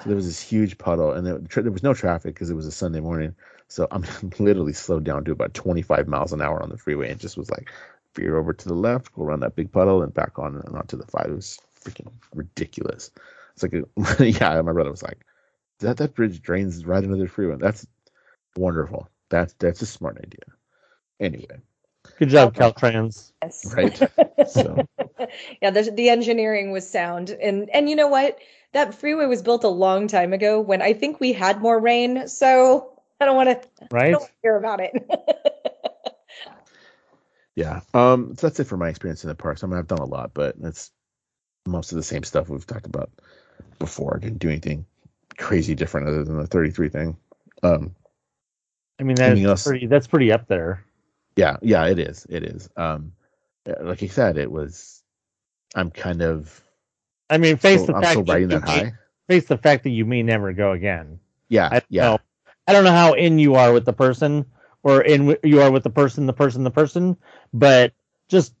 [0.00, 2.66] So there was this huge puddle, and there, there was no traffic because it was
[2.66, 3.34] a Sunday morning.
[3.68, 4.04] So I'm
[4.38, 7.50] literally slowed down to about 25 miles an hour on the freeway, and just was
[7.50, 7.70] like,
[8.14, 10.96] veer over to the left, go around that big puddle, and back on and onto
[10.96, 11.26] the five.
[11.26, 13.10] It was freaking ridiculous.
[13.54, 15.24] It's like, a, yeah, my brother was like,
[15.80, 17.56] that that bridge drains right into the freeway.
[17.58, 17.86] That's
[18.56, 19.08] wonderful.
[19.30, 20.44] That's that's a smart idea.
[21.20, 21.60] Anyway.
[22.18, 23.30] Good job, Caltrans.
[23.42, 23.72] Yes.
[23.74, 23.96] Right.
[24.48, 24.84] so.
[25.62, 28.38] yeah, the, the engineering was sound, and and you know what?
[28.72, 32.26] That freeway was built a long time ago when I think we had more rain.
[32.26, 33.86] So I don't want to.
[33.92, 34.10] Right.
[34.10, 34.92] don't hear about it.
[37.54, 37.80] yeah.
[37.94, 38.34] Um.
[38.36, 39.62] So that's it for my experience in the parks.
[39.62, 40.90] I mean, I've done a lot, but it's
[41.66, 43.10] most of the same stuff we've talked about
[43.78, 44.16] before.
[44.16, 44.86] I didn't do anything
[45.36, 47.16] crazy different other than the 33 thing.
[47.62, 47.94] Um.
[49.00, 49.86] I mean, that's pretty.
[49.86, 50.84] That's pretty up there.
[51.38, 51.56] Yeah.
[51.62, 51.86] Yeah.
[51.86, 52.26] It is.
[52.28, 52.68] It is.
[52.76, 53.12] Um.
[53.80, 55.02] Like you said, it was.
[55.74, 56.62] I'm kind of.
[57.30, 58.26] I mean, face so, the I'm fact.
[58.26, 58.92] that that high.
[59.28, 61.20] Face the fact that you may never go again.
[61.48, 61.68] Yeah.
[61.70, 62.02] I yeah.
[62.02, 62.18] Know.
[62.66, 64.44] I don't know how in you are with the person
[64.82, 67.16] or in you are with the person, the person, the person,
[67.52, 67.92] but
[68.28, 68.54] just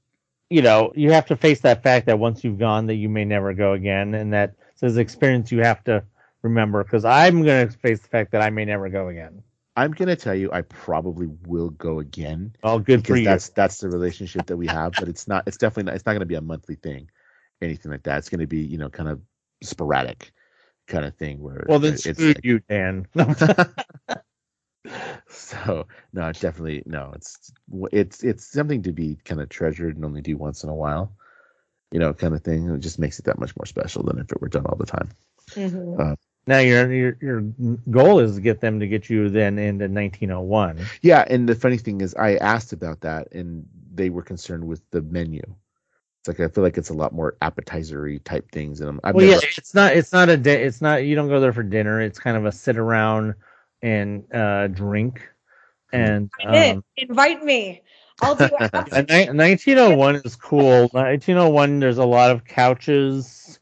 [0.50, 3.24] you know, you have to face that fact that once you've gone, that you may
[3.24, 6.02] never go again, and that says experience you have to
[6.42, 6.82] remember.
[6.82, 9.42] Because I'm going to face the fact that I may never go again.
[9.78, 12.54] I'm going to tell you, I probably will go again.
[12.64, 13.24] Oh, good for you.
[13.24, 15.44] That's that's the relationship that we have, but it's not.
[15.46, 15.94] It's definitely not.
[15.94, 17.08] It's not going to be a monthly thing,
[17.62, 18.18] anything like that.
[18.18, 19.20] It's going to be, you know, kind of
[19.62, 20.32] sporadic
[20.88, 23.06] kind of thing where well then screw like, you dan
[25.28, 27.52] so no definitely no it's
[27.92, 31.12] it's it's something to be kind of treasured and only do once in a while
[31.92, 34.32] you know kind of thing it just makes it that much more special than if
[34.32, 35.10] it were done all the time
[35.50, 36.00] mm-hmm.
[36.00, 36.14] uh,
[36.48, 37.40] now your, your your
[37.90, 41.76] goal is to get them to get you then into 1901 yeah and the funny
[41.76, 43.64] thing is i asked about that and
[43.98, 45.42] they were concerned with the menu
[46.20, 48.80] It's like I feel like it's a lot more appetizery type things.
[48.80, 49.42] And I'm, well, never...
[49.42, 50.62] yeah, it's not it's not a day.
[50.62, 52.00] It's not you don't go there for dinner.
[52.00, 53.34] It's kind of a sit around
[53.82, 55.28] and uh, drink.
[55.92, 57.82] And um, invite me.
[58.20, 58.72] I'll do it.
[58.72, 60.88] 1901 is cool.
[60.92, 63.58] 1901, there's a lot of couches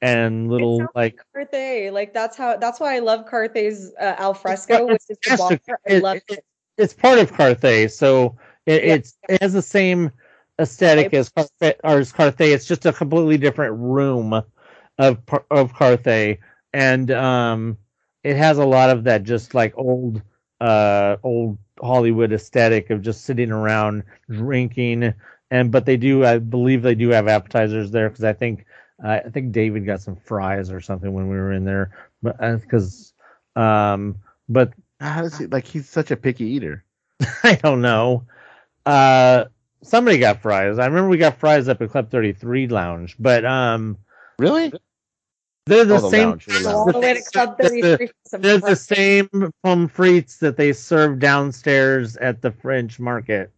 [0.00, 1.92] and little like Carthay.
[1.92, 5.78] Like that's how that's why I love Carthay's uh, alfresco, which is the bar.
[5.88, 6.44] I love it, it.
[6.76, 8.94] It's part of Carthay, so it, yeah.
[8.94, 10.10] it's it has the same
[10.58, 12.54] aesthetic as Carthay, or as Carthay.
[12.54, 15.18] It's just a completely different room of
[15.50, 16.38] of Carthay,
[16.72, 17.78] and um,
[18.22, 20.22] it has a lot of that just like old
[20.60, 25.14] uh old Hollywood aesthetic of just sitting around drinking.
[25.50, 28.66] And but they do, I believe they do have appetizers there because I think
[29.02, 31.92] I think David got some fries or something when we were in there,
[32.22, 33.12] but because
[33.54, 34.16] uh, um,
[34.48, 35.66] but how does he like?
[35.66, 36.84] He's such a picky eater.
[37.44, 38.24] I don't know.
[38.86, 39.44] Uh,
[39.82, 40.78] somebody got fries.
[40.78, 43.96] I remember we got fries up at Club 33 Lounge, but um
[44.38, 44.72] really
[45.66, 46.30] they're the oh, same.
[46.32, 49.28] The they're the same
[49.62, 53.52] pommes frites that they serve downstairs at the French Market,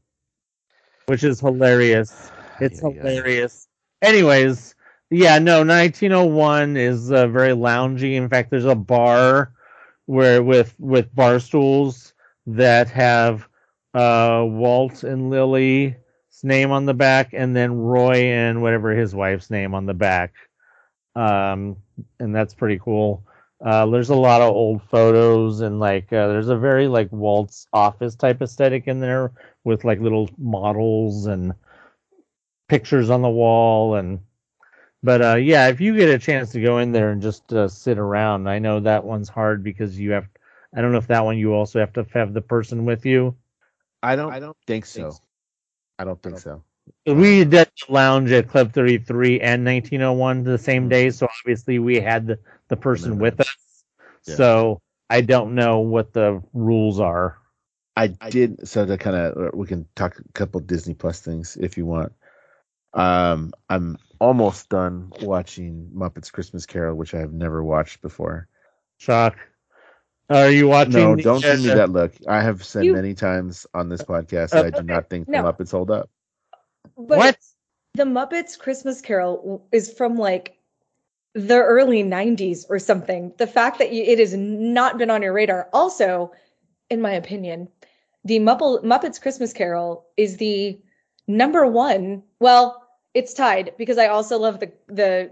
[1.07, 2.31] which is hilarious.
[2.63, 3.69] It's yeah, hilarious.
[4.03, 4.11] Yeah.
[4.11, 4.75] Anyways,
[5.11, 8.15] yeah, no, 1901 is uh, very loungy.
[8.15, 9.53] In fact, there's a bar
[10.07, 12.15] where with with bar stools
[12.47, 13.49] that have
[13.95, 15.95] uh, Walt and Lily's
[16.45, 20.35] name on the back, and then Roy and whatever his wife's name on the back.
[21.17, 21.77] Um,
[22.21, 23.25] and that's pretty cool.
[23.65, 27.67] Uh, there's a lot of old photos and like uh, there's a very like Walt's
[27.75, 29.33] office type aesthetic in there
[29.65, 31.53] with like little models and
[32.69, 34.21] pictures on the wall and
[35.03, 37.69] but uh, yeah, if you get a chance to go in there and just uh,
[37.69, 40.27] sit around, I know that one's hard because you have.
[40.75, 43.35] I don't know if that one you also have to have the person with you.
[44.03, 44.33] I don't.
[44.33, 45.13] I don't think so.
[45.99, 46.63] I don't think so.
[47.07, 50.89] We did lounge at Club 33 and 1901 the same mm-hmm.
[50.89, 53.57] day, so obviously we had the, the person with us.
[54.27, 54.35] Yeah.
[54.35, 57.39] So I don't know what the rules are.
[57.97, 61.77] I did so to kind of we can talk a couple Disney Plus things if
[61.77, 62.13] you want.
[62.93, 68.49] Um, I'm almost done watching Muppets Christmas Carol, which I have never watched before.
[68.99, 69.37] Shock.
[70.29, 70.93] Are you watching?
[70.93, 72.13] No, don't give me that look.
[72.29, 75.29] I have said you, many times on this podcast that uh, I do not think
[75.29, 75.43] no.
[75.43, 76.09] the Muppets hold up.
[76.97, 77.39] But what?
[77.95, 80.57] The Muppets Christmas Carol is from like
[81.35, 83.33] the early 90s or something.
[83.39, 85.69] The fact that you, it has not been on your radar.
[85.73, 86.33] Also,
[86.89, 87.69] in my opinion,
[88.25, 90.81] the Muppet, Muppets Christmas Carol is the
[91.27, 92.23] number one.
[92.39, 92.80] Well,
[93.15, 95.31] it's tied because I also love the the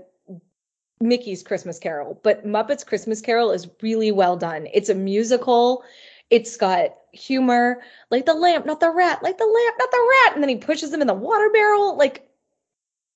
[1.01, 4.67] Mickey's Christmas Carol, but Muppets Christmas Carol is really well done.
[4.73, 5.85] It's a musical.
[6.31, 7.81] It's got humor,
[8.11, 10.35] like the lamp, not the rat, like the lamp, not the rat.
[10.35, 11.97] And then he pushes him in the water barrel.
[11.97, 12.29] Like,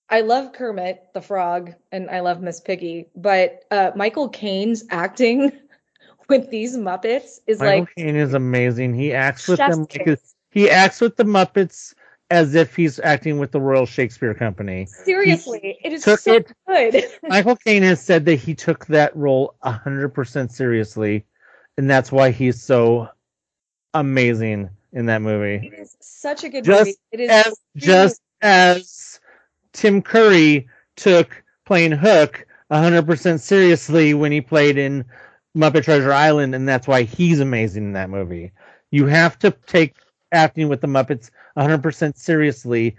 [0.08, 5.52] I love Kermit the Frog and I love Miss Piggy, but uh, Michael Caine's acting
[6.28, 8.94] with these Muppets is Michael like Caine is amazing.
[8.94, 10.18] He acts with them like
[10.50, 11.94] he acts with the Muppets
[12.32, 14.86] as if he's acting with the Royal Shakespeare Company.
[14.86, 17.04] seriously, it is so it- good.
[17.28, 21.26] Michael Caine has said that he took that role hundred percent seriously,
[21.76, 23.08] and that's why he's so
[23.92, 25.66] amazing in that movie.
[25.72, 26.98] It is such a good Just movie.
[27.12, 29.20] It is As just as
[29.74, 35.04] Tim Curry took playing Hook hundred percent seriously when he played in
[35.54, 38.52] Muppet Treasure Island, and that's why he's amazing in that movie.
[38.90, 39.96] You have to take
[40.32, 42.96] acting with the Muppets 100% seriously,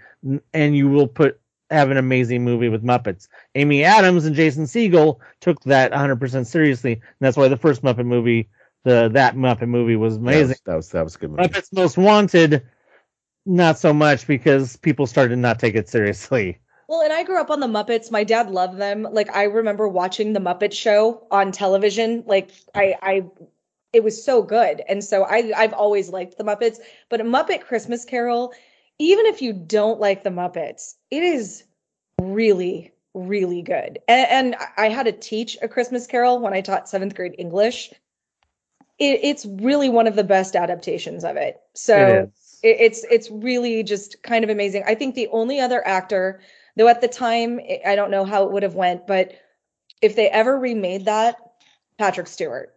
[0.52, 1.40] and you will put
[1.70, 3.26] have an amazing movie with Muppets.
[3.54, 8.06] Amy Adams and Jason Segel took that 100% seriously, and that's why the first Muppet
[8.06, 8.48] movie,
[8.84, 10.48] the that Muppet movie, was That amazing.
[10.48, 11.42] was, that was that was a good movie.
[11.42, 12.62] Muppets Most Wanted,
[13.46, 16.58] not so much because people started to not take it seriously.
[16.86, 18.10] Well, and I grew up on the Muppets.
[18.10, 19.08] My dad loved them.
[19.10, 22.24] Like I remember watching the Muppet Show on television.
[22.26, 23.24] Like I, I,
[23.94, 26.78] it was so good, and so I, I've always liked the Muppets.
[27.08, 28.52] But a Muppet Christmas Carol,
[28.98, 31.64] even if you don't like the Muppets, it is
[32.20, 34.00] really, really good.
[34.08, 37.90] And, and I had to teach a Christmas Carol when I taught seventh grade English.
[38.98, 41.60] It, it's really one of the best adaptations of it.
[41.74, 42.32] So it
[42.64, 44.82] it, it's it's really just kind of amazing.
[44.86, 46.40] I think the only other actor,
[46.76, 49.32] though at the time I don't know how it would have went, but
[50.02, 51.36] if they ever remade that,
[51.98, 52.73] Patrick Stewart.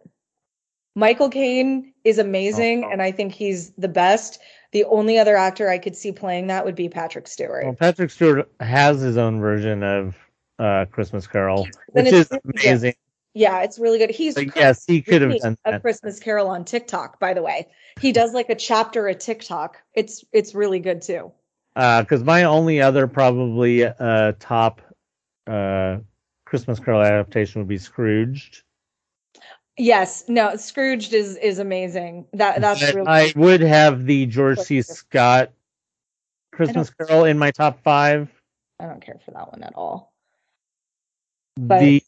[0.98, 2.90] Michael Caine is amazing, Oh.
[2.90, 4.40] and I think he's the best.
[4.72, 7.64] The only other actor I could see playing that would be Patrick Stewart.
[7.64, 10.16] Well, Patrick Stewart has his own version of
[10.58, 12.94] uh, Christmas Carol, which is amazing.
[13.32, 14.10] yeah, it's really good.
[14.10, 15.82] He's But yes, he could have done a that.
[15.82, 17.68] Christmas Carol on TikTok, by the way.
[18.00, 19.80] He does like a chapter a TikTok.
[19.94, 21.30] It's it's really good too.
[21.76, 24.80] because my only other probably uh, top
[25.46, 25.98] uh,
[26.44, 28.64] Christmas Carol adaptation would be Scrooged.
[29.78, 32.26] Yes, no, Scrooged is is amazing.
[32.32, 34.82] That that's But really I would have the George C.
[34.82, 35.52] Scott
[36.52, 38.28] Christmas Carol in my top five.
[38.80, 40.12] I don't care for that one at all.
[41.56, 42.02] But- The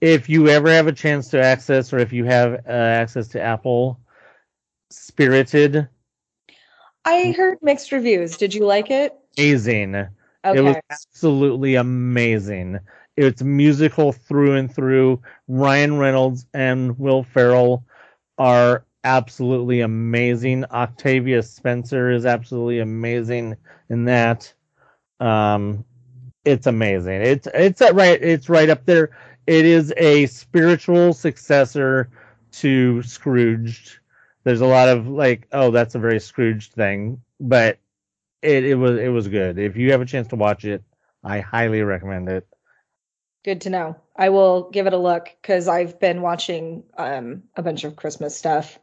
[0.00, 3.40] if you ever have a chance to access, or if you have uh, access to
[3.40, 3.98] Apple,
[4.90, 5.88] Spirited,
[7.04, 8.36] I heard mixed reviews.
[8.36, 9.14] Did you like it?
[9.38, 9.94] amazing.
[9.96, 10.58] Okay.
[10.58, 12.78] It was absolutely amazing.
[13.16, 15.20] It's musical through and through.
[15.48, 17.84] Ryan Reynolds and Will Ferrell
[18.38, 20.64] are absolutely amazing.
[20.70, 23.56] Octavia Spencer is absolutely amazing
[23.88, 24.52] in that.
[25.18, 25.84] Um,
[26.44, 27.20] it's amazing.
[27.22, 28.20] It's it's at right.
[28.22, 29.10] It's right up there.
[29.46, 32.08] It is a spiritual successor
[32.52, 33.98] to Scrooged.
[34.44, 37.78] There's a lot of like, oh, that's a very Scrooged thing, but
[38.42, 39.58] it, it was it was good.
[39.58, 40.82] If you have a chance to watch it,
[41.22, 42.46] I highly recommend it.
[43.42, 43.96] Good to know.
[44.16, 48.36] I will give it a look because I've been watching um a bunch of Christmas
[48.36, 48.78] stuff.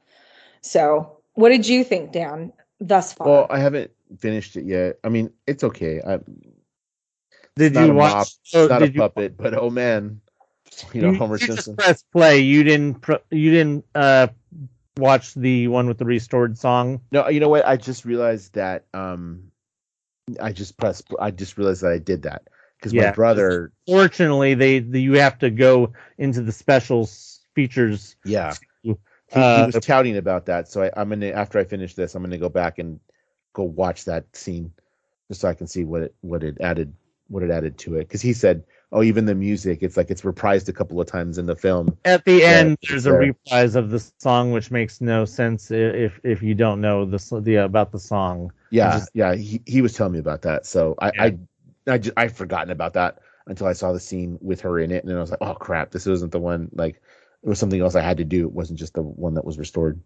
[0.61, 3.27] So, what did you think, Dan, thus far?
[3.27, 4.97] Well, I haven't finished it yet.
[5.03, 6.01] I mean, it's okay.
[6.05, 6.19] I,
[7.55, 8.13] Did not you watch?
[8.13, 10.21] mop, oh, not a did you, puppet, but oh man,
[10.93, 11.75] you know Homer you Simpson.
[11.75, 12.39] just press play.
[12.39, 12.95] You didn't.
[13.01, 14.27] Pr- you didn't uh,
[14.97, 17.01] watch the one with the restored song.
[17.11, 17.67] No, you know what?
[17.67, 18.85] I just realized that.
[18.93, 19.51] Um,
[20.41, 21.13] I just pressed.
[21.19, 22.47] I just realized that I did that
[22.79, 23.05] because Yeah.
[23.07, 23.71] my brother.
[23.87, 28.15] Fortunately, they the, you have to go into the specials features.
[28.23, 28.95] Yeah, he,
[29.33, 30.67] Uh, he was touting about that.
[30.69, 32.99] So I, I'm gonna after I finish this, I'm gonna go back and
[33.53, 34.71] go watch that scene
[35.27, 36.93] just so I can see what it what it added
[37.27, 37.99] what it added to it.
[38.07, 41.37] Because he said, oh, even the music, it's like it's reprised a couple of times
[41.37, 41.97] in the film.
[42.05, 43.19] At the end, there's a there.
[43.19, 47.55] reprise of the song, which makes no sense if if you don't know the the
[47.55, 48.51] about the song.
[48.69, 50.65] Yeah, Just- yeah, he, he was telling me about that.
[50.65, 51.23] So I Yeah.
[51.23, 51.37] I
[51.87, 55.03] I just I'd forgotten about that until I saw the scene with her in it,
[55.03, 56.69] and then I was like, oh crap, this wasn't the one.
[56.73, 57.01] Like
[57.43, 58.45] it was something else I had to do.
[58.45, 60.01] It wasn't just the one that was restored.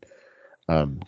[0.67, 1.01] Um,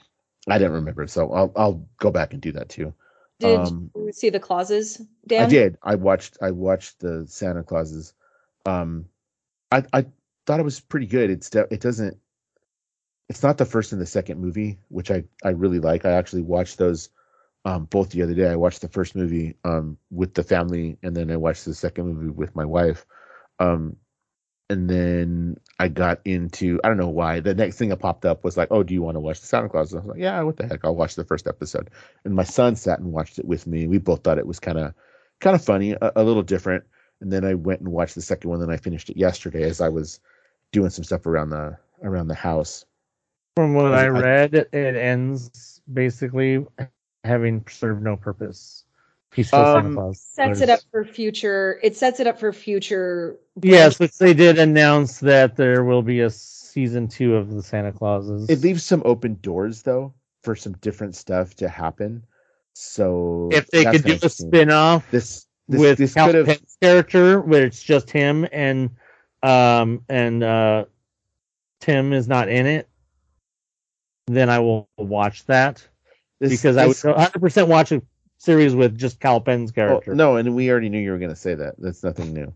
[0.48, 2.94] I didn't remember, so I'll I'll go back and do that too.
[3.40, 5.46] did um, you see the clauses, Dan?
[5.46, 5.78] I did.
[5.84, 6.38] I watched.
[6.42, 8.14] I watched the Santa Clauses.
[8.66, 9.06] Um,
[9.72, 10.06] I I
[10.46, 11.30] thought it was pretty good.
[11.30, 12.18] It's de- it doesn't.
[13.30, 16.06] It's not the first and the second movie, which I I really like.
[16.06, 17.10] I actually watched those
[17.66, 18.50] um both the other day.
[18.50, 22.08] I watched the first movie um with the family, and then I watched the second
[22.08, 23.06] movie with my wife.
[23.60, 23.98] Um,
[24.70, 28.44] and then I got into I don't know why the next thing that popped up
[28.44, 29.92] was like, oh, do you want to watch the Santa Claus?
[29.94, 30.84] And I was like, yeah, what the heck?
[30.86, 31.90] I'll watch the first episode.
[32.26, 33.88] And my son sat and watched it with me.
[33.88, 34.94] We both thought it was kind of
[35.42, 36.86] kind of funny, a, a little different.
[37.22, 38.60] and then I went and watched the second one.
[38.60, 40.20] Then I finished it yesterday as I was
[40.72, 42.86] doing some stuff around the around the house.
[43.56, 46.66] From what I I- read, it ends basically
[47.24, 48.84] having served no purpose.
[49.32, 50.22] Peaceful Santa Um, Claus.
[50.22, 51.80] Sets it up for future.
[51.82, 53.38] It sets it up for future.
[53.62, 57.92] Yes, which they did announce that there will be a season two of the Santa
[57.92, 58.50] Clauses.
[58.50, 60.14] It leaves some open doors though
[60.44, 62.24] for some different stuff to happen.
[62.74, 64.48] So if they could do a interesting.
[64.48, 68.90] spin-off this this, with this Kal could have Penn's character where it's just him and
[69.42, 70.86] um and uh
[71.80, 72.88] Tim is not in it,
[74.28, 75.88] then I will watch that
[76.50, 78.02] this, because I would 100% watch a
[78.38, 80.14] series with just Kal Penn's oh, character.
[80.16, 81.76] no, and we already knew you were going to say that.
[81.78, 82.54] That's nothing new.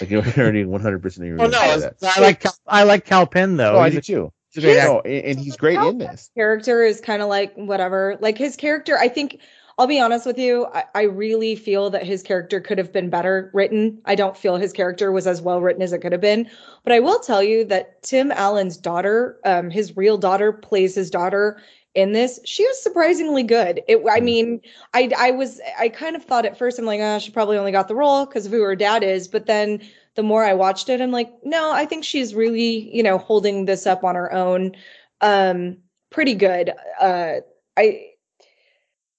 [0.00, 2.16] Like we already 100 percent knew you were Oh going no, to say that.
[2.16, 3.76] I like Kal, I like Kal Penn though.
[3.76, 4.32] Oh, I He's do a- too.
[4.50, 4.92] he's a great He's- actor.
[4.94, 6.30] No, and, and he's great in this.
[6.34, 8.16] character is kind of like whatever.
[8.20, 9.40] Like his character, I think.
[9.76, 10.68] I'll be honest with you.
[10.72, 14.00] I, I really feel that his character could have been better written.
[14.04, 16.48] I don't feel his character was as well written as it could have been.
[16.84, 21.10] But I will tell you that Tim Allen's daughter, um, his real daughter, plays his
[21.10, 21.60] daughter
[21.94, 22.40] in this.
[22.44, 23.82] She was surprisingly good.
[23.88, 24.24] It, I Mm.
[24.24, 24.60] mean,
[24.94, 27.72] I I was I kind of thought at first I'm like, oh, she probably only
[27.72, 29.28] got the role because of who her dad is.
[29.28, 29.80] But then
[30.16, 33.64] the more I watched it, I'm like, no, I think she's really you know holding
[33.66, 34.72] this up on her own.
[35.20, 35.78] Um,
[36.10, 36.72] pretty good.
[37.00, 37.40] Uh,
[37.76, 38.10] I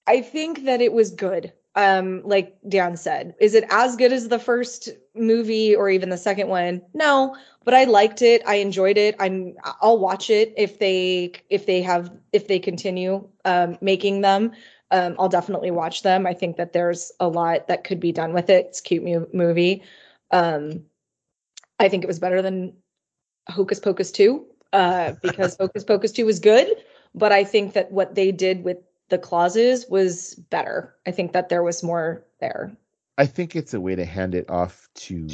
[0.06, 1.52] I think that it was good.
[1.76, 6.16] Um, like Dan said, is it as good as the first movie or even the
[6.16, 6.80] second one?
[6.94, 8.42] No, but I liked it.
[8.46, 9.14] I enjoyed it.
[9.20, 14.52] I'm I'll watch it if they if they have if they continue um, making them.
[14.90, 16.26] Um, I'll definitely watch them.
[16.26, 18.66] I think that there's a lot that could be done with it.
[18.66, 19.82] It's a cute mu- movie.
[20.30, 20.84] Um,
[21.78, 22.72] I think it was better than
[23.48, 26.68] Hocus Pocus 2 uh, because Hocus Pocus 2 was good,
[27.14, 28.78] but I think that what they did with
[29.08, 30.94] the clauses was better.
[31.06, 32.76] I think that there was more there.
[33.18, 35.28] I think it's a way to hand it off to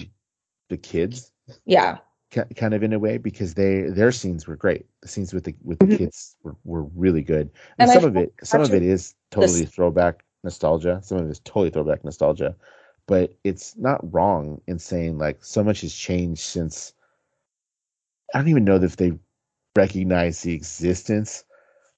[0.69, 1.33] the kids,
[1.65, 1.99] Yeah.
[2.31, 4.87] kind of in a way, because they their scenes were great.
[5.03, 5.99] The scenes with the with the Mhm.
[5.99, 9.67] kids were, were really good, and, And some of it some of it is totally
[9.67, 11.01] throwback nostalgia.
[11.03, 12.55] Some of it is totally throwback nostalgia,
[13.07, 16.95] but it's not wrong in saying like so much has changed since.
[18.35, 19.13] I don't even know if they
[19.77, 21.45] recognize the existence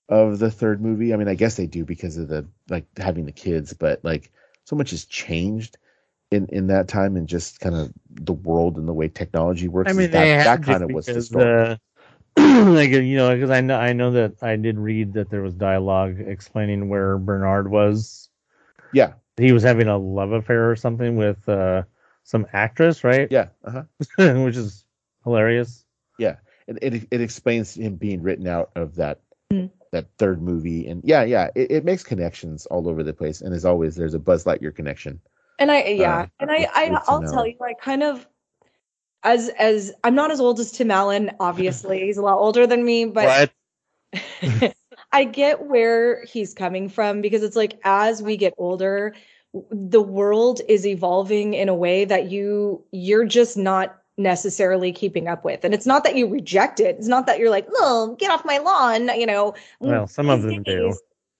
[0.09, 1.13] of the third movie.
[1.13, 4.31] I mean, I guess they do because of the like having the kids, but like
[4.65, 5.79] so much has changed
[6.31, 9.91] in in that time and just kind of the world and the way technology works.
[9.91, 11.47] I mean, that, that kind of was the story.
[11.47, 11.81] the
[12.37, 15.55] like you know because I know I know that I did read that there was
[15.55, 18.29] dialogue explaining where Bernard was.
[18.93, 21.83] Yeah, He was having a love affair or something with uh,
[22.23, 23.29] some actress, right?
[23.31, 23.85] yeah, uh-huh.
[24.45, 24.85] which is
[25.25, 25.85] hilarious.
[26.19, 26.37] yeah.
[26.67, 29.21] It, it it explains him being written out of that
[29.53, 29.71] Mhm.
[29.95, 33.41] That third movie, and yeah, yeah, it, it makes connections all over the place.
[33.41, 35.21] And as always, there's a Buzz Lightyear connection.
[35.59, 38.27] And I yeah, Uh, and I I i'll Tim tell you I kind of
[39.23, 42.01] as as I'm not as old as Tim Allen, obviously.
[42.01, 43.53] He's a lot older than me, but
[45.13, 49.15] I get where he's coming from because it's like as we get older,
[49.71, 55.45] the world is evolving in a way that you you're just not necessarily keeping up
[55.45, 55.65] with.
[55.65, 56.97] And it's not that you reject it.
[56.99, 59.55] It's not that you're like, "Oh, get off my lawn," you know.
[59.81, 60.95] Well, some of them do.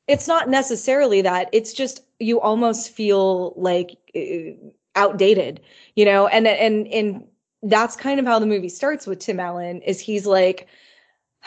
[0.07, 1.49] It's not necessarily that.
[1.53, 4.55] It's just you almost feel like uh,
[4.97, 5.61] outdated,
[5.97, 6.27] you know.
[6.27, 7.25] And and and
[7.63, 10.69] that's kind of how the movie starts with Tim Allen is he's like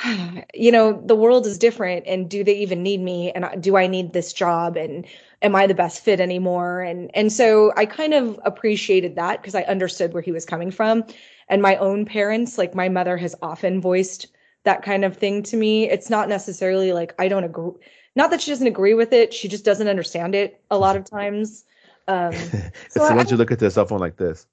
[0.53, 3.87] you know the world is different and do they even need me and do i
[3.87, 5.05] need this job and
[5.41, 6.81] am i the best fit anymore?
[6.81, 10.71] And and so i kind of appreciated that because i understood where he was coming
[10.71, 11.03] from.
[11.49, 14.27] And my own parents like my mother has often voiced
[14.63, 15.89] that kind of thing to me.
[15.89, 17.73] It's not necessarily like i don't agree
[18.15, 21.05] not that she doesn't agree with it she just doesn't understand it a lot of
[21.09, 21.65] times.
[22.07, 22.53] Um it's
[22.95, 24.47] So the I- ones you look at their cell phone like this.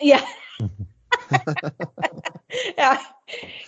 [0.00, 0.24] yeah.
[2.78, 2.98] Yeah.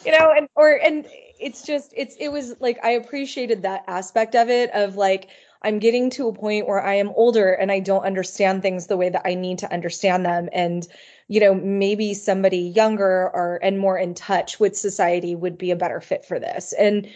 [0.05, 1.07] You know and or and
[1.39, 5.29] it's just it's it was like i appreciated that aspect of it of like
[5.63, 8.97] i'm getting to a point where i am older and i don't understand things the
[8.97, 10.49] way that i need to understand them.
[10.53, 10.87] And
[11.29, 15.77] you know maybe somebody younger or and more in touch with society would be a
[15.77, 16.73] better fit for this.
[16.73, 17.09] And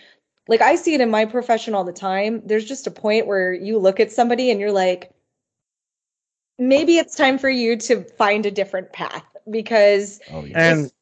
[0.49, 2.43] like i see it in my profession all the time.
[2.45, 5.11] There's just a point where you look at somebody and you're like
[6.59, 9.25] maybe it's time for you to find a different path.
[9.51, 10.73] Because Oh yeah.
[10.73, 10.93] And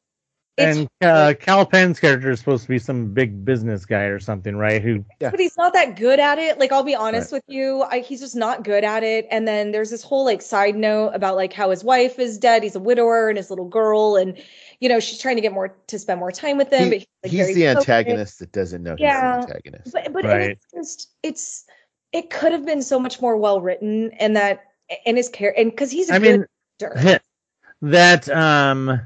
[0.55, 4.19] it's and uh, Kal Penn's character is supposed to be some big business guy or
[4.19, 4.81] something, right?
[4.83, 5.31] Who Yeah.
[5.31, 6.59] but he's not that good at it.
[6.59, 7.41] Like I'll be honest Right.
[7.47, 9.27] with you, I, he's just not good at it.
[9.31, 12.61] And then there's this whole like side note about like how his wife is dead.
[12.61, 14.37] He's a widower and his little girl, and
[14.79, 16.91] you know she's trying to get more to spend more time with him.
[16.91, 17.89] He- but he's, like, he's the focused.
[17.89, 19.37] antagonist that doesn't know Yeah.
[19.37, 19.91] he's the antagonist.
[19.93, 20.51] But but Right.
[20.51, 21.65] it's just it's
[22.11, 24.65] it could have been so much more well written, and that
[25.07, 26.45] and his care and because he's a I good mean,
[26.81, 27.19] actor.
[27.81, 29.01] that um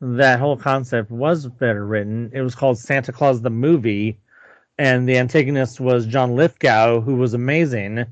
[0.00, 2.30] that whole concept was better written.
[2.32, 4.18] It was called Santa Claus the movie,
[4.78, 8.06] and the antagonist was John Lithgow, who was amazing.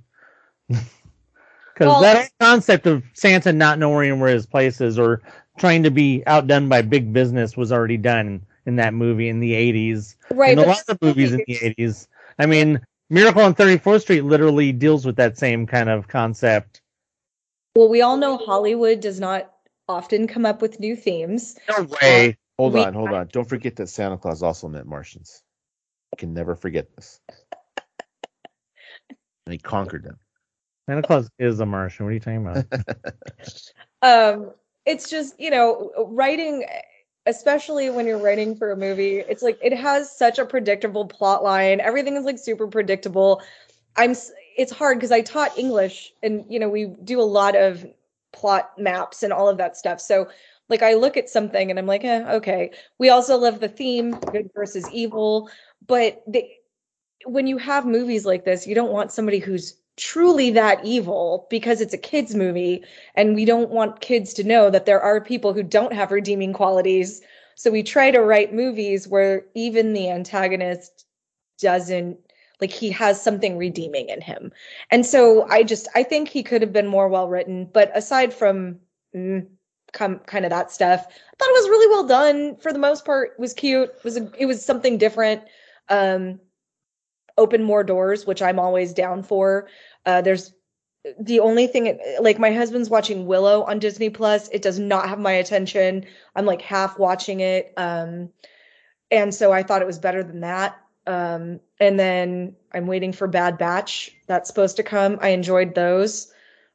[1.74, 5.23] Because Well- that concept of Santa not knowing where his place is or
[5.59, 9.52] trying to be outdone by big business was already done in that movie in the
[9.52, 10.15] 80s.
[10.31, 10.52] Right.
[10.52, 12.06] and a lot of movies in the 80s.
[12.39, 12.81] I mean,
[13.11, 16.81] Miracle on 34th Street literally deals with that same kind of concept.
[17.74, 19.54] Well, we all know Hollywood does not
[19.89, 21.56] often come up with new themes.
[21.69, 22.36] No way.
[22.59, 23.28] Hold We- on, hold on.
[23.32, 25.43] Don't forget that Santa Claus also meant Martians.
[26.12, 27.20] You can never forget this.
[29.47, 30.19] And he conquered them.
[30.89, 32.06] Santa Claus is a Martian.
[32.06, 32.66] What are you talking about?
[34.02, 34.51] um
[34.86, 36.65] it's just you know writing
[37.27, 41.43] especially when you're writing for a movie it's like it has such a predictable plot
[41.43, 43.40] line everything is like super predictable
[43.97, 44.15] i'm
[44.59, 47.86] it's hard because i taught english and you know we do a lot of
[48.35, 50.01] plot maps and all of that stuff.
[50.01, 50.28] So
[50.70, 52.70] like i look at something and i'm like eh, okay.
[52.98, 55.51] We also love the theme good versus evil
[55.86, 56.24] but
[57.27, 61.81] when you have movies like this you don't want somebody who's truly that evil because
[61.81, 62.82] it's a kids movie
[63.15, 66.52] and we don't want kids to know that there are people who don't have redeeming
[66.52, 67.20] qualities.
[67.55, 71.06] So we try to write movies where even the antagonist
[71.61, 72.19] doesn't
[72.61, 74.53] like he has something redeeming in him.
[74.91, 78.33] And so i just i think he could have been more well written but aside
[78.33, 78.79] from
[79.15, 79.47] mm,
[79.93, 82.57] come kind of that stuff i thought it was really well done.
[82.57, 83.91] For the most part it was cute.
[83.91, 85.43] It was a, it was something different.
[85.89, 86.41] Um
[87.37, 89.69] open more doors which i'm always down for.
[90.07, 90.55] Uh there's
[91.21, 94.49] the only thing like my husband's watching willow on disney plus.
[94.51, 96.07] It does not have my attention.
[96.35, 97.73] I'm like half watching it.
[97.77, 98.31] Um
[99.11, 103.27] and so i thought it was better than that um and then i'm waiting for
[103.27, 106.33] bad batch that's supposed to come i enjoyed those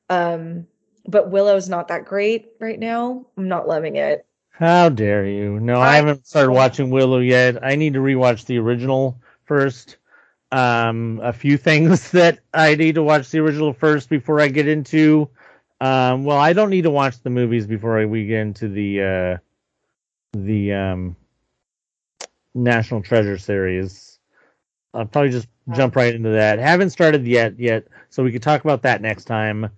[0.10, 0.66] um
[1.08, 5.60] but willow's not that great right now i'm not loving it How dare you?
[5.60, 7.64] No, I I- haven't started watching Willow yet.
[7.64, 9.98] I need to rewatch the original first.
[10.52, 14.68] Um, a few things that I need to watch the original first before I get
[14.68, 15.30] into.
[15.82, 19.02] Um, well, I don't need to watch the movies before I, we get into the
[19.02, 19.38] uh,
[20.34, 21.16] the um,
[22.56, 24.19] National Treasure series.
[24.94, 26.60] I'll probably just jump right into that.
[26.60, 29.70] Haven't started yet yet, so we could talk about that next time.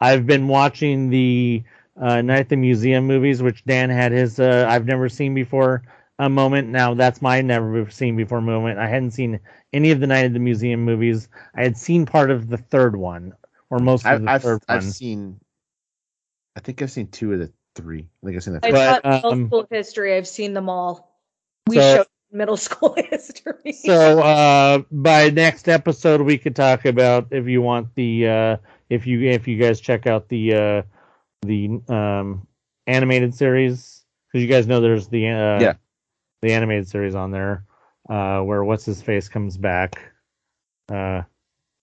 [0.00, 1.62] I've been watching the
[2.00, 5.82] uh, Night at the Museum movies, which Dan had his uh, I've never seen before
[6.18, 6.68] a moment.
[6.68, 8.78] Now that's my never seen before moment.
[8.78, 9.40] I hadn't seen
[9.72, 11.28] any of the Night at the Museum movies.
[11.54, 13.32] I had seen part of the third one,
[13.70, 15.40] or most of I've, the I've, 3rd I've seen,
[16.56, 18.08] I think I've seen two of the three.
[18.22, 20.68] I think I've seen the i But, taught middle um, school history i've seen them
[20.68, 21.20] all
[21.66, 22.06] we So- showed
[22.36, 27.94] middle school history So uh, by next episode, we could talk about if you want
[27.94, 28.56] the uh,
[28.90, 30.82] if you if you guys check out the uh,
[31.42, 32.46] the um,
[32.86, 35.74] animated series because you guys know there's the uh, Yeah.
[36.42, 37.64] the animated series on there
[38.08, 40.00] uh, where what's his face comes back,
[40.90, 41.22] uh,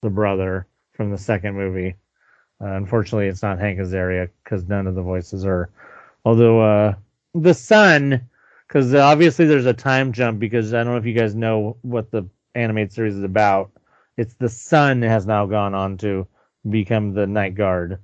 [0.01, 1.95] the brother from the second movie.
[2.61, 5.69] Uh, unfortunately, it's not Hank Azaria because none of the voices are.
[6.25, 6.93] Although uh,
[7.33, 8.29] the son,
[8.73, 12.09] because obviously there's a time jump because I don't know if you guys know what
[12.09, 13.71] the animated series is about.
[14.17, 16.25] It's the son has now gone on to
[16.67, 17.99] become the night guard,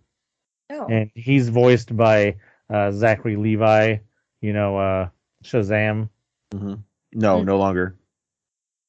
[0.72, 0.86] Oh.
[0.88, 2.36] and he's voiced by
[2.70, 3.98] uh, Zachary Levi.
[4.42, 5.10] You know, uh,
[5.44, 6.10] Shazam.
[6.52, 6.76] hmm
[7.14, 7.96] No, no longer.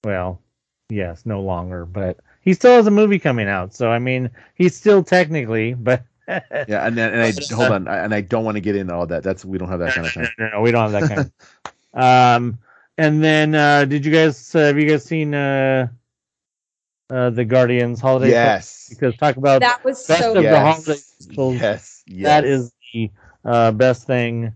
[0.04, 0.42] Well,
[0.90, 3.72] yes, no longer, but he still has a movie coming out.
[3.74, 6.04] So I mean, he's still technically, but
[6.68, 9.06] Yeah, and then and I hold on, and I don't want to get into all
[9.06, 9.22] that.
[9.22, 10.28] That's we don't have that kind of time.
[10.38, 11.32] no, no, we don't have that kind.
[11.94, 12.02] of...
[12.02, 12.58] Um,
[12.96, 15.88] and then uh, did you guys uh, have you guys seen uh,
[17.10, 18.30] uh, the Guardians holiday?
[18.30, 18.88] Yes.
[18.90, 20.84] Because talk about that was best so of the yes.
[20.84, 21.54] holiday specials.
[21.54, 22.02] yes.
[22.06, 22.24] Yes.
[22.24, 23.10] that is the
[23.44, 24.54] uh, best thing.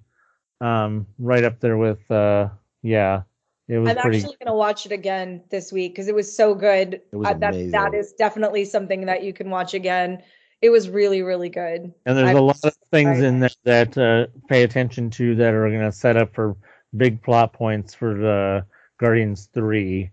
[0.61, 2.49] Um, right up there with uh,
[2.83, 3.23] yeah,
[3.69, 4.19] it was I'm pretty.
[4.19, 7.01] actually going to watch it again this week because it was so good.
[7.13, 7.71] It was Uh, that amazing.
[7.73, 10.23] that is definitely something that you can watch again.
[10.65, 11.93] It was really really good.
[12.07, 15.53] And there's I a lot of things in there that uh, pay attention to that
[15.53, 16.57] are going to set up for
[16.97, 18.65] big plot points for the
[18.99, 20.11] Guardians Three.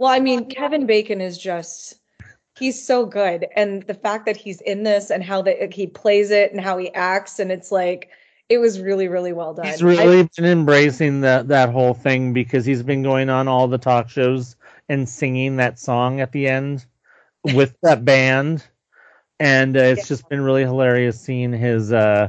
[0.00, 2.00] Well, I mean, Kevin Bacon is just
[2.58, 6.32] he's so good and the fact that he's in this and how that he plays
[6.32, 8.08] it and how he acts and it's like
[8.48, 9.66] it was really really well done.
[9.66, 13.68] He's I- really been embracing that that whole thing because he's been going on all
[13.68, 14.56] the talk shows
[14.88, 16.86] and singing that song at the end
[17.54, 18.64] with that band,
[19.40, 20.06] and uh, it's Yeah.
[20.06, 22.28] just been really hilarious seeing his uh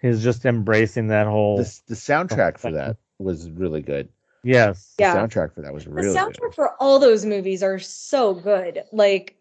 [0.00, 4.08] his just embracing that whole the, the soundtrack for that was really good.
[4.44, 5.16] yes The Yeah.
[5.16, 6.08] soundtrack for that was really.
[6.08, 6.54] the soundtrack good.
[6.54, 8.84] for all those movies are so good.
[8.92, 9.36] Like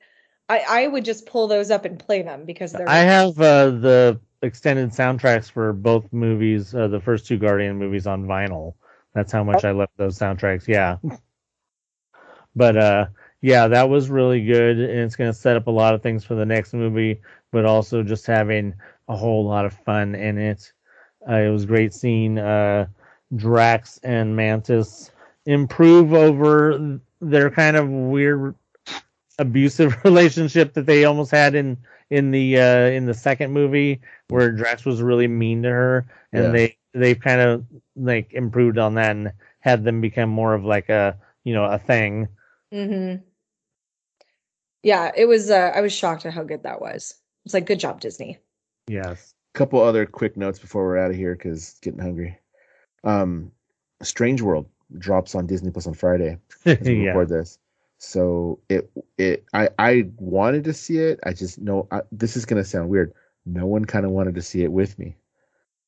[0.50, 3.72] I I would just pull those up and play them because they're I have uh,
[3.72, 8.76] the extended soundtracks for both movies, uh, the first two Guardian movies on vinyl.
[9.14, 10.68] That's how much I love those soundtracks.
[10.68, 10.98] Yeah.
[12.56, 13.06] but uh
[13.46, 16.24] yeah, that was really good and it's going to set up a lot of things
[16.26, 18.74] for the next movie, but also just having
[19.08, 20.74] a whole lot of fun in it.
[21.30, 22.88] Uh, it was great seeing uh
[23.36, 25.12] Drax and Mantis
[25.46, 28.56] improve over their kind of weird
[29.40, 31.78] abusive relationship that they almost had in
[32.10, 36.46] in the uh in the second movie where Drax was really mean to her and
[36.46, 36.52] Yeah.
[36.52, 37.66] they they've kind of
[37.96, 41.78] like improved on that and had them become more of like a you know a
[41.78, 42.28] thing.
[42.74, 43.24] Mm-hmm.
[44.86, 45.50] Yeah, it was.
[45.50, 47.16] Uh, I was shocked at how good that was.
[47.44, 48.38] It's like, good job, Disney.
[48.88, 49.34] Yes.
[49.54, 52.38] couple other quick notes before we're out of here because getting hungry.
[53.04, 53.52] Um,
[54.04, 54.68] Strange World
[55.00, 57.10] drops on Disney Plus on Friday as we yeah.
[57.10, 57.58] record this.
[57.98, 61.20] So it it I I wanted to see it.
[61.24, 63.12] I just know I, this is gonna sound weird.
[63.48, 65.16] No one kind of wanted to see it with me.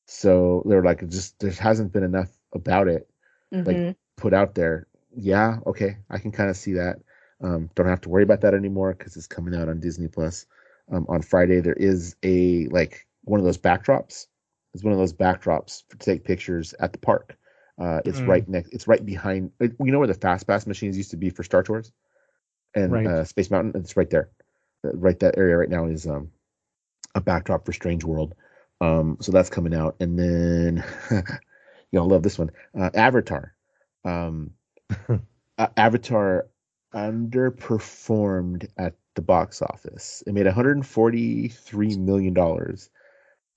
[0.08, 3.08] So they're like, just there hasn't been enough about it
[3.54, 3.96] Mhm.
[4.16, 4.88] put out there.
[5.16, 6.98] Yeah, okay, I can kind of see that.
[7.42, 10.46] Um, don't have to worry about that anymore because it's coming out on Disney Plus
[10.92, 11.60] um, on Friday.
[11.60, 14.28] There is a like one of those backdrops.
[14.74, 17.38] It's one of those backdrops to take pictures at the park.
[17.80, 18.28] Uh, it's Mm.
[18.28, 18.74] right next.
[18.74, 19.52] It's right behind.
[19.60, 21.92] it- You know where the fast pass machines used to be for Star Tours,
[22.76, 23.06] and Right.
[23.08, 23.80] uh, Space Mountain.
[23.80, 24.30] It's right there.
[24.84, 26.32] Uh, Right, that area right now is um,
[27.16, 28.34] a backdrop for Strange World.
[28.82, 30.84] Um, so that's coming out, and then
[31.92, 32.52] you'll love this one.
[32.78, 33.54] Uh, Avatar.
[34.06, 34.52] Um,
[35.58, 36.48] uh, Avatar
[36.94, 40.24] underperformed at the box office.
[40.28, 42.90] It made 143 million dollars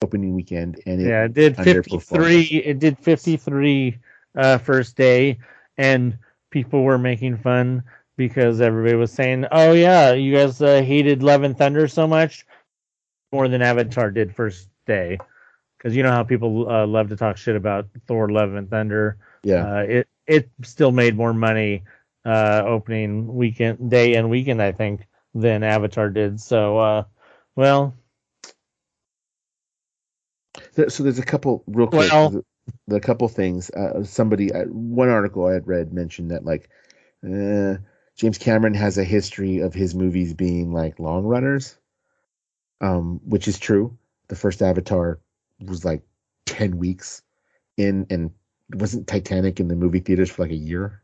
[0.01, 3.97] opening weekend, and it, yeah, it did 53 it did 53
[4.35, 5.37] uh first day
[5.77, 6.17] and
[6.49, 7.83] people were making fun
[8.17, 12.45] because everybody was saying, "Oh yeah, you guys uh, hated Love and Thunder so much
[13.31, 15.17] more than Avatar did first day."
[15.79, 19.17] Cuz you know how people uh, love to talk shit about Thor Love and Thunder.
[19.43, 21.83] yeah, Uh, it it still made more money
[22.25, 26.39] uh opening weekend day and weekend I think than Avatar did.
[26.39, 27.03] So uh
[27.55, 27.95] well,
[30.87, 32.11] so there's a couple real quick.
[32.11, 32.43] Well-
[32.87, 33.69] the, couple things.
[33.71, 36.69] Uh, somebody, uh, one article I had read mentioned that like
[37.25, 37.77] uh,
[38.15, 41.77] James Cameron has a history of his movies being like long runners,
[42.81, 43.97] um, which is true.
[44.27, 45.19] The first Avatar
[45.59, 46.03] was like
[46.45, 47.21] ten weeks
[47.77, 48.31] in, and
[48.75, 51.00] wasn't Titanic in the movie theaters for like a year.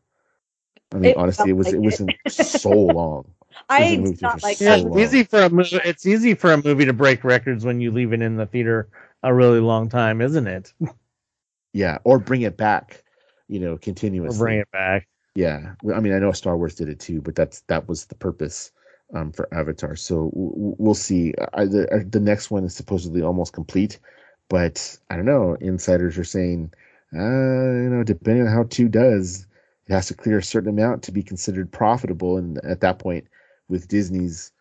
[0.94, 1.84] I mean, It honestly, it was like it it.
[1.84, 3.34] wasn't so long.
[3.70, 4.84] I did not like so Yeah, that.
[4.84, 4.92] long.
[5.02, 5.80] it's easy for a movie.
[5.84, 8.90] It's easy for a movie to break records when you leave it in the theater
[9.24, 10.74] a really long time, isn't it?
[11.74, 13.04] Yeah, or bring it back,
[13.48, 13.78] you know,
[14.26, 14.34] Or continuously.
[14.34, 15.08] bring it back.
[15.36, 18.16] Yeah, I mean, I know Star Wars did it too, but that's that was the
[18.16, 18.72] purpose
[19.16, 19.96] um, for Avatar.
[19.98, 21.34] So w- w- we'll see.
[21.54, 24.00] I, the uh, the next one is supposedly almost complete,
[24.50, 25.56] but I don't know.
[25.62, 26.74] Insiders are saying,
[27.16, 29.47] uh, you know, depending on how two does,
[29.88, 32.38] it has to clear a certain amount to be considered profitable.
[32.38, 33.28] And at that point,
[33.70, 34.52] with Disney's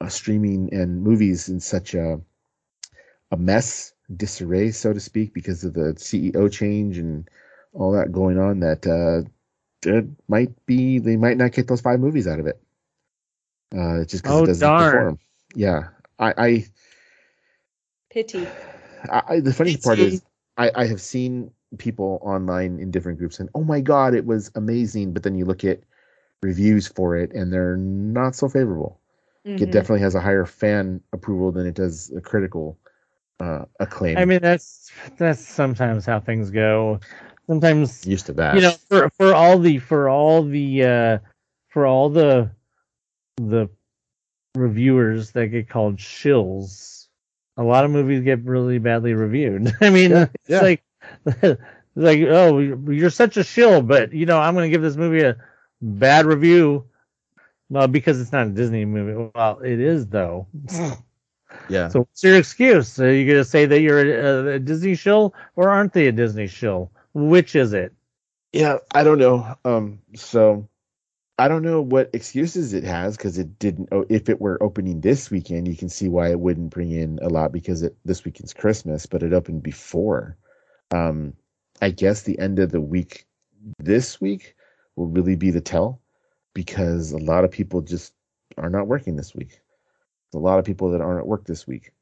[0.00, 2.20] uh, streaming and movies in such a
[3.32, 7.28] a mess, disarray, so to speak, because of the CEO change and
[7.72, 9.28] all that going on, that uh,
[9.88, 12.60] it might be they might not get those five movies out of it.
[13.76, 14.94] Uh, just because Oh, it doesn't darn.
[14.94, 15.18] perform.
[15.54, 15.88] Yeah,
[16.18, 16.64] I, I,
[18.10, 18.46] Pity.
[19.10, 20.22] I, I the funny part is
[20.56, 24.50] I, I have seen people online in different groups and oh my god, it was
[24.54, 25.12] amazing.
[25.12, 25.80] But then you look at
[26.42, 29.00] reviews for it and they're not so favorable.
[29.44, 29.72] It Mhm.
[29.72, 32.78] definitely has a higher fan approval than it does a critical
[33.40, 34.18] uh, acclaim.
[34.18, 37.00] I mean, that's that's sometimes how things go.
[37.46, 38.54] Sometimes used to that.
[38.54, 41.18] you know, for for all the for all the uh
[41.68, 42.50] for all the
[43.36, 43.68] the
[44.54, 47.06] reviewers that get called shills,
[47.56, 49.72] a lot of movies get really badly reviewed.
[49.80, 50.60] I mean, Yeah, it's yeah.
[50.60, 50.95] like it's
[51.96, 55.22] like oh, you're such a shill, but you know, I'm going to give this movie
[55.22, 55.36] a
[55.80, 56.84] bad review.
[57.68, 59.30] Well, because it's not a Disney movie.
[59.34, 60.46] Well, it is though.
[61.68, 61.88] yeah.
[61.88, 63.00] So what's your excuse?
[63.00, 66.12] Are you going to say that you're a, a Disney shill or aren't they a
[66.12, 66.92] Disney shill?
[67.14, 67.92] Which is it?
[68.52, 69.56] Yeah, I don't know.
[69.64, 70.68] Um, so
[71.38, 73.88] I don't know what excuses it has because it didn't.
[73.92, 77.18] Oh, if it were opening this weekend, you can see why it wouldn't bring in
[77.20, 80.36] a lot because it this weekend's Christmas, but it opened before.
[80.92, 81.34] Um,
[81.80, 83.26] I guess the end of the week
[83.78, 84.54] this week
[84.94, 86.00] will really be the tell
[86.54, 88.14] because a lot of people just
[88.56, 89.50] are not working this week.
[89.50, 91.92] There's a lot of people that aren't at work this week.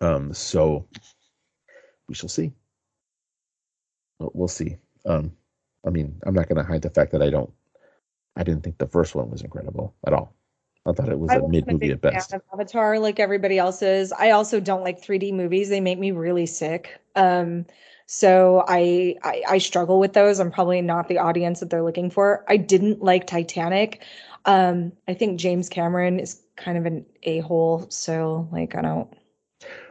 [0.00, 0.86] Um, so
[2.08, 2.52] we shall see.
[4.18, 4.76] We'll, we'll see.
[5.06, 5.32] Um,
[5.86, 7.52] I mean, I'm not going to hide the fact that I don't,
[8.36, 10.34] I didn't think the first one was incredible at all.
[10.86, 12.32] I thought it was I a mid movie at best.
[12.32, 14.12] of Avatar like everybody else is.
[14.12, 15.68] I also don't like 3D movies.
[15.68, 17.00] They make me really sick.
[17.16, 17.66] Um,
[18.06, 20.40] so I, I I struggle with those.
[20.40, 22.44] I'm probably not the audience that they're looking for.
[22.48, 24.02] I didn't like Titanic.
[24.46, 29.08] Um, I think James Cameron is kind of an a-hole, so like I don't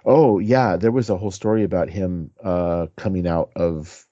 [0.05, 4.05] Oh yeah, there was a whole story about him uh coming out of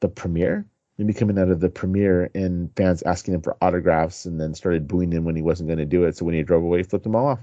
[0.00, 0.66] the premiere.
[1.00, 4.86] Maybe coming out of the premiere and fans asking him for autographs and then started
[4.86, 6.14] booing him when he wasn't going to do it.
[6.14, 7.38] So when he drove away, he flipped them all off.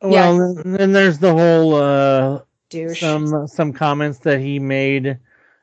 [0.00, 0.08] Yeah.
[0.08, 2.40] Well, and then there's the whole uh,
[2.70, 2.98] douche.
[2.98, 5.18] some some comments that he made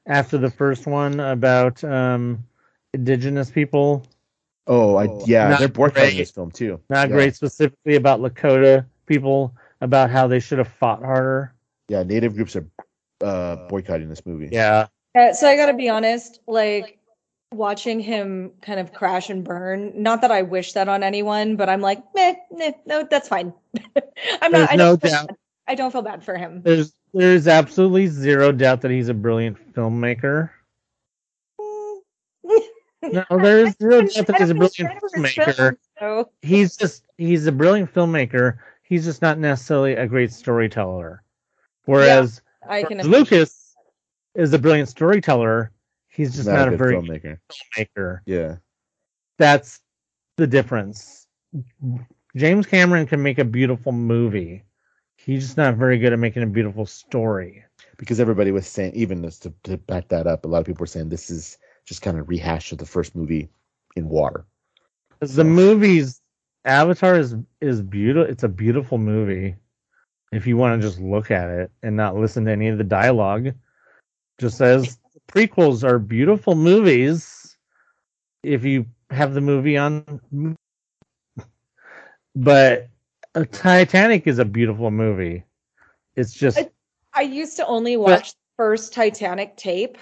[0.06, 2.44] after the first one about um,
[2.94, 4.06] indigenous people.
[4.68, 6.18] Oh, I yeah, Not they're boycotting great.
[6.20, 6.80] this film too.
[6.88, 7.16] Not Yeah.
[7.16, 11.56] great, specifically about Lakota people, about how they should have fought harder.
[11.88, 12.68] Yeah, native groups are
[13.22, 14.50] uh boycotting this movie.
[14.52, 14.86] Yeah,
[15.16, 16.99] Uh, so I got to be honest, like
[17.52, 19.92] watching him kind of crash and burn.
[19.96, 23.54] Not that I wish that on anyone, but I'm like, meh, meh no, that's fine.
[24.42, 24.72] I'm There's not.
[24.72, 25.28] I no don't feel doubt.
[25.28, 25.38] bad.
[25.68, 26.62] I don't feel bad for him.
[26.64, 30.50] there's there's absolutely zero doubt that he's a brilliant filmmaker.
[31.60, 32.00] Mm.
[33.04, 35.78] No, there's zero doubt that he's a brilliant filmmaker.
[36.00, 38.58] So He's just he's a brilliant filmmaker.
[38.84, 41.24] He's just not necessarily a great storyteller.
[41.86, 43.00] Whereas I can.
[43.02, 43.76] Lucas
[44.36, 45.72] is a brilliant storyteller.
[46.20, 47.38] He's just not, not, a a very filmmaker.
[47.78, 48.20] filmmaker.
[48.26, 48.58] Yeah.
[49.38, 49.80] That's
[50.36, 51.26] the difference.
[52.36, 54.66] James Cameron can make a beautiful movie.
[55.16, 57.64] He's just not very good at making a beautiful story.
[57.96, 60.82] Because everybody was saying, even just to, to back that up, a lot of people
[60.82, 63.48] were saying this is just kind of rehash of the first movie
[63.96, 64.46] in water.
[65.22, 66.20] The movie's
[66.66, 68.30] Avatar is is beautiful.
[68.30, 69.56] It's a beautiful movie.
[70.34, 72.84] If you want to just look at it and not listen to any of the
[72.84, 73.54] dialogue,
[74.38, 75.00] just says
[75.30, 77.58] prequels are beautiful movies.
[78.44, 80.56] If you have the movie on,
[82.36, 82.88] but
[83.52, 85.44] Titanic is a beautiful movie.
[86.16, 86.70] It's just I-
[87.14, 89.98] I used to only watch the first Titanic tape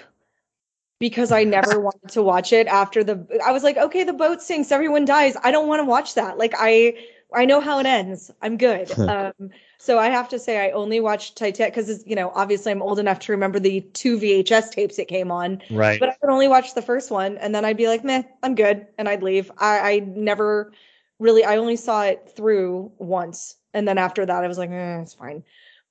[1.00, 4.42] because I never wanted to watch it after the I was like, okay, the boat
[4.42, 5.36] sinks, everyone dies.
[5.44, 6.38] I don't want to watch that.
[6.38, 6.96] Like I
[7.34, 8.32] I know how it ends.
[8.42, 8.92] I'm good.
[9.00, 9.34] um
[9.80, 13.00] so I have to say I only watched Titanic because you know, obviously I'm old
[13.00, 15.62] enough to remember the two VHS tapes it came on.
[15.72, 16.00] right.
[16.00, 18.56] But I could only watch the first one and then I'd be like, meh, I'm
[18.56, 18.88] good.
[18.98, 19.52] And I'd leave.
[19.58, 20.74] I, I never
[21.20, 23.56] really I only saw it through once.
[23.74, 25.44] And then after that I was like, eh, it's fine.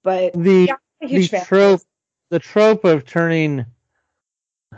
[0.03, 0.69] But the
[1.01, 1.83] yeah, the trope
[2.31, 3.67] the trope of turning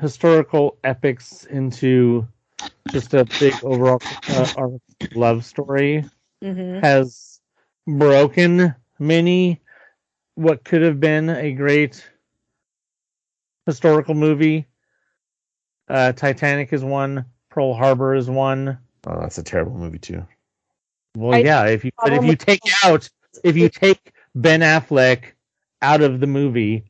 [0.00, 2.26] historical epics into
[2.90, 4.68] just a big overall uh,
[5.14, 6.04] love story
[6.42, 6.80] Mhm.
[6.82, 7.40] has
[7.86, 9.60] broken many
[10.34, 12.08] what could have been a great
[13.66, 14.66] historical movie.
[15.88, 17.24] Uh, Titanic is one.
[17.50, 18.78] Pearl Harbor is one.
[19.06, 20.26] Oh, that's a terrible movie too.
[21.16, 21.66] Well, I- yeah.
[21.66, 23.08] If you but if you take out
[23.42, 25.32] if you take Ben Affleck
[25.82, 26.87] out of the movie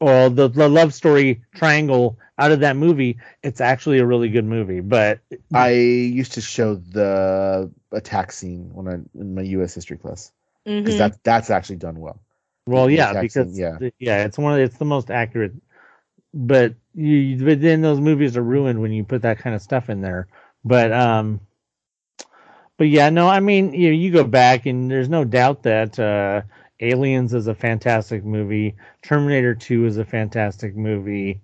[0.00, 4.44] or the, the love story triangle out of that movie, it's actually a really good
[4.44, 4.80] movie.
[4.80, 5.20] But
[5.52, 9.74] I used to show the attack scene when I in my U.S.
[9.74, 10.32] history class
[10.82, 10.98] because Mhm.
[10.98, 12.20] that that's actually done well.
[12.66, 13.78] Well, The yeah, because scene, yeah.
[13.98, 15.52] yeah, it's one of it's the most accurate.
[16.32, 19.88] But you, but then those movies are ruined when you put that kind of stuff
[19.90, 20.28] in there.
[20.64, 21.40] But um,
[22.76, 26.42] but yeah, no, I mean, you you go back and there's no doubt that uh,
[26.80, 28.74] Aliens is a fantastic movie.
[29.02, 31.40] Terminator Two is a fantastic movie.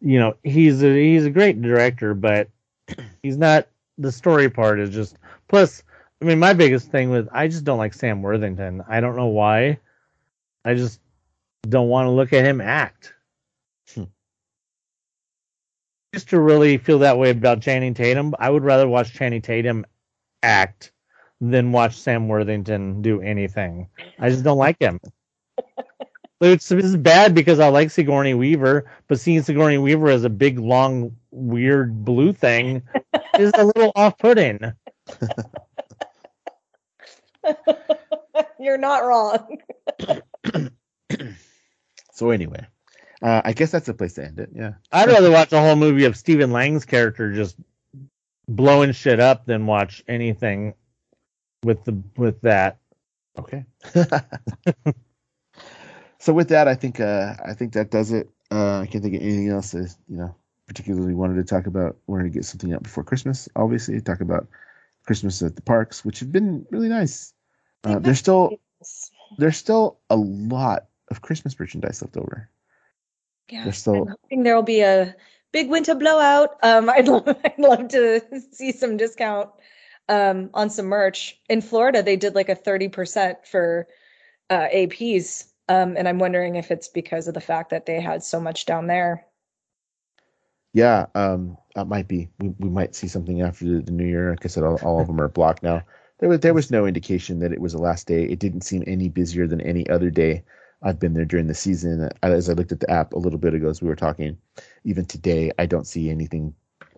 [0.00, 2.48] You know, he's a he's a great director, but
[3.22, 3.68] he's not.
[3.98, 5.16] The story part is just
[5.48, 5.82] plus.
[6.20, 8.82] I mean, my biggest thing with I just don't like Sam Worthington.
[8.88, 9.78] I don't know why.
[10.64, 11.00] I just
[11.62, 13.14] don't want to look at him act.
[13.94, 14.04] Hmm.
[16.12, 18.34] Used to really feel that way about Channing Tatum.
[18.38, 19.84] I would rather watch Channing Tatum
[20.42, 20.92] act
[21.40, 23.88] than watch Sam Worthington do anything.
[24.18, 25.00] I just don't like him.
[26.40, 30.60] It's, it's bad because I like Sigourney Weaver, but seeing Sigourney Weaver as a big,
[30.60, 32.82] long, weird blue thing
[33.38, 34.60] is a little off-putting.
[38.60, 39.58] You're not wrong.
[42.18, 42.66] So anyway,
[43.22, 44.50] uh, I guess that's a place to end it.
[44.52, 44.72] Yeah.
[44.90, 47.54] I'd rather watch a whole movie of Stephen Lang's character just
[48.48, 50.74] blowing shit up than watch anything
[51.62, 52.78] with the with that.
[53.38, 53.64] Okay.
[56.18, 58.28] so with that, I think uh, I think that does it.
[58.50, 60.34] Uh, I can't think of anything else that you know
[60.66, 61.96] particularly wanted to talk about.
[62.06, 63.48] Wanted to get something out before Christmas.
[63.56, 64.46] Obviously, talk about
[65.06, 67.32] Christmas at the parks, which have been really nice.
[67.84, 68.58] Uh, there's still
[69.38, 72.48] there's still a lot of Christmas merchandise left over.
[73.50, 75.14] Yeah, There's still I'm hoping there'll be a
[75.52, 76.58] big winter blowout.
[76.62, 78.22] Um, I'd love, I'd love to
[78.52, 79.50] see some discount
[80.08, 81.38] um, on some merch.
[81.48, 83.86] In Florida, they did like a 30% for
[84.50, 85.48] uh, APs.
[85.68, 88.66] Um, and I'm wondering if it's because of the fact that they had so much
[88.66, 89.26] down there.
[90.72, 92.28] Yeah, um, that might be.
[92.38, 94.30] We, we might see something after the, the new year.
[94.30, 95.82] Like I said, all, all of them are blocked now.
[96.20, 98.24] There was there was no indication that it was the last day.
[98.24, 100.42] It didn't seem any busier than any other day
[100.82, 102.08] I've been there during the season.
[102.22, 104.36] As I looked at the app a little bit ago as we were talking,
[104.84, 106.54] even today I don't see anything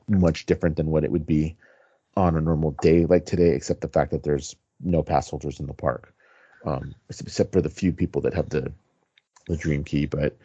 [0.08, 1.56] much different than what it would be
[2.16, 5.66] on a normal day like today, except the fact that there's no pass holders in
[5.66, 6.14] the park,
[6.64, 8.72] um, except for the few people that have the
[9.46, 10.06] the dream key.
[10.06, 10.36] But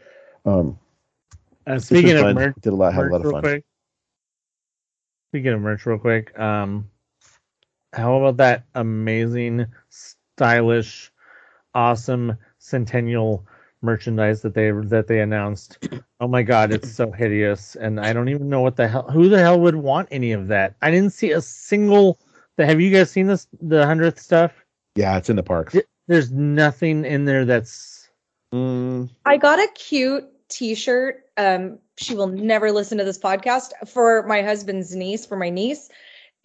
[0.46, 0.78] um,
[1.68, 3.42] Uh, speaking of merch, did a lot, had a lot of fun.
[3.42, 3.64] quick.
[5.32, 6.90] Speaking of merch, real quick, um,
[7.94, 11.12] how about that amazing, stylish,
[11.74, 13.46] awesome Centennial
[13.86, 15.88] merchandise that they that they announced?
[16.22, 19.12] Oh my god, it's so hideous, and I don't even know what the hell.
[19.12, 20.76] Who the hell would want any of that?
[20.82, 22.18] I didn't see a single.
[22.58, 23.48] Have you guys seen this?
[23.62, 24.54] The hundredth stuff.
[24.96, 25.76] Yeah, it's in the parks.
[26.08, 28.10] There's nothing in there that's.
[28.54, 31.26] Mm, I got a cute t-shirt.
[31.36, 35.90] Um, she will never listen to this podcast for my husband's niece, for my niece.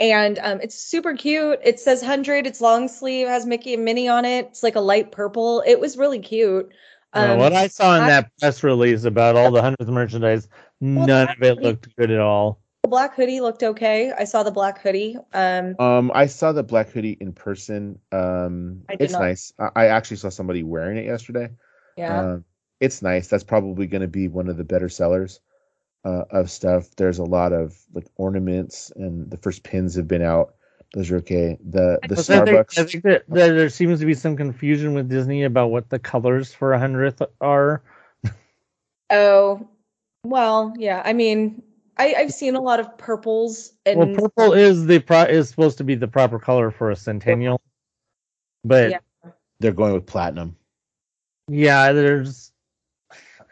[0.01, 1.59] And um, it's super cute.
[1.63, 2.47] It says 100.
[2.47, 4.47] It's long sleeve, has Mickey and Minnie on it.
[4.47, 5.63] It's like a light purple.
[5.67, 6.73] It was really cute.
[7.13, 10.49] Um, what I saw in I- that press release about all the hundredth merchandise,
[10.81, 12.61] none of it looked good at all.
[12.83, 14.13] the black hoodie looked okay.
[14.17, 15.17] I saw the black hoodie.
[15.33, 17.99] Um, um, I saw the black hoodie in person.
[18.13, 19.21] Um, it's not.
[19.23, 19.53] nice.
[19.59, 21.51] I, I actually saw somebody wearing it yesterday.
[21.97, 22.33] yeah.
[22.33, 22.45] Um,
[22.81, 23.29] it's nice.
[23.29, 25.41] That's probably going to be one of the better sellers
[26.05, 26.89] uh, of stuff.
[26.97, 30.55] There's a lot of like ornaments, and the first pins have been out.
[30.95, 31.57] Those are okay.
[31.63, 32.79] The the Plus, I think, Starbucks.
[32.79, 35.99] I think that, that there seems to be some confusion with Disney about what the
[35.99, 37.83] colors for a hundredth are.
[39.11, 39.69] oh,
[40.25, 41.03] well, yeah.
[41.05, 41.63] I mean,
[41.97, 45.79] I, I've seen a lot of purples and well, purple is the pro- is supposed
[45.79, 47.61] to be the proper color for a centennial,
[48.65, 48.99] but Yeah.
[49.25, 49.31] yeah,
[49.61, 50.57] They're going with platinum.
[51.47, 52.53] Yeah, there's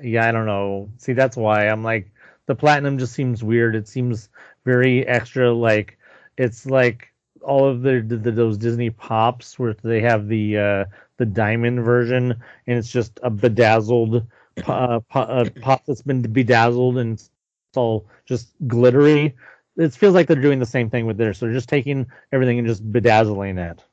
[0.01, 0.90] yeah, I don't know.
[0.97, 2.10] See, that's why I'm like
[2.47, 3.77] the platinum just seems weird.
[3.77, 4.28] It seems
[4.65, 5.52] very extra.
[5.52, 5.98] Like
[6.39, 7.07] it's like
[7.43, 10.85] all of the, the, the those Disney pops where they have the uh
[11.16, 12.32] the diamond version
[12.66, 14.27] and it's just a bedazzled
[14.66, 17.31] uh, po- uh, pop that's been bedazzled and it's
[17.77, 19.35] all just glittery.
[19.77, 21.39] It feels like they're doing the same thing with this.
[21.39, 23.85] So they're just taking everything and just bedazzling it.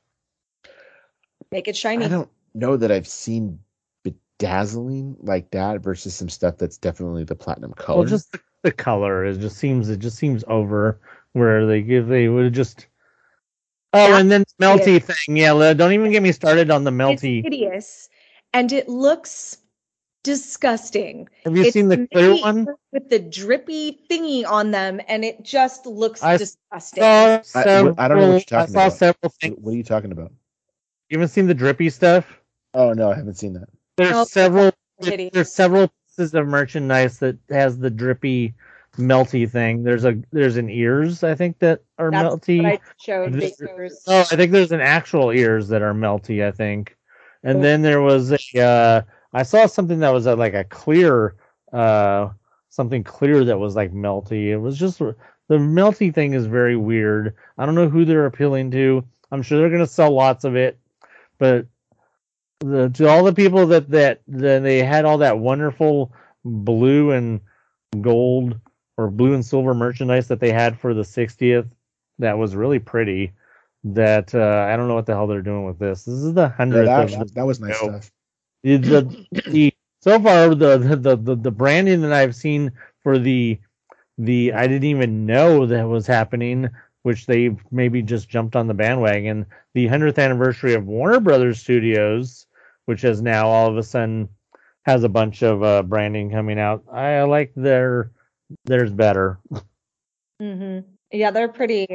[1.50, 2.04] make it shiny.
[2.04, 3.58] I don't know that I've seen
[4.04, 7.98] bedazzling like that versus some stuff that's definitely the platinum color.
[8.00, 11.00] Well, just the, the color is just seems it just seems over
[11.32, 12.86] where they give they would just.
[13.96, 15.36] Oh, That's and then melty thing.
[15.36, 17.12] Yeah, don't even get me started on the melty.
[17.12, 17.42] It's melty.
[17.44, 18.08] hideous,
[18.52, 19.58] and it looks
[20.22, 21.28] disgusting.
[21.44, 22.66] Have you It's seen the clear one?
[22.92, 27.02] with the drippy thingy on them, and it just looks I disgusting.
[27.02, 28.98] Saw I- several, I don't know what you're I talking saw about.
[28.98, 29.56] several things.
[29.60, 30.32] what are you talking about?
[31.08, 32.26] You haven't seen the drippy stuff?
[32.74, 33.68] Oh no, I haven't seen that.
[33.96, 34.72] There's Oh, several.
[34.98, 35.30] hideous.
[35.32, 38.54] There's several pieces of merchandise that has the drippy,
[38.96, 39.82] melty thing.
[39.82, 42.64] There's a there's an ears I think that are That's melty.
[42.64, 43.32] I showed.
[43.32, 43.60] This-
[44.06, 46.44] Oh, I think there's an actual ears that are melty.
[46.46, 46.96] I think,
[47.42, 47.62] and Oh.
[47.62, 48.38] then there was a.
[48.60, 49.02] Uh,
[49.32, 51.34] I saw something that was a, like a clear,
[51.72, 52.28] uh,
[52.70, 54.46] something clear that was like melty.
[54.48, 55.14] It was just the
[55.50, 57.34] melty thing is very weird.
[57.58, 59.04] I don't know who they're appealing to.
[59.32, 60.78] I'm sure they're gonna sell lots of it,
[61.38, 61.66] but
[62.60, 66.12] the to all the people that that, that they had all that wonderful
[66.44, 67.40] blue and
[68.00, 68.58] gold
[68.96, 71.68] or blue and silver merchandise that they had for the 60th
[72.18, 73.32] that was really pretty
[73.84, 76.04] that uh, I don't know what the hell they're doing with this.
[76.04, 78.10] This is the Yeah, hundredth that, that, that was nice stuff.
[78.62, 79.16] the,
[79.46, 83.58] the so far the, the the the branding that I've seen for the
[84.18, 86.68] the I didn't even know that was happening,
[87.02, 89.46] which they maybe just jumped on the bandwagon.
[89.74, 92.46] The hundredth anniversary of Warner Brothers Studios,
[92.86, 94.28] which has now all of a sudden
[94.84, 96.84] has a bunch of uh, branding coming out.
[96.92, 98.12] I like their
[98.64, 99.38] theirs better.
[100.40, 100.80] hmm
[101.12, 101.86] Yeah, they're pretty.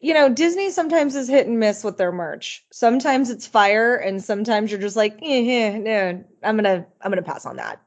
[0.00, 2.64] You know, Disney sometimes is hit and miss with their merch.
[2.72, 7.22] Sometimes it's fire, and sometimes you're just like, eh, eh, no, I'm gonna, I'm gonna
[7.22, 7.80] pass on that.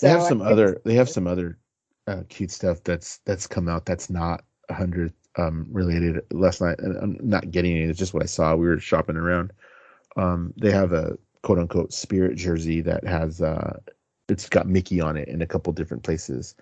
[0.00, 0.80] They have some other.
[0.84, 1.58] They have some other
[2.06, 6.20] uh, cute stuff that's that's come out that's not a hundred um related.
[6.32, 7.88] Last night, and I'm not getting it.
[7.88, 8.54] It's just what I saw.
[8.56, 9.52] We were shopping around.
[10.16, 13.78] Um, they have a quote unquote spirit jersey that has uh,
[14.28, 16.54] it's got Mickey on it in a couple different places.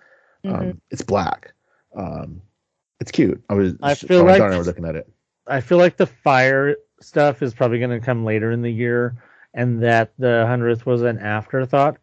[0.45, 0.77] Um, Mhm.
[0.89, 1.53] it's black.
[1.95, 2.41] Um,
[2.99, 3.41] it's cute.
[3.49, 3.73] I was.
[3.81, 5.09] I feel like- I were looking at it.
[5.47, 9.15] I feel like the fire stuff is probably going to come later in the year,
[9.53, 11.97] and that the hundredth was an afterthought.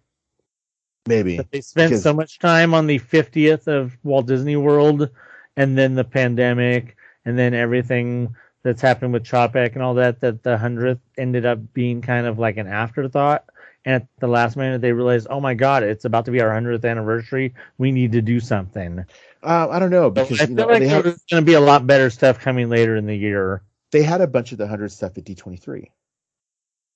[1.06, 1.36] Maybe.
[1.36, 5.08] But they spent Because- so much time on the 50th of Walt Disney World,
[5.56, 8.34] and then the pandemic, and then everything
[8.64, 12.38] that's happened with Chapek and all that, that the hundredth ended up being kind of
[12.38, 13.44] like an afterthought.
[13.88, 16.52] And at the last minute, they realized, oh my God, it's about to be our
[16.52, 17.54] hundredth anniversary.
[17.78, 19.02] We need to do something.
[19.42, 21.86] Uh, I don't know because I feel know like there's going to be a lot
[21.86, 23.62] better stuff coming later in the year.
[23.90, 25.86] they had a bunch of the hundred stuff at D23,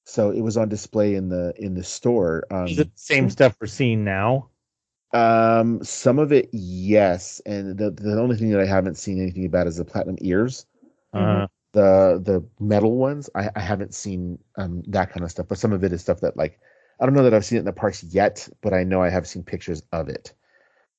[0.05, 2.45] so it was on display in the in the store.
[2.51, 4.51] Um, Is it the same stuff we're seeing now?
[5.15, 9.47] Um, some of it, yes, and the the only thing that I haven't seen anything
[9.47, 10.67] about is the platinum ears.
[11.15, 15.49] Uh, The the metal ones, I, I haven't seen um that kind of stuff.
[15.49, 16.61] But some of it is stuff that like
[17.01, 19.11] I don't know that I've seen it in the parks yet, but I know I
[19.11, 20.33] have seen pictures of it.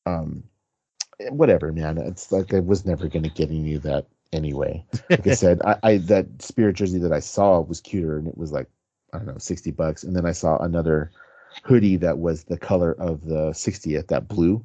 [0.05, 0.43] Um,
[1.29, 1.97] whatever, man.
[1.97, 4.85] It's like I was never gonna get any of that anyway.
[5.17, 8.37] Like I said, I, I that spirit jersey that I saw was cuter, and it
[8.37, 8.67] was like
[9.13, 10.03] I don't know, sixty bucks.
[10.03, 11.11] And then I saw another
[11.63, 14.63] hoodie that was the color of the 60th, that blue,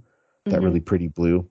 [0.49, 0.65] that Mhm.
[0.65, 1.49] really pretty blue.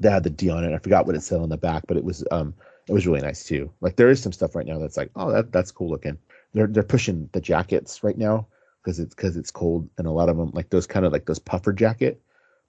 [0.00, 0.74] That had the D on it.
[0.74, 2.54] I forgot what it said on the back, but it was um
[2.88, 3.70] it was really nice too.
[3.80, 6.18] Like there is some stuff right now that's like, oh that that's cool looking.
[6.54, 8.46] They're they're pushing the jackets right now
[8.88, 11.26] because it's because it's cold and a lot of them like those kind of like
[11.26, 12.22] those puffer jacket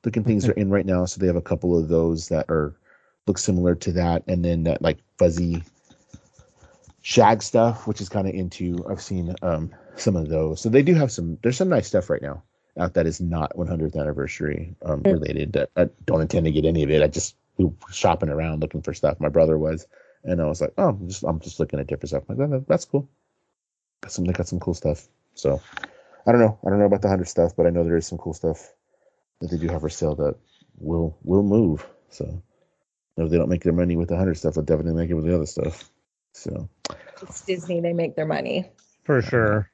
[0.03, 1.05] looking things are in right now.
[1.05, 2.75] So they have a couple of those that are
[3.25, 5.63] look similar to that, and then that like fuzzy
[7.01, 8.85] shag stuff, which is kind of into.
[8.89, 10.59] I've seen um some of those.
[10.59, 11.37] So they do have some.
[11.41, 12.43] There's some nice stuff right now
[12.77, 15.53] out that is not 100th anniversary um, related.
[15.53, 17.01] That I don't intend to get any of it.
[17.01, 19.21] I just we were shopping around looking for stuff.
[19.21, 19.87] My brother was,
[20.25, 22.23] and I was like, oh, I'm just I'm just looking at different stuff.
[22.27, 23.07] I'm like, "Oh, that's cool.
[24.01, 24.25] Got some.
[24.25, 25.07] They got some cool stuff.
[25.35, 25.61] So
[26.27, 26.59] I don't know.
[26.65, 28.73] I don't know about the hundred stuff, but I know there is some cool stuff
[29.41, 30.35] that they do have for sale that
[30.77, 31.87] will will move.
[32.09, 32.41] So
[33.17, 35.25] if they don't make their money with the hundred stuff, they'll definitely make it with
[35.25, 35.89] the other stuff.
[36.33, 36.69] So
[37.21, 37.81] It's Disney.
[37.81, 38.69] They make their money.
[39.03, 39.71] for sure.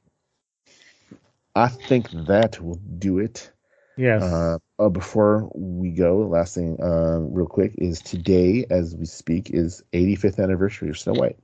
[1.55, 3.51] I think that will do it.
[3.97, 4.21] Yes.
[4.23, 9.51] Uh, uh, before we go, last thing, uh, real quick, is today, as we speak,
[9.51, 11.37] is 85th anniversary of Snow White.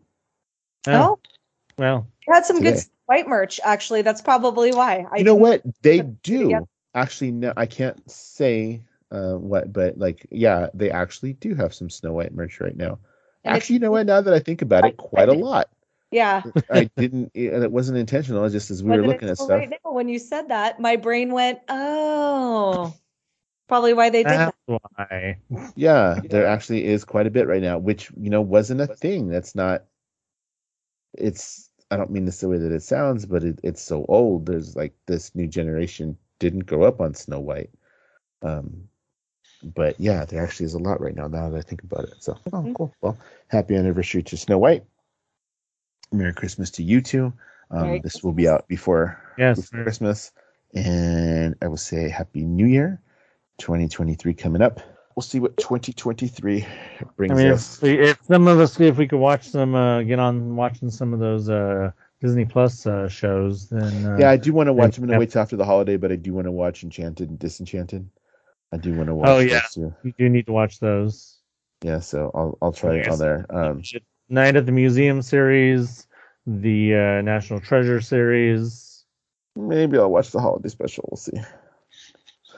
[0.88, 1.20] oh, Oh,
[1.78, 2.90] well, you had some good Today.
[3.12, 3.60] White merch.
[3.64, 5.06] Actually, that's probably why.
[5.12, 5.62] I you know what?
[5.82, 6.16] They Yep.
[6.24, 7.32] do actually.
[7.32, 12.14] No, I can't say uh, what, but like, yeah, they actually do have some Snow
[12.14, 13.00] White merch right now.
[13.44, 14.06] And Actually, you know what?
[14.06, 15.70] Now that I think about it, quite a lot.
[16.12, 16.44] Yeah.
[16.70, 18.48] I didn't, and it wasn't intentional.
[18.50, 19.60] Just as we were looking at until stuff.
[19.60, 22.94] Right now, when you said that, my brain went, "Oh,
[23.68, 25.38] probably why they did that." why.
[25.76, 29.28] Yeah, there actually is quite a bit right now, which you know wasn't a thing.
[29.28, 29.86] That's not.
[31.14, 31.71] It's.
[31.92, 34.46] I don't mean this the way that it sounds, but it, it's so old.
[34.46, 37.70] There's like this new generation didn't grow up on Snow White.
[38.42, 38.88] Um,
[39.62, 41.28] but yeah, there actually is a lot right now.
[41.28, 42.76] Now that I think about it, so oh, Mhm.
[42.76, 42.96] cool.
[43.02, 43.18] Well,
[43.50, 44.86] happy anniversary to Snow White.
[46.12, 47.34] Merry Christmas to you two.
[47.70, 49.60] Um, Merry this will be out before Yes.
[49.60, 50.32] before Christmas.
[50.74, 53.02] And I will say Happy New Year,
[53.58, 54.80] 2023 coming up.
[55.16, 56.66] We'll see what 2023
[57.18, 57.84] brings I mean, us.
[57.84, 61.14] if, if some of us, if we could watch some, uh, get on watching some
[61.14, 64.98] of those uh, Disney Plus uh, shows, then uh, yeah, I do want to watch.
[64.98, 67.40] I'm gonna wait till after the holiday, but I do want to watch Enchanted and
[67.40, 68.10] Disenchanted.
[68.72, 69.30] I do want to watch.
[69.30, 69.62] Oh, yeah.
[69.76, 71.40] you do need to watch those.
[71.84, 72.00] yeah.
[72.00, 73.46] So I'll I'll try it on there.
[73.50, 73.84] Um,
[74.30, 76.08] Night at the Museum series,
[76.48, 79.04] the uh, National Treasure series.
[79.58, 81.10] maybe I'll watch the holiday special.
[81.12, 81.42] We'll see.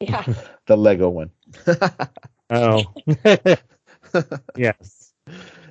[0.00, 0.24] Yeah.
[0.66, 1.30] The Lego one.
[2.50, 2.82] Oh,
[4.56, 5.12] yes.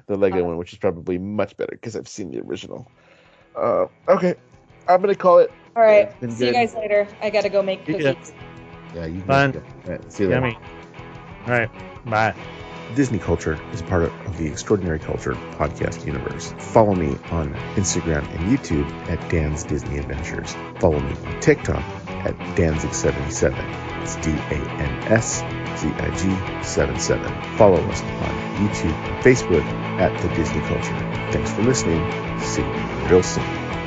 [0.08, 2.92] the Lego Uh, one, which is probably much better because I've seen the original.
[3.56, 4.34] Uh, okay,
[4.88, 5.52] I'm gonna call it.
[5.76, 6.20] All right.
[6.20, 7.08] Been See you guys later.
[7.22, 8.34] I gotta go make cookies.
[8.96, 9.52] Yeah, you Fun.
[9.52, 9.62] guys.
[9.86, 10.48] All right, see you later.
[10.48, 10.58] Yummy.
[11.46, 12.06] All right.
[12.06, 12.36] Bye.
[12.96, 16.54] Disney Culture is part of the Extraordinary Culture podcast universe.
[16.58, 20.54] Follow me on Instagram and YouTube at Dan's Disney Adventures.
[20.80, 21.84] Follow me on TikTok
[22.26, 23.93] at Danszig77.
[24.04, 25.40] It's D A N S
[25.80, 27.58] Z I G 77.
[27.58, 29.64] Follow us on YouTube and Facebook
[29.98, 30.98] at The Disney Culture.
[31.32, 32.02] Thanks for listening.
[32.42, 33.83] See you real soon.